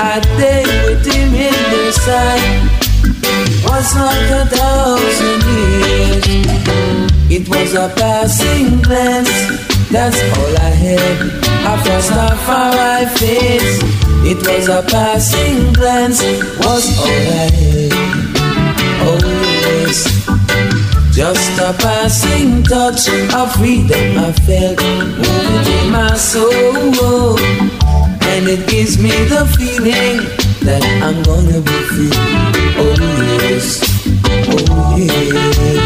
A 0.01 0.17
day 0.41 0.65
with 0.85 1.05
him 1.05 1.29
in 1.29 1.53
their 1.69 1.91
sight 1.91 2.41
was 3.63 3.93
like 3.95 4.29
a 4.41 4.45
thousand 4.49 5.41
years. 5.53 6.25
It 7.29 7.47
was 7.47 7.75
a 7.75 7.93
passing 7.95 8.81
glance, 8.81 9.29
that's 9.91 10.17
all 10.39 10.57
I 10.57 10.73
had. 10.81 11.21
A 11.69 11.77
Rastafari 11.77 13.05
face. 13.19 13.83
It 14.25 14.39
was 14.47 14.67
a 14.67 14.81
passing 14.81 15.73
glance, 15.73 16.23
was 16.57 16.97
all 16.97 17.05
I 17.05 17.51
had. 17.53 18.20
Just 21.21 21.59
a 21.59 21.71
passing 21.73 22.63
touch 22.63 23.07
of 23.07 23.53
freedom 23.53 24.17
I 24.17 24.31
felt 24.31 24.81
moving 24.81 25.73
in 25.77 25.91
my 25.91 26.15
soul. 26.15 27.37
And 28.23 28.47
it 28.47 28.67
gives 28.67 28.97
me 28.97 29.11
the 29.29 29.45
feeling 29.55 30.17
that 30.65 30.83
I'm 31.03 31.21
gonna 31.21 31.61
be 31.61 31.79
free. 31.91 32.09
Oh 32.75 32.95
yes, 33.37 33.83
oh 34.49 34.97
yeah. 34.97 35.80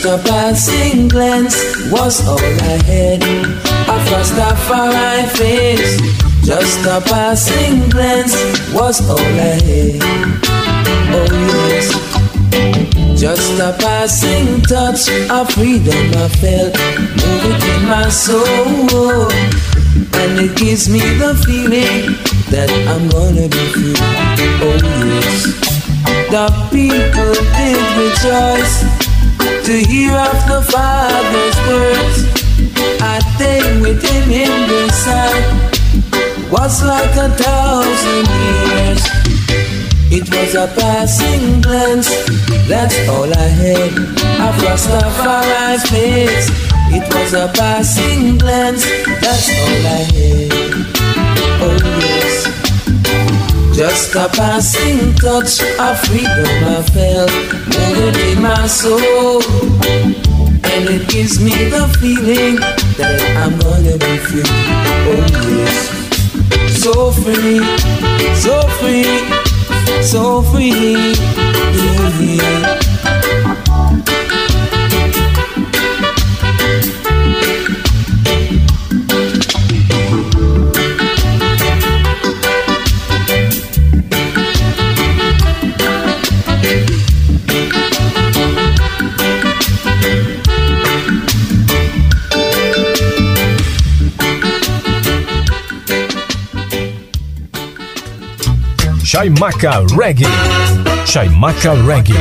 Just 0.00 0.26
a 0.26 0.30
passing 0.30 1.08
glance 1.08 1.90
was 1.90 2.26
all 2.26 2.38
I 2.40 2.82
had. 2.88 3.22
A 3.22 3.96
Rastafari 4.08 5.28
face. 5.36 6.00
Just 6.42 6.86
a 6.86 7.02
passing 7.02 7.86
glance 7.90 8.32
was 8.72 9.06
all 9.10 9.18
I 9.18 9.60
had. 9.60 10.00
Oh 11.12 11.28
yes. 11.52 13.20
Just 13.20 13.60
a 13.60 13.76
passing 13.78 14.62
touch 14.62 15.10
of 15.28 15.50
freedom 15.52 16.06
I 16.16 16.28
felt 16.40 16.72
moving 17.20 17.60
in 17.68 17.84
my 17.84 18.08
soul. 18.08 19.28
And 20.16 20.40
it 20.40 20.56
gives 20.56 20.88
me 20.88 21.00
the 21.20 21.34
feeling 21.44 22.16
that 22.48 22.70
I'm 22.88 23.06
gonna 23.10 23.48
be 23.50 23.64
free. 23.74 23.94
Oh 24.64 24.80
yes. 25.12 25.44
The 26.32 26.48
people 26.72 27.34
did 27.52 27.84
rejoice 28.00 29.09
to 29.64 29.74
hear 29.90 30.12
of 30.12 30.38
the 30.48 30.62
Father's 30.72 31.58
words. 31.68 32.18
I 33.02 33.20
think 33.38 33.64
with 33.82 34.02
him 34.02 34.30
in 34.30 34.54
the 34.68 34.88
sight 34.90 35.46
was 36.50 36.82
like 36.82 37.14
a 37.16 37.28
thousand 37.44 38.26
years. 38.44 39.02
It 40.12 40.26
was 40.34 40.54
a 40.54 40.66
passing 40.78 41.60
glance, 41.60 42.08
that's 42.68 42.96
all 43.08 43.30
I 43.32 43.48
had. 43.62 43.92
A 44.44 44.48
Rastafari's 44.62 45.84
face. 45.90 46.48
It 46.92 47.06
was 47.14 47.34
a 47.34 47.46
passing 47.54 48.38
glance, 48.38 48.84
that's 49.22 49.48
all 49.48 49.86
I 49.86 50.02
had. 50.16 50.50
Oh 51.62 51.78
yes, 52.00 52.29
just 53.80 54.14
a 54.14 54.28
passing 54.36 55.14
touch 55.14 55.62
of 55.80 55.98
freedom 56.00 56.52
I 56.68 56.82
felt 56.92 57.32
moving 57.72 58.36
in 58.36 58.42
my 58.42 58.66
soul, 58.66 59.40
and 60.72 60.84
it 60.96 61.08
gives 61.08 61.40
me 61.40 61.54
the 61.70 61.88
feeling 61.98 62.56
that 62.98 63.18
I'm 63.42 63.58
gonna 63.58 63.96
be 63.96 64.18
free. 64.18 64.42
Oh 64.44 65.24
yes, 65.56 66.82
so 66.82 67.10
free, 67.10 67.64
so 68.34 68.60
free 68.80 69.50
so 70.02 70.42
free. 70.42 71.14
Yeah. 72.20 72.89
Chaimaca 99.20 99.84
Reggae. 99.98 100.24
Chaimaca 101.04 101.72
Reggae. 101.84 102.16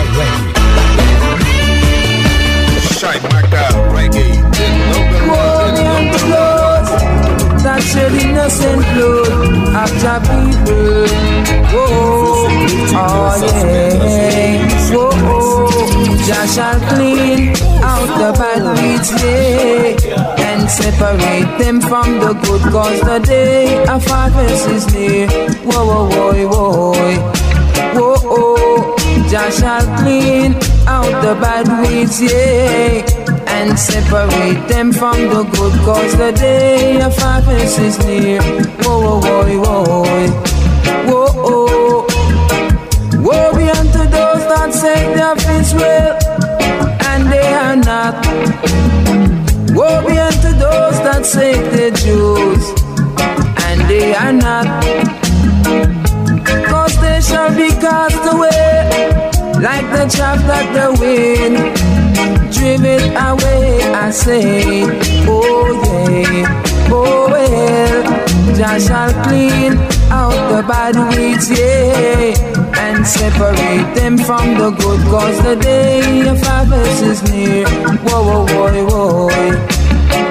Chaimaca 3.00 3.64
Reggae. 3.94 4.28
That 7.64 7.82
shed 7.82 8.12
innocent 8.12 8.84
blood 8.94 9.32
after 9.76 10.20
people. 10.28 11.08
Whoa, 11.72 11.88
oh 12.92 13.36
yeah. 13.46 14.68
Whoa, 14.92 15.10
oh, 15.14 15.39
Jah 16.26 16.48
shall 16.48 16.80
clean 16.92 17.50
out 17.84 18.10
the 18.22 18.32
bad 18.40 18.62
weeds, 18.78 19.12
yeah 19.24 20.30
and 20.60 20.70
separate 20.70 21.58
them 21.58 21.80
from 21.80 22.20
the 22.20 22.34
good 22.44 22.62
cause 22.72 23.00
the 23.02 23.20
day 23.20 23.84
of 23.86 24.06
harvest 24.06 24.68
is 24.70 24.86
near. 24.94 25.28
Whoa, 25.64 25.86
whoa, 25.86 26.48
whoa, 26.48 26.72
whoa. 26.78 27.50
Whoa, 27.96 28.16
oh, 28.38 28.96
Jah 29.30 29.52
shall 29.52 29.86
clean 30.00 30.54
out 30.88 31.14
the 31.26 31.34
bad 31.44 31.68
weeds, 31.82 32.22
yeah, 32.22 33.06
and 33.48 33.78
separate 33.78 34.68
them 34.68 34.92
from 34.92 35.18
the 35.34 35.44
good 35.56 35.76
cause 35.86 36.14
the 36.18 36.32
day 36.32 37.02
of 37.02 37.16
harvest 37.18 37.80
is 37.80 37.98
near. 38.06 38.42
Whoa, 38.84 39.20
whoa, 39.20 39.60
whoa, 39.64 39.84
whoa. 39.84 40.59
Feet 45.20 45.74
well, 45.76 46.18
and 47.10 47.32
they 47.32 47.54
are 47.54 47.76
not. 47.76 48.26
Woe 49.76 50.08
be 50.08 50.18
unto 50.18 50.52
those 50.58 50.98
that 51.04 51.26
say 51.26 51.54
they're 51.72 51.92
Jews, 51.92 52.64
and 53.66 53.82
they 53.90 54.16
are 54.16 54.32
not. 54.32 54.68
Cause 56.70 56.96
they 57.02 57.20
shall 57.22 57.54
be 57.54 57.70
cast 57.84 58.24
away, 58.34 59.12
like 59.60 59.88
the 59.92 60.08
chaff 60.16 60.40
that 60.48 60.68
the 60.78 60.88
wind 61.02 61.58
driven 62.54 63.04
away. 63.18 63.84
I 63.92 64.12
say, 64.12 64.84
oh 65.28 65.68
yeah, 65.84 66.90
oh 66.92 67.28
well, 67.30 68.04
Jah 68.56 68.80
shall 68.80 69.12
clean 69.26 69.99
out 70.12 70.40
the 70.52 70.62
bad 70.68 70.96
weeds, 71.16 71.50
yeah 71.50 72.60
and 73.00 73.06
separate 73.06 73.90
them 73.96 74.18
from 74.18 74.46
the 74.58 74.72
good 74.72 75.02
cause 75.12 75.38
the 75.44 75.56
day 75.56 76.28
of 76.28 76.42
harvest 76.42 77.04
is 77.04 77.22
near. 77.32 77.68
Whoa, 78.08 78.22
whoa, 78.28 78.46
whoa, 78.54 78.84
whoa, 78.90 79.30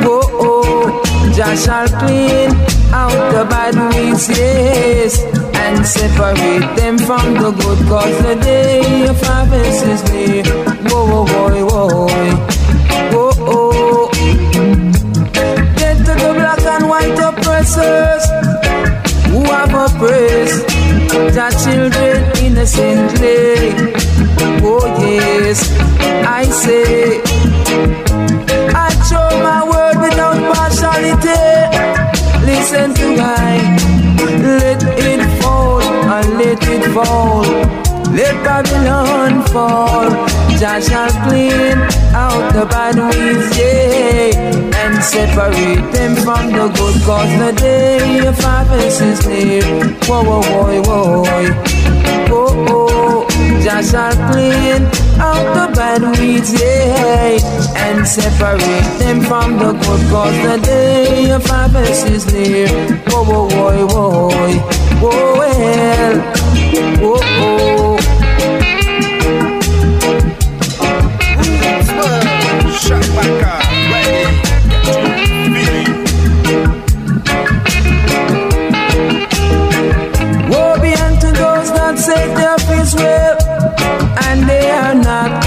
whoa, 0.05 0.21
oh, 0.49 1.33
Jah 1.35 1.57
shall 1.57 1.89
clean 2.01 2.51
out 2.93 3.19
the 3.33 3.45
bad 3.53 3.75
weeds, 3.95 4.29
yes, 4.29 5.23
and 5.65 5.87
separate 5.87 6.69
them 6.77 6.99
from 6.99 7.35
the 7.43 7.51
good 7.61 7.81
cause 7.89 8.19
the 8.27 8.37
day 8.37 9.07
of 9.07 9.21
harvest 9.23 9.85
is 9.93 10.03
near. 10.13 10.45
Whoa, 10.91 11.05
whoa, 11.11 11.25
whoa, 11.35 11.69
whoa, 11.71 12.09
whoa, 13.13 13.33
oh, 13.47 14.11
get 15.79 15.97
to 16.07 16.15
the 16.25 16.33
black 16.39 16.63
and 16.75 16.89
white 16.89 17.19
oppressors 17.29 18.38
oppressed 19.79 20.67
the 21.37 21.49
children 21.63 22.17
innocently. 22.45 23.73
Oh, 24.63 24.85
yes, 25.01 25.71
I 26.27 26.45
say, 26.45 27.21
I 28.75 28.89
show 29.09 29.29
my 29.49 29.63
word 29.71 29.97
without 30.03 30.39
partiality. 30.55 31.43
Listen 32.45 32.93
to 32.95 33.09
I, 33.21 33.57
let 34.43 34.83
it 34.83 35.43
fall 35.43 35.81
and 35.81 36.39
let 36.39 36.63
it 36.69 36.85
fall. 36.93 37.88
Let 38.19 38.35
Babylon 38.43 39.47
fall. 39.47 40.11
Jah 40.59 40.81
shall 40.81 41.09
clean 41.23 41.79
out 42.11 42.53
the 42.53 42.67
bad 42.67 42.97
weeds, 42.99 43.57
yeah, 43.57 44.81
and 44.83 44.95
separate 45.05 45.87
them 45.93 46.17
from 46.17 46.51
the 46.51 46.67
good. 46.67 46.97
Cause 47.07 47.33
the 47.39 47.53
day 47.53 48.27
of 48.27 48.37
harvest 48.41 49.03
is 49.03 49.25
near. 49.25 49.63
Whoa, 50.09 50.25
whoa, 50.25 50.41
whoa, 50.43 50.83
whoa, 50.83 51.23
whoa, 52.29 52.65
whoa. 52.67 53.29
Jah 53.63 53.85
shall 53.85 54.17
clean 54.33 54.83
out 55.23 55.47
the 55.55 55.73
bad 55.79 56.03
weeds, 56.19 56.51
yeah, 56.61 57.39
and 57.87 58.05
separate 58.05 58.91
them 58.99 59.21
from 59.21 59.59
the 59.59 59.71
good. 59.75 60.03
Cause 60.11 60.39
the 60.43 60.59
day 60.67 61.31
of 61.31 61.47
harvest 61.47 62.07
is 62.09 62.27
near. 62.33 62.67
Whoa, 63.07 63.23
whoa, 63.23 63.47
whoa, 63.47 63.87
whoa, 63.87 64.59
whoa, 65.03 65.39
well, 65.39 66.19
whoa, 66.99 67.21
whoa. 67.21 67.98
Be 72.89 72.95
unto 80.95 81.29
those 81.33 81.71
that 81.73 81.99
say 81.99 82.25
and 84.27 84.49
they 84.49 84.71
are 84.71 84.95
not. 84.95 85.45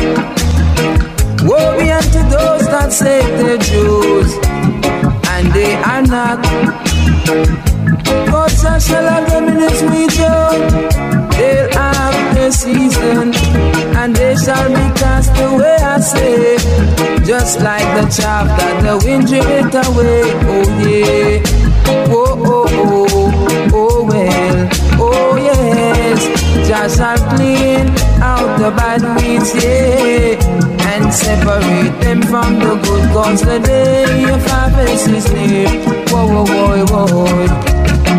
Be 1.80 1.90
unto 1.90 2.22
those 2.30 2.68
that 2.68 2.92
say 2.94 3.22
they're 3.38 3.58
Jews, 3.58 4.38
and 5.34 5.52
they 5.52 5.74
are 5.76 6.04
not. 6.04 6.46
Shall 8.82 9.04
have 9.04 9.30
them 9.30 9.48
in 9.48 9.60
his. 9.60 9.82
They'll 9.82 11.72
have 11.72 12.36
their 12.36 12.52
season, 12.52 13.34
and 13.96 14.16
they 14.16 14.36
shall 14.36 14.70
be 14.70 15.00
cast 15.00 15.32
away, 15.40 15.78
I 15.82 16.00
say. 16.00 17.11
Just 17.32 17.62
like 17.62 17.88
the 17.96 18.04
chaff 18.12 18.46
that 18.60 18.84
the 18.84 19.00
wind 19.08 19.26
drive 19.30 19.72
away. 19.88 20.36
Oh, 20.52 20.68
yeah. 20.84 21.40
Oh, 22.12 22.36
oh, 22.44 22.68
oh, 22.68 23.72
oh, 23.72 24.04
well. 24.04 24.70
Oh, 25.00 25.38
yes. 25.38 26.20
Just 26.68 26.98
shall 26.98 27.16
clean 27.30 27.88
out 28.20 28.60
the 28.60 28.72
bad 28.76 29.02
weeds, 29.16 29.56
yeah. 29.56 30.44
And 30.92 31.08
separate 31.14 31.96
them 32.02 32.22
from 32.22 32.60
the 32.60 32.76
good, 32.84 33.10
cause 33.14 33.40
the 33.40 33.60
day 33.60 34.26
of 34.30 34.46
harvest 34.48 35.08
is 35.08 35.32
near. 35.32 35.70
Whoa, 36.12 36.44
whoa, 36.44 36.84
whoa, 36.84 37.08
whoa. 37.08 37.48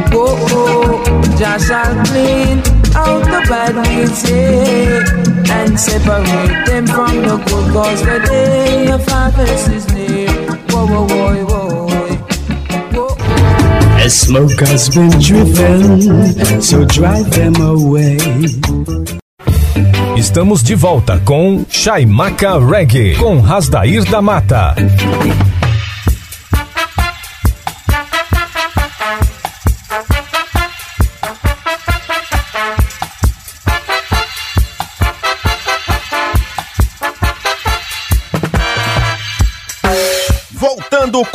Whoa, 0.08 0.36
oh, 0.56 1.04
oh. 1.04 1.36
Jah 1.36 1.58
shall 1.58 1.92
clean 2.06 2.60
out 2.96 3.24
the 3.28 3.44
bad 3.46 3.76
weeds, 3.76 4.24
yeah, 4.30 5.04
and 5.52 5.78
separate 5.78 6.66
them 6.66 6.86
from 6.86 7.22
the 7.22 7.36
good 7.46 7.72
cause 7.72 8.00
the 8.02 8.18
day 8.26 8.90
of 8.90 9.06
harvest 9.06 9.68
is 9.68 9.86
near. 9.94 10.30
Whoa, 10.70 10.86
whoa, 10.86 11.06
whoa, 11.06 11.44
whoa. 11.44 11.62
A 14.04 14.10
smoke 14.10 14.58
has 14.66 14.88
been 14.88 15.10
driven, 15.20 16.60
so 16.60 16.84
drive 16.84 17.30
them 17.30 17.54
away. 17.56 18.18
Estamos 20.16 20.62
de 20.62 20.74
volta 20.74 21.20
com 21.24 21.64
Chaimaca 21.68 22.58
Reggae, 22.58 23.14
com 23.16 23.40
Rasdair 23.40 24.04
da 24.10 24.20
Mata. 24.20 24.74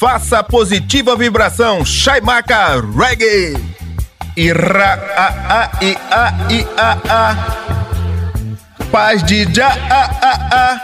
Faça 0.00 0.42
positiva 0.42 1.14
vibração, 1.14 1.84
Chaimaca 1.84 2.80
Reggae. 2.80 3.54
Ira, 4.34 4.94
a, 5.14 5.58
a, 5.58 5.70
i, 5.84 5.94
a, 6.10 6.32
i, 6.48 6.66
a, 6.74 6.96
a. 7.10 7.36
Paz 8.90 9.22
de 9.22 9.46
já, 9.54 9.68
a, 9.68 10.04
a, 10.22 10.56
a. 10.56 10.80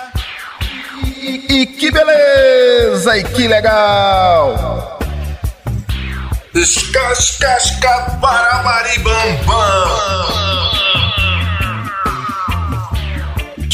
E, 1.02 1.62
e 1.62 1.66
que 1.66 1.90
beleza, 1.90 3.16
e 3.16 3.24
que 3.24 3.48
legal. 3.48 4.98
Escascasca 6.54 8.18
para 8.20 8.62
maribambam. 8.64 10.65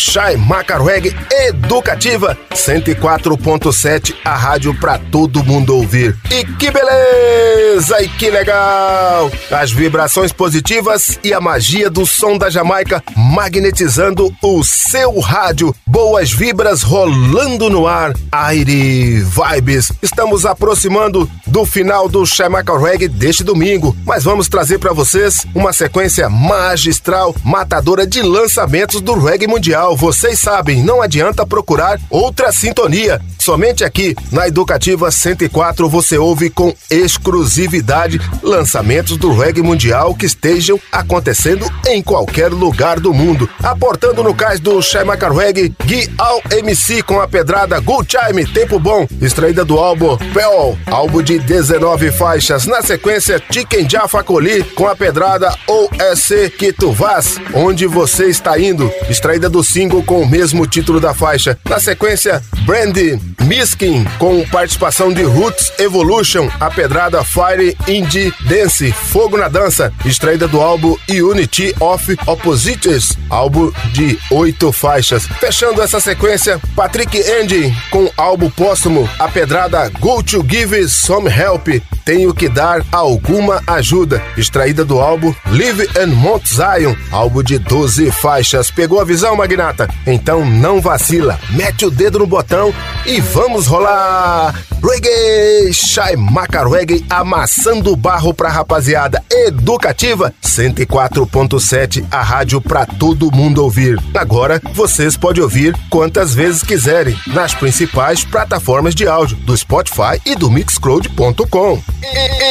Chai 0.05 0.37
Macarweg 0.37 1.15
Educativa 1.31 2.37
104.7, 2.53 4.15
a 4.25 4.35
rádio 4.35 4.75
para 4.79 4.99
todo 4.99 5.45
mundo 5.45 5.77
ouvir. 5.77 6.17
E 6.31 6.45
que 6.45 6.71
beleza! 6.71 8.03
E 8.03 8.09
que 8.09 8.29
legal! 8.29 9.31
As 9.51 9.71
vibrações 9.71 10.33
positivas 10.33 11.19
e 11.23 11.33
a 11.33 11.41
magia 11.41 11.89
do 11.89 12.05
som 12.05 12.37
da 12.37 12.51
Jamaica 12.51 13.03
magnetizando 13.17 14.35
o 14.43 14.65
seu 14.65 15.21
rádio. 15.21 15.75
Boas 15.87 16.33
vibras 16.33 16.83
rolando 16.83 17.71
no 17.71 17.87
ar. 17.87 18.13
Aire 18.31 19.21
Vibes. 19.21 19.93
Estamos 20.03 20.45
aproximando 20.45 21.31
do 21.47 21.65
final 21.65 22.09
do 22.09 22.27
Chai 22.27 22.49
Macarweg 22.49 23.09
deste 23.09 23.45
domingo, 23.45 23.97
mas 24.05 24.25
vamos 24.25 24.49
trazer 24.49 24.79
para 24.79 24.93
vocês 24.93 25.47
uma 25.55 25.73
sequência 25.73 26.29
magistral, 26.29 27.35
matadora 27.45 28.07
de 28.07 28.21
lançamentos 28.21 29.01
do 29.01 29.15
reggae 29.15 29.47
mundial. 29.47 29.92
Vocês 29.97 30.39
sabem, 30.39 30.83
não 30.83 31.03
adianta 31.03 31.47
procurar 31.47 32.01
outra 32.11 32.53
sintonia. 32.53 33.21
Somente 33.39 33.83
aqui 33.83 34.15
na 34.31 34.47
Educativa 34.47 35.11
104 35.11 35.89
você 35.89 36.17
ouve 36.17 36.49
com 36.49 36.73
exclusividade 36.89 38.21
lançamentos 38.41 39.17
do 39.17 39.33
reggae 39.33 39.61
mundial 39.61 40.15
que 40.15 40.27
estejam 40.27 40.79
acontecendo 40.93 41.69
em 41.89 42.01
qualquer 42.01 42.53
lugar 42.53 43.01
do 43.01 43.13
mundo. 43.13 43.51
Aportando 43.61 44.23
no 44.23 44.33
cais 44.33 44.61
do 44.61 44.81
Shemacar 44.81 45.33
Reggae, 45.33 45.75
Gui 45.85 46.09
Al 46.17 46.41
MC 46.53 47.03
com 47.03 47.21
a 47.21 47.27
pedrada 47.27 47.81
Good 47.81 48.17
Time, 48.17 48.47
Tempo 48.47 48.79
Bom, 48.79 49.09
extraída 49.21 49.65
do 49.65 49.77
álbum 49.77 50.17
Peol, 50.33 50.79
álbum 50.87 51.21
de 51.21 51.41
19 51.41 52.13
faixas. 52.13 52.65
Na 52.67 52.81
sequência, 52.81 53.43
Chicken 53.51 53.91
Jaffa 53.91 54.23
Coli 54.23 54.63
com 54.77 54.87
a 54.87 54.95
pedrada 54.95 55.53
OSC 55.67 56.49
Que 56.51 56.73
Tu 56.73 56.93
Vás, 56.93 57.39
Onde 57.53 57.89
Você 57.89 58.27
Está 58.27 58.57
Indo, 58.57 58.89
extraída 59.11 59.51
do 59.51 59.65
single 59.83 60.03
com 60.05 60.23
o 60.23 60.29
mesmo 60.29 60.65
título 60.65 61.01
da 61.01 61.13
faixa. 61.13 61.59
Na 61.69 61.81
sequência, 61.81 62.41
Brandy 62.65 63.19
Miskin 63.41 64.05
com 64.19 64.47
participação 64.49 65.13
de 65.13 65.23
Roots 65.23 65.73
Evolution, 65.79 66.49
a 66.61 66.71
pedrada 66.71 67.25
Fire 67.25 67.77
Indie 67.89 68.33
Dance, 68.43 68.93
Fogo 68.93 69.37
na 69.37 69.49
Dança, 69.49 69.93
extraída 70.05 70.47
do 70.47 70.61
álbum 70.61 70.97
Unity 71.11 71.75
of 71.81 72.17
Opposites, 72.27 73.19
álbum 73.29 73.73
de 73.93 74.17
oito 74.31 74.71
faixas. 74.71 75.27
Fechando 75.41 75.83
essa 75.83 75.99
sequência, 75.99 76.61
Patrick 76.77 77.21
Andy 77.33 77.75
com 77.91 78.09
álbum 78.17 78.49
póstumo, 78.51 79.09
a 79.19 79.27
pedrada 79.27 79.91
Go 79.99 80.23
to 80.23 80.47
Give 80.49 80.89
Some 80.89 81.29
Help, 81.29 81.69
Tenho 82.05 82.33
que 82.33 82.49
Dar 82.49 82.85
Alguma 82.93 83.61
Ajuda, 83.67 84.23
extraída 84.37 84.85
do 84.85 85.01
álbum 85.01 85.35
Live 85.47 85.89
and 85.99 86.15
Mount 86.15 86.47
Zion, 86.47 86.95
álbum 87.11 87.43
de 87.43 87.59
12 87.59 88.13
faixas. 88.13 88.71
Pegou 88.71 89.01
a 89.01 89.05
visão, 89.05 89.35
Magnata? 89.37 89.72
Então 90.07 90.45
não 90.45 90.81
vacila, 90.81 91.39
mete 91.51 91.85
o 91.85 91.91
dedo 91.91 92.19
no 92.19 92.27
botão 92.27 92.73
e 93.07 93.21
vamos 93.21 93.67
rolar! 93.67 94.72
Reggae, 94.83 95.73
Shai 95.73 96.17
Maca 96.17 96.65
amassando 97.09 97.95
barro 97.95 98.35
pra 98.35 98.49
rapaziada 98.49 99.23
educativa, 99.31 100.35
104.7, 100.43 102.05
a 102.11 102.21
rádio 102.21 102.61
pra 102.61 102.85
todo 102.85 103.31
mundo 103.31 103.63
ouvir. 103.63 103.97
Agora, 104.13 104.61
vocês 104.75 105.17
podem 105.17 105.41
ouvir 105.41 105.73
quantas 105.89 106.35
vezes 106.35 106.65
quiserem, 106.65 107.17
nas 107.29 107.55
principais 107.55 108.25
plataformas 108.25 108.93
de 108.93 109.07
áudio, 109.07 109.37
do 109.37 109.57
Spotify 109.57 110.21
e 110.27 110.35
do 110.35 110.51
Mixcloud.com. 110.51 111.81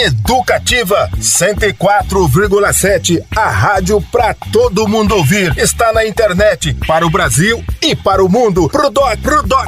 Educativa 0.05 1.09
104,7, 1.19 3.21
a 3.35 3.49
rádio 3.49 4.01
pra 4.09 4.33
todo 4.53 4.87
mundo 4.87 5.15
ouvir. 5.15 5.53
Está 5.57 5.91
na 5.91 6.07
internet, 6.07 6.73
para 6.87 7.05
o 7.05 7.09
Brasil 7.09 7.61
e 7.81 7.93
para 7.93 8.23
o 8.23 8.29
mundo. 8.29 8.69
Pro 8.69 8.89
doc, 8.89 9.19
pro 9.19 9.43
doc. 9.43 9.67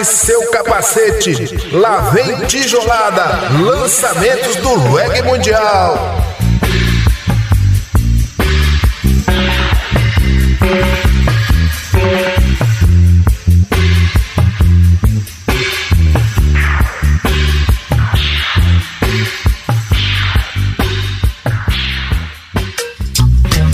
Prepare 0.00 0.04
seu 0.04 0.50
capacete. 0.50 1.34
Lá 1.72 2.10
vem 2.10 2.46
tijolada. 2.46 3.50
Lançamentos 3.60 4.56
do 4.56 4.94
reggae 4.94 5.22
mundial. 5.22 6.16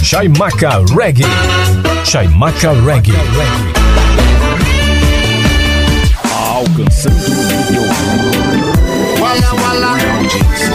Chaimaca 0.02 0.84
Reggae. 0.96 1.24
Chaimaca 2.04 2.72
Reggae. 2.72 3.75
one 9.80 9.98
long 9.98 10.65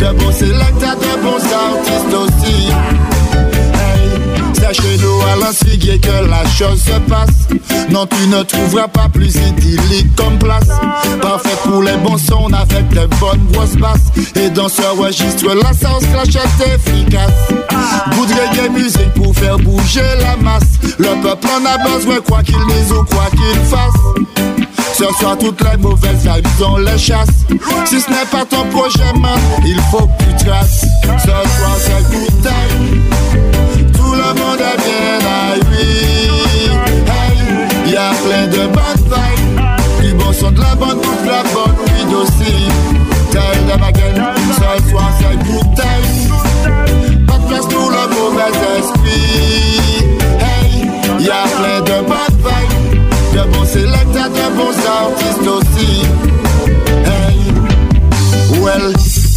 de 0.00 0.12
bons 0.18 0.32
sélecteurs, 0.32 0.96
de 0.96 1.22
bons 1.22 1.44
artistes 1.52 2.14
aussi. 2.14 2.68
Hey, 3.74 4.54
Sachez-nous 4.54 5.20
à 5.32 5.36
l'insiguier 5.36 5.98
que 5.98 6.28
la 6.28 6.44
chose 6.48 6.82
se 6.82 6.98
passe. 7.08 7.48
Non, 7.90 8.06
tu 8.06 8.28
ne 8.28 8.42
trouveras 8.42 8.88
pas 8.88 9.08
plus 9.08 9.34
idyllique 9.36 10.14
comme 10.16 10.38
place. 10.38 10.68
Parfait 11.20 11.56
pour 11.64 11.82
les 11.82 11.96
bons 11.98 12.18
sons 12.18 12.48
avec 12.52 12.88
de 12.88 13.06
bonnes 13.16 13.44
grosses 13.52 13.76
basses. 13.76 14.10
Et 14.36 14.48
dans 14.50 14.68
ce 14.68 14.82
registre, 14.82 15.54
la 15.54 15.72
ça 15.72 15.90
clash 16.12 16.36
est 16.36 16.74
efficace. 16.74 17.30
Good 18.12 18.30
reggae 18.30 18.70
musique 18.70 19.14
pour 19.14 19.34
faire 19.34 19.58
bouger 19.58 20.02
la 20.20 20.36
masse. 20.36 20.78
Le 20.98 21.20
peuple 21.22 21.48
en 21.48 21.66
a 21.66 21.78
besoin, 21.78 22.20
quoi 22.20 22.42
qu'il 22.42 22.64
dise 22.66 22.92
ou 22.92 23.04
quoi 23.04 23.26
qu'il 23.30 23.60
fasse. 23.64 24.29
Ce 24.92 25.04
soir, 25.18 25.36
toutes 25.38 25.60
les 25.62 25.76
mauvaises 25.78 26.22
vibes, 26.22 26.46
on 26.66 26.76
les 26.78 26.98
chasse. 26.98 27.28
Si 27.86 28.00
ce 28.00 28.10
n'est 28.10 28.26
pas 28.30 28.44
ton 28.44 28.64
projet, 28.70 29.12
man, 29.18 29.38
il 29.64 29.80
faut 29.90 30.06
que 30.06 30.24
tu 30.24 30.44
traces. 30.44 30.84
Ce 31.18 31.26
soir, 31.26 31.76
c'est 31.78 32.02
good 32.10 32.42
time. 32.42 33.02
Tout 33.92 34.12
le 34.12 34.34
monde 34.40 34.60
est 34.60 34.78
bien 34.82 35.18
à 35.26 35.56
lui. 35.56 35.88
Hey, 37.06 37.92
y 37.92 37.96
a 37.96 38.10
plein 38.24 38.46
de 38.46 38.66
bonnes 38.68 39.04
vibes. 39.06 39.60
Du 40.02 40.14
bon 40.14 40.32
son, 40.32 40.50
de 40.50 40.60
la 40.60 40.74
bonne 40.74 40.98
bouffe, 40.98 41.26
la 41.26 41.42
bonne 41.54 41.76
weed 41.86 42.14
aussi. 42.14 42.54
Tell 43.30 43.66
them 43.68 43.82
again. 43.82 44.34
Ce 44.54 44.90
soir, 44.90 45.10
c'est 45.18 45.36
good 45.46 45.74
time. 45.76 45.99
Bons 54.60 54.86
artistes 54.86 55.46
aussi. 55.46 56.29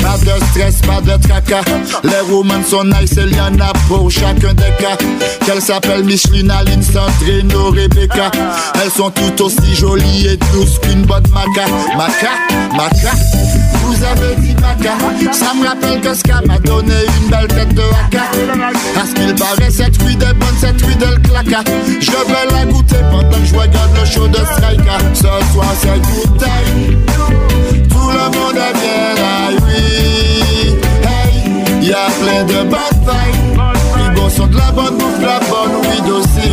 Pas 0.04 0.18
de 0.18 0.46
stress, 0.52 0.82
pas 0.82 1.02
de 1.02 1.16
tracas. 1.26 1.64
Les 2.04 2.22
women 2.30 2.64
sont 2.64 2.84
nice, 2.84 3.16
il 3.18 3.36
y 3.36 3.40
en 3.40 3.60
a 3.60 3.72
pour 3.88 4.12
chacun 4.12 4.54
des 4.54 4.74
cas. 4.78 4.98
Qu'elles 5.46 5.62
s'appellent 5.62 6.04
Micheline, 6.04 6.52
Aline, 6.52 6.84
Sandrine 6.84 7.52
Rebecca. 7.56 8.30
Elles 8.84 8.92
sont 8.92 9.10
toutes 9.12 9.40
aussi 9.42 9.74
jolies 9.76 10.28
et 10.28 10.38
douces 10.54 10.78
qu'une 10.80 11.04
bonne 11.04 11.24
maca. 11.34 11.68
Maca, 11.98 12.34
maca. 12.76 13.12
Vous 13.82 14.04
avez 14.04 14.36
dit 14.42 14.56
maca. 14.56 14.94
Ça 15.34 15.54
me 15.56 15.66
rappelle 15.68 16.02
que 16.02 16.14
Ska 16.14 16.42
m'a 16.46 16.60
donné 16.60 16.94
une 17.22 17.30
belle 17.30 17.48
tête 17.48 17.74
de 17.74 17.82
haka. 17.82 18.24
À 19.02 19.06
ce 19.08 19.14
qu'il 19.14 19.34
paraît, 19.36 19.72
cette 19.72 20.02
huile 20.04 20.22
est 20.22 20.34
bonne, 20.34 20.56
cette 20.60 20.82
huile 20.82 20.98
elle 21.02 21.22
claque. 21.22 21.68
Je 22.00 22.12
vais 22.12 22.52
la 22.52 22.66
goûter 22.66 22.98
pendant 23.10 23.30
que 23.30 23.46
je 23.46 23.56
regarde 23.56 23.98
le 23.98 24.06
show 24.06 24.28
de 24.28 24.36
Strika. 24.36 24.98
Ce 25.14 25.22
soir, 25.54 25.74
c'est 25.82 26.00
good 26.02 26.38
time. 26.38 26.98
Tout 27.90 28.10
le 28.10 28.26
monde 28.38 28.58
est 28.58 28.74
bien 28.74 29.16
là, 29.16 29.43
Hey, 29.74 31.44
y 31.82 31.92
a 31.92 32.08
plein 32.22 32.44
de 32.46 32.70
bad 32.70 32.96
vibes. 33.06 33.60
Plus 33.94 34.10
bon 34.16 34.30
son 34.30 34.48
de 34.48 34.58
la 34.58 34.72
bonne 34.72 34.98
bouffe, 34.98 35.22
la 35.22 35.40
bonne 35.40 35.76
weed 35.88 36.10
aussi. 36.12 36.52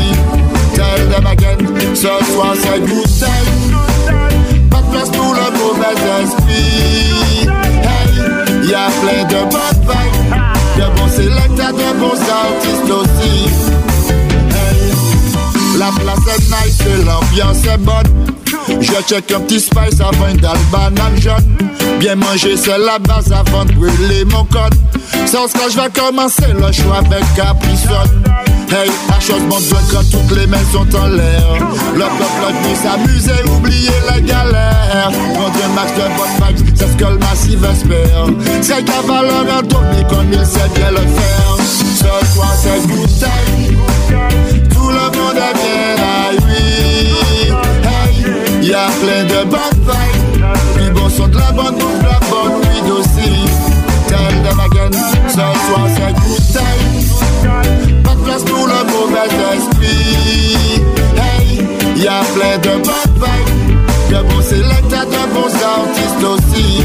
Tell 0.75 1.09
them 1.11 1.27
again, 1.27 1.59
ce 1.95 2.33
soir 2.33 2.55
c'est 2.63 2.81
good 2.81 3.07
time. 3.19 4.69
Pas 4.71 4.81
de 4.83 4.91
place 4.91 5.11
pour 5.11 5.35
le 5.35 5.51
mauvais 5.59 5.95
esprit. 6.23 7.49
Hey, 7.83 8.69
y 8.69 8.75
a 8.75 8.89
plein 9.01 9.25
de 9.25 9.45
bad 9.53 9.79
vibes. 9.83 10.21
De 10.77 10.85
bons 10.99 11.09
sélecteurs, 11.09 11.73
de 11.73 11.99
bons 11.99 12.21
artistes 12.31 12.91
aussi. 12.91 13.49
Hey, 14.51 15.79
la 15.79 15.91
place 16.01 16.37
est 16.37 16.43
nice 16.49 17.05
l'ambiance 17.05 17.65
est 17.65 17.79
bonne. 17.79 18.40
Je 18.81 18.93
check 19.07 19.33
un 19.33 19.41
petit 19.41 19.61
spice 19.61 20.01
avant 20.01 20.29
une 20.29 20.37
dalle 20.37 20.57
banane 20.71 21.21
jaune. 21.21 21.57
Bien 21.99 22.15
manger, 22.15 22.57
c'est 22.57 22.79
la 22.79 22.99
base 22.99 23.33
avant 23.33 23.65
de 23.65 23.73
brûler 23.73 24.25
mon 24.27 24.45
code. 24.45 24.75
Sans 25.27 25.49
ce 25.49 25.55
que 25.55 25.71
je 25.71 25.77
vais 25.77 25.91
commencer 25.91 26.53
le 26.53 26.73
choix 26.73 26.99
avec 26.99 27.25
Capricone. 27.35 28.23
Hey, 28.71 28.89
la 29.09 29.19
chose 29.19 29.43
monte 29.43 29.65
quand 29.91 30.05
toutes 30.11 30.39
les 30.39 30.47
mains 30.47 30.59
sont 30.73 30.87
en 30.97 31.09
l'air. 31.09 31.43
Le 31.95 32.05
peuple 32.05 32.55
venu 32.63 32.77
s'amuser, 32.77 33.43
oublier 33.51 33.91
la 34.07 34.21
galère. 34.21 35.11
Prendre 35.35 35.59
un 35.65 35.75
max 35.75 35.93
de 35.95 36.03
bonne 36.17 36.55
vibes, 36.55 36.77
c'est 36.77 36.87
ce 36.87 36.97
que 36.97 37.05
le 37.05 37.19
massif 37.19 37.59
espère. 37.65 38.27
C'est 38.63 38.85
qu'à 38.85 39.01
valeur 39.03 39.63
tourner 39.69 40.05
comme 40.09 40.33
il 40.33 40.47
sait 40.47 40.69
bien 40.75 40.91
le 40.93 40.99
faire. 40.99 41.57
Ce 41.97 42.33
soir, 42.33 42.55
c'est 42.57 42.87
good 42.87 43.09
time. 43.19 43.77
Tout 44.73 44.89
le 44.89 45.19
monde 45.19 45.37
est 45.37 45.55
bien. 45.55 46.00
Hey, 48.71 48.73
y 48.73 48.75
a 48.75 48.87
plein 49.01 49.25
de 49.25 49.45
bonnes 49.51 49.81
vibes. 49.85 50.85
Du 50.85 50.91
bon 50.93 51.09
son 51.09 51.27
de 51.27 51.37
la 51.37 51.51
bonne 51.53 51.75
bouffe, 51.75 52.03
la 52.03 52.21
bonne 52.29 52.61
weed 52.61 52.91
aussi. 52.93 53.33
Tell 54.07 54.43
them 54.43 54.61
again, 54.61 54.93
ce 55.29 55.35
soir 55.35 55.87
c'est 55.97 56.13
good 56.15 56.45
time. 56.53 58.03
Pas 58.05 58.15
de 58.15 58.21
place 58.21 58.45
pour 58.45 58.67
le 58.67 58.85
mauvais 58.93 59.27
esprit. 59.57 60.69
Hey, 61.17 61.67
y 61.97 62.07
a 62.07 62.21
plein 62.35 62.59
de 62.59 62.79
bonnes 62.83 63.15
vibes. 63.17 64.11
De 64.11 64.23
bons 64.29 64.43
sélecteurs, 64.43 65.07
de 65.07 65.23
bons 65.35 65.55
artistes 65.65 66.25
aussi. 66.25 66.85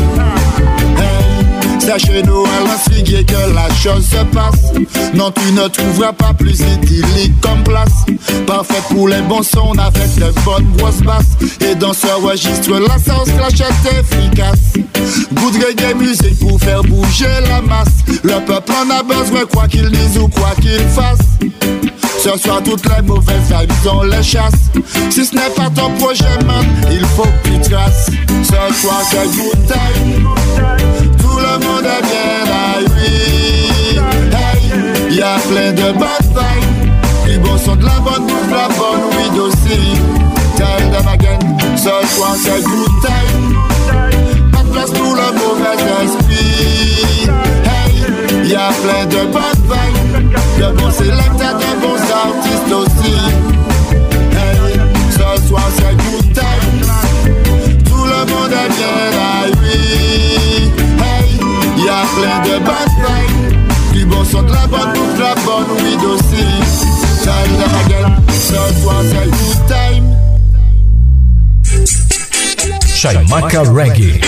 Hey, 1.85 1.91
c'est 1.99 2.07
chez 2.07 2.23
nous 2.23 2.43
à 2.45 2.67
l'insiguier 2.67 3.23
que 3.23 3.53
la 3.53 3.73
chose 3.75 4.05
se 4.05 4.23
passe. 4.35 4.73
Non, 5.13 5.31
tu 5.31 5.53
ne 5.53 5.67
trouveras 5.67 6.13
pas 6.13 6.33
plus 6.33 6.59
idyllique 6.59 7.39
comme 7.41 7.63
place. 7.63 8.05
Parfait 8.47 8.81
pour 8.89 9.07
les 9.07 9.21
bons 9.21 9.43
sons 9.43 9.73
avec 9.77 10.15
de 10.15 10.31
bonnes 10.43 10.67
grosses 10.77 11.01
basses. 11.01 11.37
Et 11.61 11.75
dans 11.75 11.93
ce 11.93 12.07
registre, 12.07 12.71
la 12.79 12.97
sauce 12.97 13.31
clash 13.31 13.61
est 13.61 13.99
efficace. 13.99 14.73
Good 15.33 15.63
reggae 15.63 15.95
musique 15.95 16.39
pour 16.39 16.59
faire 16.59 16.81
bouger 16.83 17.27
la 17.47 17.61
masse. 17.61 18.03
Le 18.23 18.43
peuple 18.45 18.71
en 18.71 18.89
a 18.89 19.03
besoin, 19.03 19.45
quoi 19.45 19.67
qu'il 19.67 19.89
dise 19.89 20.17
ou 20.17 20.27
quoi 20.27 20.53
qu'il 20.61 20.79
fasse. 20.89 21.19
Ce 22.23 22.37
soir, 22.39 22.61
toutes 22.63 22.85
les 22.85 23.01
mauvaises 23.03 23.49
vibes, 23.49 23.71
on 23.91 24.03
les 24.03 24.23
chasse. 24.23 24.71
Si 25.11 25.25
ce 25.25 25.35
n'est 25.35 25.53
pas 25.55 25.69
ton 25.69 25.91
projet, 25.91 26.23
man, 26.45 26.65
il 26.91 27.05
faut 27.05 27.23
que 27.43 27.49
tu 27.49 27.69
traces. 27.69 28.09
Ce 28.43 28.81
soir, 28.81 29.01
c'est 29.09 29.27
good 29.35 29.67
time. 29.67 31.04
Est 31.85 32.01
bien 32.01 32.45
à 32.51 32.79
lui. 32.81 33.13
Hey, 34.33 35.15
y 35.15 35.21
a 35.21 35.37
plein 35.47 35.71
de 35.71 35.91
bonnes 35.93 36.29
vibes. 36.33 36.89
Du 37.25 37.37
bon 37.39 37.57
son 37.63 37.75
de 37.75 37.85
la 37.85 37.99
bonne 37.99 38.25
bouffe, 38.25 38.49
la 38.49 38.67
bonne 38.69 39.03
weed 39.15 39.39
aussi. 39.39 39.79
Tell 40.57 40.89
them 40.91 41.07
again, 41.07 41.39
ce 41.77 41.93
soir, 42.15 42.35
c'est 42.41 42.63
good 42.63 42.89
time. 43.03 43.55
Pas 44.51 44.63
de 44.63 44.69
place 44.69 44.91
pour 44.91 45.13
le 45.15 45.27
mauvais 45.37 45.77
esprit. 46.03 47.29
Hey, 47.65 48.47
y 48.49 48.55
a 48.55 48.69
plein 48.81 49.05
de 49.05 49.21
bonnes 49.31 49.63
vibes. 49.69 50.33
De 50.57 50.67
bons 50.77 50.91
sélecteurs, 50.91 51.57
de 51.59 51.71
bons 51.81 52.03
artistes 52.11 52.73
aussi. 52.73 53.15
Hey, 54.31 54.79
ce 55.11 55.47
soir 55.47 55.67
c'est 55.77 56.04
good 69.13 69.67
time. 69.67 70.15
Chaimaca 72.95 73.61
Reggae. 73.61 74.19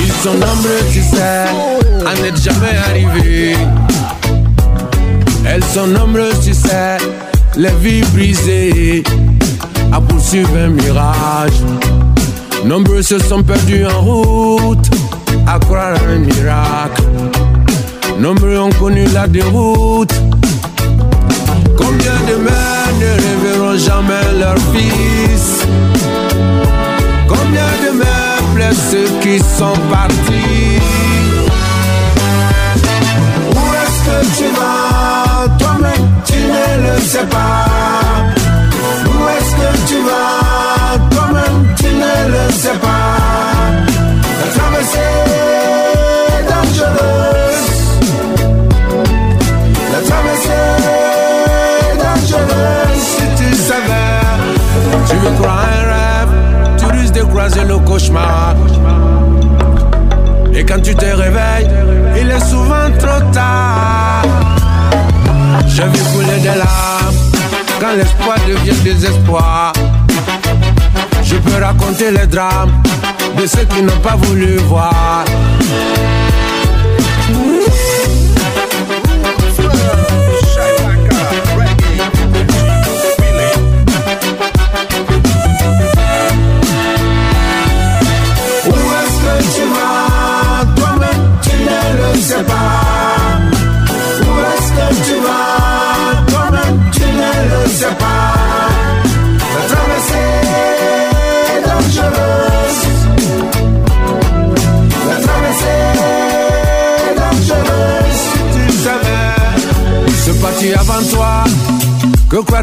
Ils 0.00 0.12
sont 0.22 0.34
nombreux, 0.34 0.82
tu 0.92 1.00
sais, 1.00 1.46
à 2.06 2.14
n'être 2.22 2.40
jamais 2.42 2.76
arrivé. 2.88 3.56
Elles 5.46 5.64
sont 5.64 5.86
nombreuses, 5.86 6.40
tu 6.44 6.54
sais, 6.54 6.98
les 7.58 7.72
vies 7.80 8.02
brisées, 8.12 9.02
à 9.92 10.00
poursuivre 10.00 10.56
un 10.56 10.68
mirage. 10.68 11.60
Nombreux 12.64 13.02
se 13.02 13.18
sont 13.18 13.42
perdus 13.42 13.84
en 13.84 14.00
route, 14.00 14.88
à 15.46 15.58
croire 15.58 15.96
un 16.08 16.18
miracle. 16.18 17.02
Nombreux 18.18 18.58
ont 18.58 18.70
connu 18.70 19.06
la 19.12 19.26
déroute. 19.26 20.14
Combien 21.76 22.18
de 22.28 22.36
mères 22.44 22.94
ne 23.00 23.10
reverront 23.24 23.76
jamais 23.76 24.38
leur 24.38 24.56
fils? 24.72 25.66
Combien 27.26 27.70
de 27.84 27.98
mères 27.98 28.42
pleurent 28.54 28.82
ceux 28.90 29.08
qui 29.20 29.38
sont 29.38 29.78
partis? 29.90 30.78
Où 33.50 33.62
est-ce 33.80 34.00
que 34.06 34.18
tu 34.38 34.46
vas? 34.54 35.48
Toi-même, 35.58 36.07
ne 36.56 36.66
le 36.86 37.00
sais 37.00 37.26
pas. 37.26 37.64
Où 39.06 39.28
est-ce 39.36 39.52
que 39.60 39.70
tu 39.88 39.98
vas? 40.08 40.98
Toi-même, 41.10 41.58
tu 41.76 41.86
ne 41.86 42.16
le 42.34 42.52
sais 42.52 42.78
pas. 42.86 43.16
La 44.40 44.46
traversée 44.56 45.14
est 46.28 46.42
dangereuse. 46.52 47.68
La 49.92 50.00
traversée 50.08 50.66
est 51.82 51.96
dangereuse. 52.06 53.02
Si 53.16 53.26
tu 53.38 53.48
savais 53.54 54.08
Tu 55.08 55.16
veux 55.16 55.34
croire 55.40 55.64
un 55.78 55.82
rêve, 55.94 56.34
tu 56.78 56.84
risques 56.96 57.14
de 57.14 57.22
croiser 57.22 57.64
le 57.64 57.78
cauchemar. 57.78 58.54
Et 60.54 60.64
quand 60.64 60.80
tu 60.82 60.94
te 60.94 61.04
réveilles, 61.06 61.70
il 62.20 62.30
est 62.30 62.44
souvent 62.50 62.90
trop 62.98 63.20
tard. 63.32 64.47
J'ai 65.68 65.84
vu 65.84 66.02
couler 66.12 66.40
des 66.40 66.58
larmes 66.58 67.14
quand 67.80 67.94
l'espoir 67.96 68.36
devient 68.48 68.78
désespoir. 68.82 69.72
Je 71.22 71.36
peux 71.36 71.62
raconter 71.62 72.10
les 72.10 72.26
drames 72.26 72.72
de 73.38 73.46
ceux 73.46 73.64
qui 73.64 73.82
n'ont 73.82 74.00
pas 74.02 74.16
voulu 74.16 74.56
voir. 74.68 75.24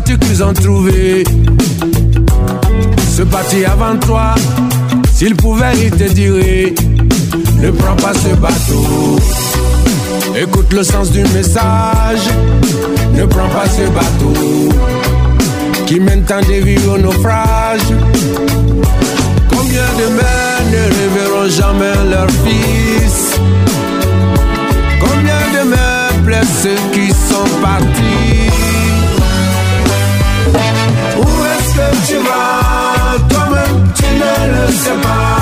Qu'ils 0.01 0.43
ont 0.43 0.53
trouvé 0.53 1.23
Ce 3.15 3.21
parti 3.21 3.63
avant 3.63 3.97
toi, 3.97 4.35
s'ils 5.13 5.35
pouvaient, 5.35 5.77
ils 5.77 5.91
te 5.91 6.11
diraient 6.11 6.73
Ne 7.61 7.71
prends 7.71 7.95
pas 7.95 8.13
ce 8.13 8.35
bateau. 8.35 9.17
Écoute 10.35 10.73
le 10.73 10.83
sens 10.83 11.11
du 11.11 11.21
message. 11.21 12.27
Ne 13.13 13.25
prends 13.25 13.47
pas 13.47 13.67
ce 13.69 13.87
bateau 13.89 14.69
qui 15.85 15.99
mène 15.99 16.23
tant 16.23 16.41
de 16.41 16.63
vies 16.63 16.87
au 16.87 16.97
naufrage. 16.97 17.87
Combien 19.49 19.87
de 19.97 20.13
mères 20.13 20.65
ne 20.71 20.83
reverront 20.97 21.49
jamais 21.49 22.09
leur 22.09 22.29
fils? 22.43 23.39
Combien 24.99 25.39
de 25.53 25.69
mères 25.69 26.23
pleurent 26.25 26.43
ceux 26.63 26.91
qui 26.91 27.09
sont 27.11 27.61
partis 27.61 28.54
tu 32.07 32.17
vas 32.17 33.17
Toi-même, 33.29 33.93
tu 33.95 34.03
ne 34.03 34.33
le 34.53 34.71
sais 34.71 34.99
pas. 35.05 35.37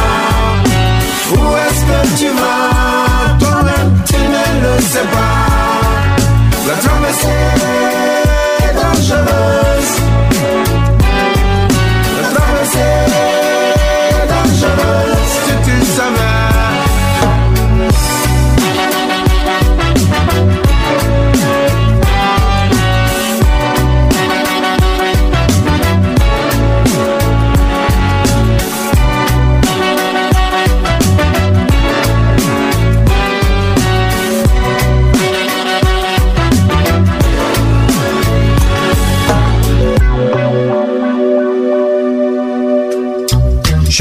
Où 1.31 1.41
est-ce 1.63 1.83
que 1.89 2.17
tu 2.19 2.29
vas 2.29 3.37
Toi-même, 3.39 3.91
tu 4.05 4.15
ne 4.15 4.45
le 4.63 4.81
sais 4.81 5.07
pas. 5.13 5.35
La 6.67 6.75
traversée 6.75 8.02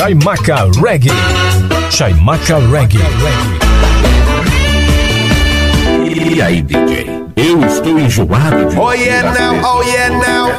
Chaimaca 0.03 0.69
Reggae. 0.83 1.13
Chaimaca 1.89 2.59
Reggae. 2.73 2.99
E 6.03 6.43
aí, 6.43 6.61
DJ? 6.61 7.07
Eu 7.37 7.65
estou 7.65 7.97
enjoado 8.01 8.69
de 8.69 8.77
Oh 8.81 8.93
yeah 8.95 9.33
now, 9.33 9.61
oh 9.63 9.83
yeah 9.85 10.09
now. 10.09 10.51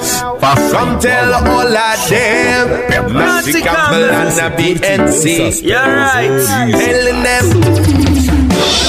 Come 0.72 0.98
tell 0.98 1.34
all 1.34 1.68
of 1.68 2.10
them. 2.10 3.12
Massive 3.12 3.64
Campbell 3.64 4.12
and 4.12 4.32
the 4.32 4.50
BNC. 4.56 5.62
You're 5.62 5.94
right. 5.94 6.32
Telling 6.72 7.22
them. 7.22 7.46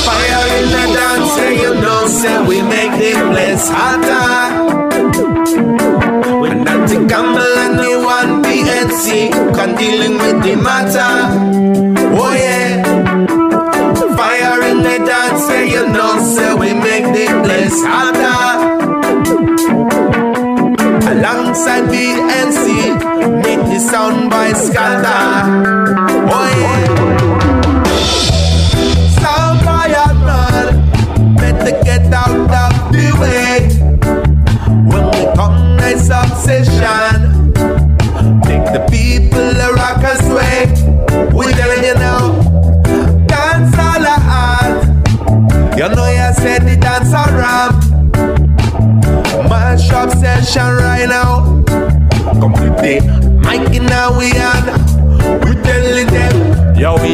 Fire 0.04 0.46
in 0.54 0.70
the 0.70 0.84
dance, 0.94 1.32
say 1.32 1.52
you 1.60 1.74
know, 1.74 2.06
say 2.06 2.38
we 2.46 2.62
make 2.62 2.92
the 3.00 3.14
place 3.32 3.68
hotter. 3.68 4.54
When 6.38 6.62
Nancy 6.62 6.98
Campbell 7.08 7.58
and 7.58 7.76
the 7.80 7.93
one 8.94 9.02
BNC 9.02 9.54
can 9.54 9.74
dealing 9.76 10.18
with 10.18 10.42
the 10.42 10.56
matter. 10.56 11.14
Oh 12.16 12.32
yeah. 12.32 12.82
Fire 14.16 14.62
in 14.70 14.78
the 14.78 15.04
dance, 15.04 15.46
say 15.46 15.70
you 15.70 15.88
know, 15.88 16.18
say 16.20 16.54
we 16.54 16.72
make 16.74 17.04
the 17.04 17.26
place 17.42 17.82
hotter. 17.84 18.44
Alongside 21.10 21.84
BNC, 21.84 23.42
make 23.42 23.60
the 23.60 23.80
sound 23.80 24.30
boy 24.30 24.52
scatter. 24.52 25.73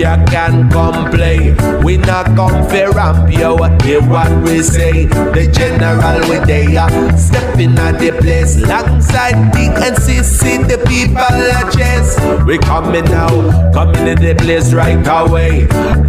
We 0.00 0.06
a 0.06 0.16
can 0.24 0.70
come 0.70 1.10
play. 1.10 1.54
We 1.84 1.98
not 1.98 2.24
come 2.34 2.64
for 2.70 2.90
ramp, 2.92 3.30
yo. 3.30 3.56
Hear 3.84 4.00
what 4.00 4.32
we 4.44 4.62
say. 4.62 5.04
The 5.04 5.44
general 5.52 6.20
we 6.30 6.76
are 6.78 7.18
stepping 7.18 7.76
at 7.78 7.98
the 7.98 8.12
place. 8.12 8.56
Alongside 8.56 9.52
the 9.52 9.66
NCC, 9.90 10.66
the 10.66 10.78
people 10.88 11.20
are 11.20 11.70
chase. 11.70 12.16
We 12.46 12.56
coming 12.56 13.04
now, 13.04 13.72
coming 13.72 14.06
in 14.06 14.18
the 14.18 14.34
place 14.36 14.72
right 14.72 15.06
away. 15.06 15.66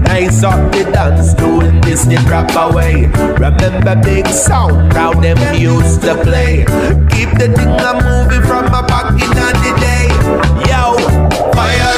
Nice 0.07 0.41
up 0.43 0.71
the 0.71 0.89
dance, 0.93 1.33
doing 1.33 1.81
this 1.81 2.05
the 2.05 2.15
proper 2.27 2.73
way. 2.73 3.07
Remember 3.43 3.95
big 4.01 4.27
sound, 4.27 4.93
how 4.93 5.13
them 5.19 5.39
used 5.59 6.01
to 6.03 6.15
play. 6.23 6.63
Keep 7.11 7.31
the 7.41 7.51
thing 7.57 7.75
a 7.89 7.91
moving 8.07 8.43
from 8.47 8.71
my 8.71 8.87
back 8.87 9.11
in 9.11 9.31
the 9.35 9.77
day. 9.81 10.20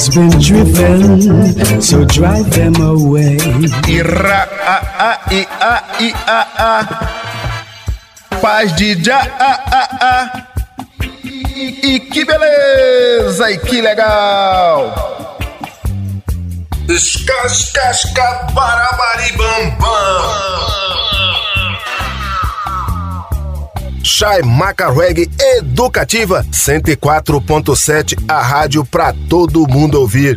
has 0.00 0.08
been 0.08 0.30
driven, 0.40 1.20
so 1.82 2.04
drive 2.06 2.50
them 2.52 2.74
away. 2.76 3.36
Ira, 3.86 4.48
a, 4.64 4.76
a, 5.08 5.20
i, 5.30 5.46
a, 5.60 5.74
i, 6.00 6.10
a, 6.26 6.40
a. 6.68 6.72
Paz 8.40 8.72
de 8.76 8.94
já, 9.04 9.20
a, 9.20 9.52
a, 9.78 9.82
a. 10.00 10.46
E, 11.24 11.96
e 11.96 12.00
que 12.00 12.24
beleza, 12.24 13.50
e 13.50 13.58
que 13.58 13.82
legal. 13.82 15.36
Escascasca, 16.88 18.48
barabaribambam. 18.54 20.49
Chai 24.20 24.42
Maca 24.42 24.90
Reggae 24.90 25.30
Educativa 25.56 26.44
104.7, 26.52 28.22
a 28.28 28.42
rádio 28.42 28.84
pra 28.84 29.14
todo 29.30 29.66
mundo 29.66 29.98
ouvir. 29.98 30.36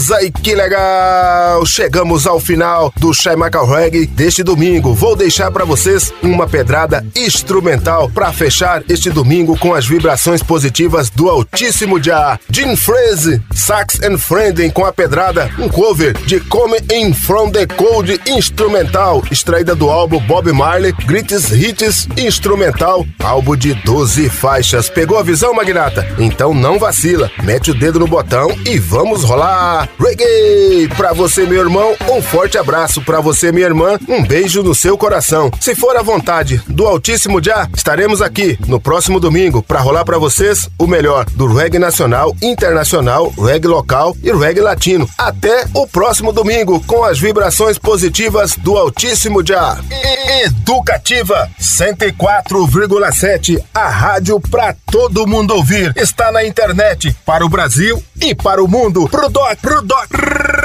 Beleza! 0.00 0.22
E 0.22 0.30
que 0.30 0.54
legal! 0.54 1.64
Chegamos 1.66 2.26
ao 2.26 2.40
final 2.40 2.92
do 2.96 3.12
Chai 3.12 3.36
Maca 3.36 3.62
Reggae 3.64 4.06
deste 4.06 4.42
domingo. 4.42 4.94
Vou 4.94 5.14
deixar 5.14 5.50
para 5.50 5.64
vocês 5.64 6.12
uma 6.22 6.46
pedrada 6.46 7.04
instrumental 7.14 8.08
para 8.08 8.32
fechar 8.32 8.82
este 8.88 9.10
domingo 9.10 9.58
com 9.58 9.74
as 9.74 9.86
vibrações 9.86 10.42
positivas 10.42 11.10
do 11.10 11.28
Altíssimo 11.28 12.02
Já. 12.02 12.38
Jim 12.50 12.76
Fraze, 12.76 13.42
Sax 13.54 14.00
and 14.02 14.16
Friending 14.18 14.70
com 14.70 14.86
a 14.86 14.92
pedrada, 14.92 15.50
um 15.58 15.68
cover 15.68 16.14
de 16.24 16.40
Come 16.40 16.78
In 16.92 17.12
From 17.12 17.50
The 17.50 17.66
Cold 17.66 18.20
instrumental, 18.26 19.22
extraída 19.30 19.74
do 19.74 19.90
álbum 19.90 20.20
Bob 20.20 20.50
Marley, 20.52 20.92
Greatest 21.04 21.52
Hits 21.52 22.08
instrumental, 22.16 23.06
álbum 23.22 23.56
de 23.56 23.74
12 23.74 24.30
faixas. 24.30 24.88
Pegou 24.88 25.18
a 25.18 25.22
visão, 25.22 25.52
Magnata? 25.52 26.06
Então 26.18 26.54
não 26.54 26.78
vacila, 26.78 27.30
mete 27.42 27.70
o 27.70 27.74
dedo 27.74 27.98
no 27.98 28.06
botão 28.06 28.48
e 28.64 28.78
vamos 28.78 29.24
rolar! 29.24 29.89
Reggae! 29.98 30.88
Pra 30.96 31.12
você, 31.12 31.46
meu 31.46 31.60
irmão, 31.60 31.94
um 32.08 32.22
forte 32.22 32.58
abraço. 32.58 33.02
Pra 33.02 33.20
você, 33.20 33.52
minha 33.52 33.66
irmã, 33.66 33.98
um 34.08 34.22
beijo 34.22 34.62
no 34.62 34.74
seu 34.74 34.96
coração. 34.96 35.50
Se 35.60 35.74
for 35.74 35.96
a 35.96 36.02
vontade 36.02 36.62
do 36.66 36.86
Altíssimo 36.86 37.42
Já, 37.42 37.68
estaremos 37.74 38.22
aqui 38.22 38.58
no 38.66 38.80
próximo 38.80 39.20
domingo 39.20 39.62
para 39.62 39.80
rolar 39.80 40.04
para 40.04 40.18
vocês 40.18 40.68
o 40.78 40.86
melhor 40.86 41.26
do 41.30 41.46
reggae 41.46 41.78
nacional, 41.78 42.34
internacional, 42.42 43.32
reggae 43.38 43.68
local 43.68 44.16
e 44.22 44.32
reggae 44.32 44.60
latino. 44.60 45.08
Até 45.18 45.66
o 45.74 45.86
próximo 45.86 46.32
domingo 46.32 46.82
com 46.86 47.04
as 47.04 47.18
vibrações 47.18 47.78
positivas 47.78 48.56
do 48.56 48.76
Altíssimo 48.76 49.46
Já. 49.46 49.78
Educativa 50.44 51.48
104,7, 51.60 53.62
a 53.74 53.88
rádio 53.88 54.40
para 54.40 54.74
todo 54.90 55.26
mundo 55.26 55.54
ouvir. 55.54 55.92
Está 55.96 56.32
na 56.32 56.44
internet 56.44 57.14
para 57.24 57.44
o 57.44 57.48
Brasil 57.48 58.02
e 58.20 58.34
para 58.34 58.62
o 58.62 58.68
mundo. 58.68 59.08
Pro 59.08 59.28
doc, 59.28 59.58
pro 59.70 60.59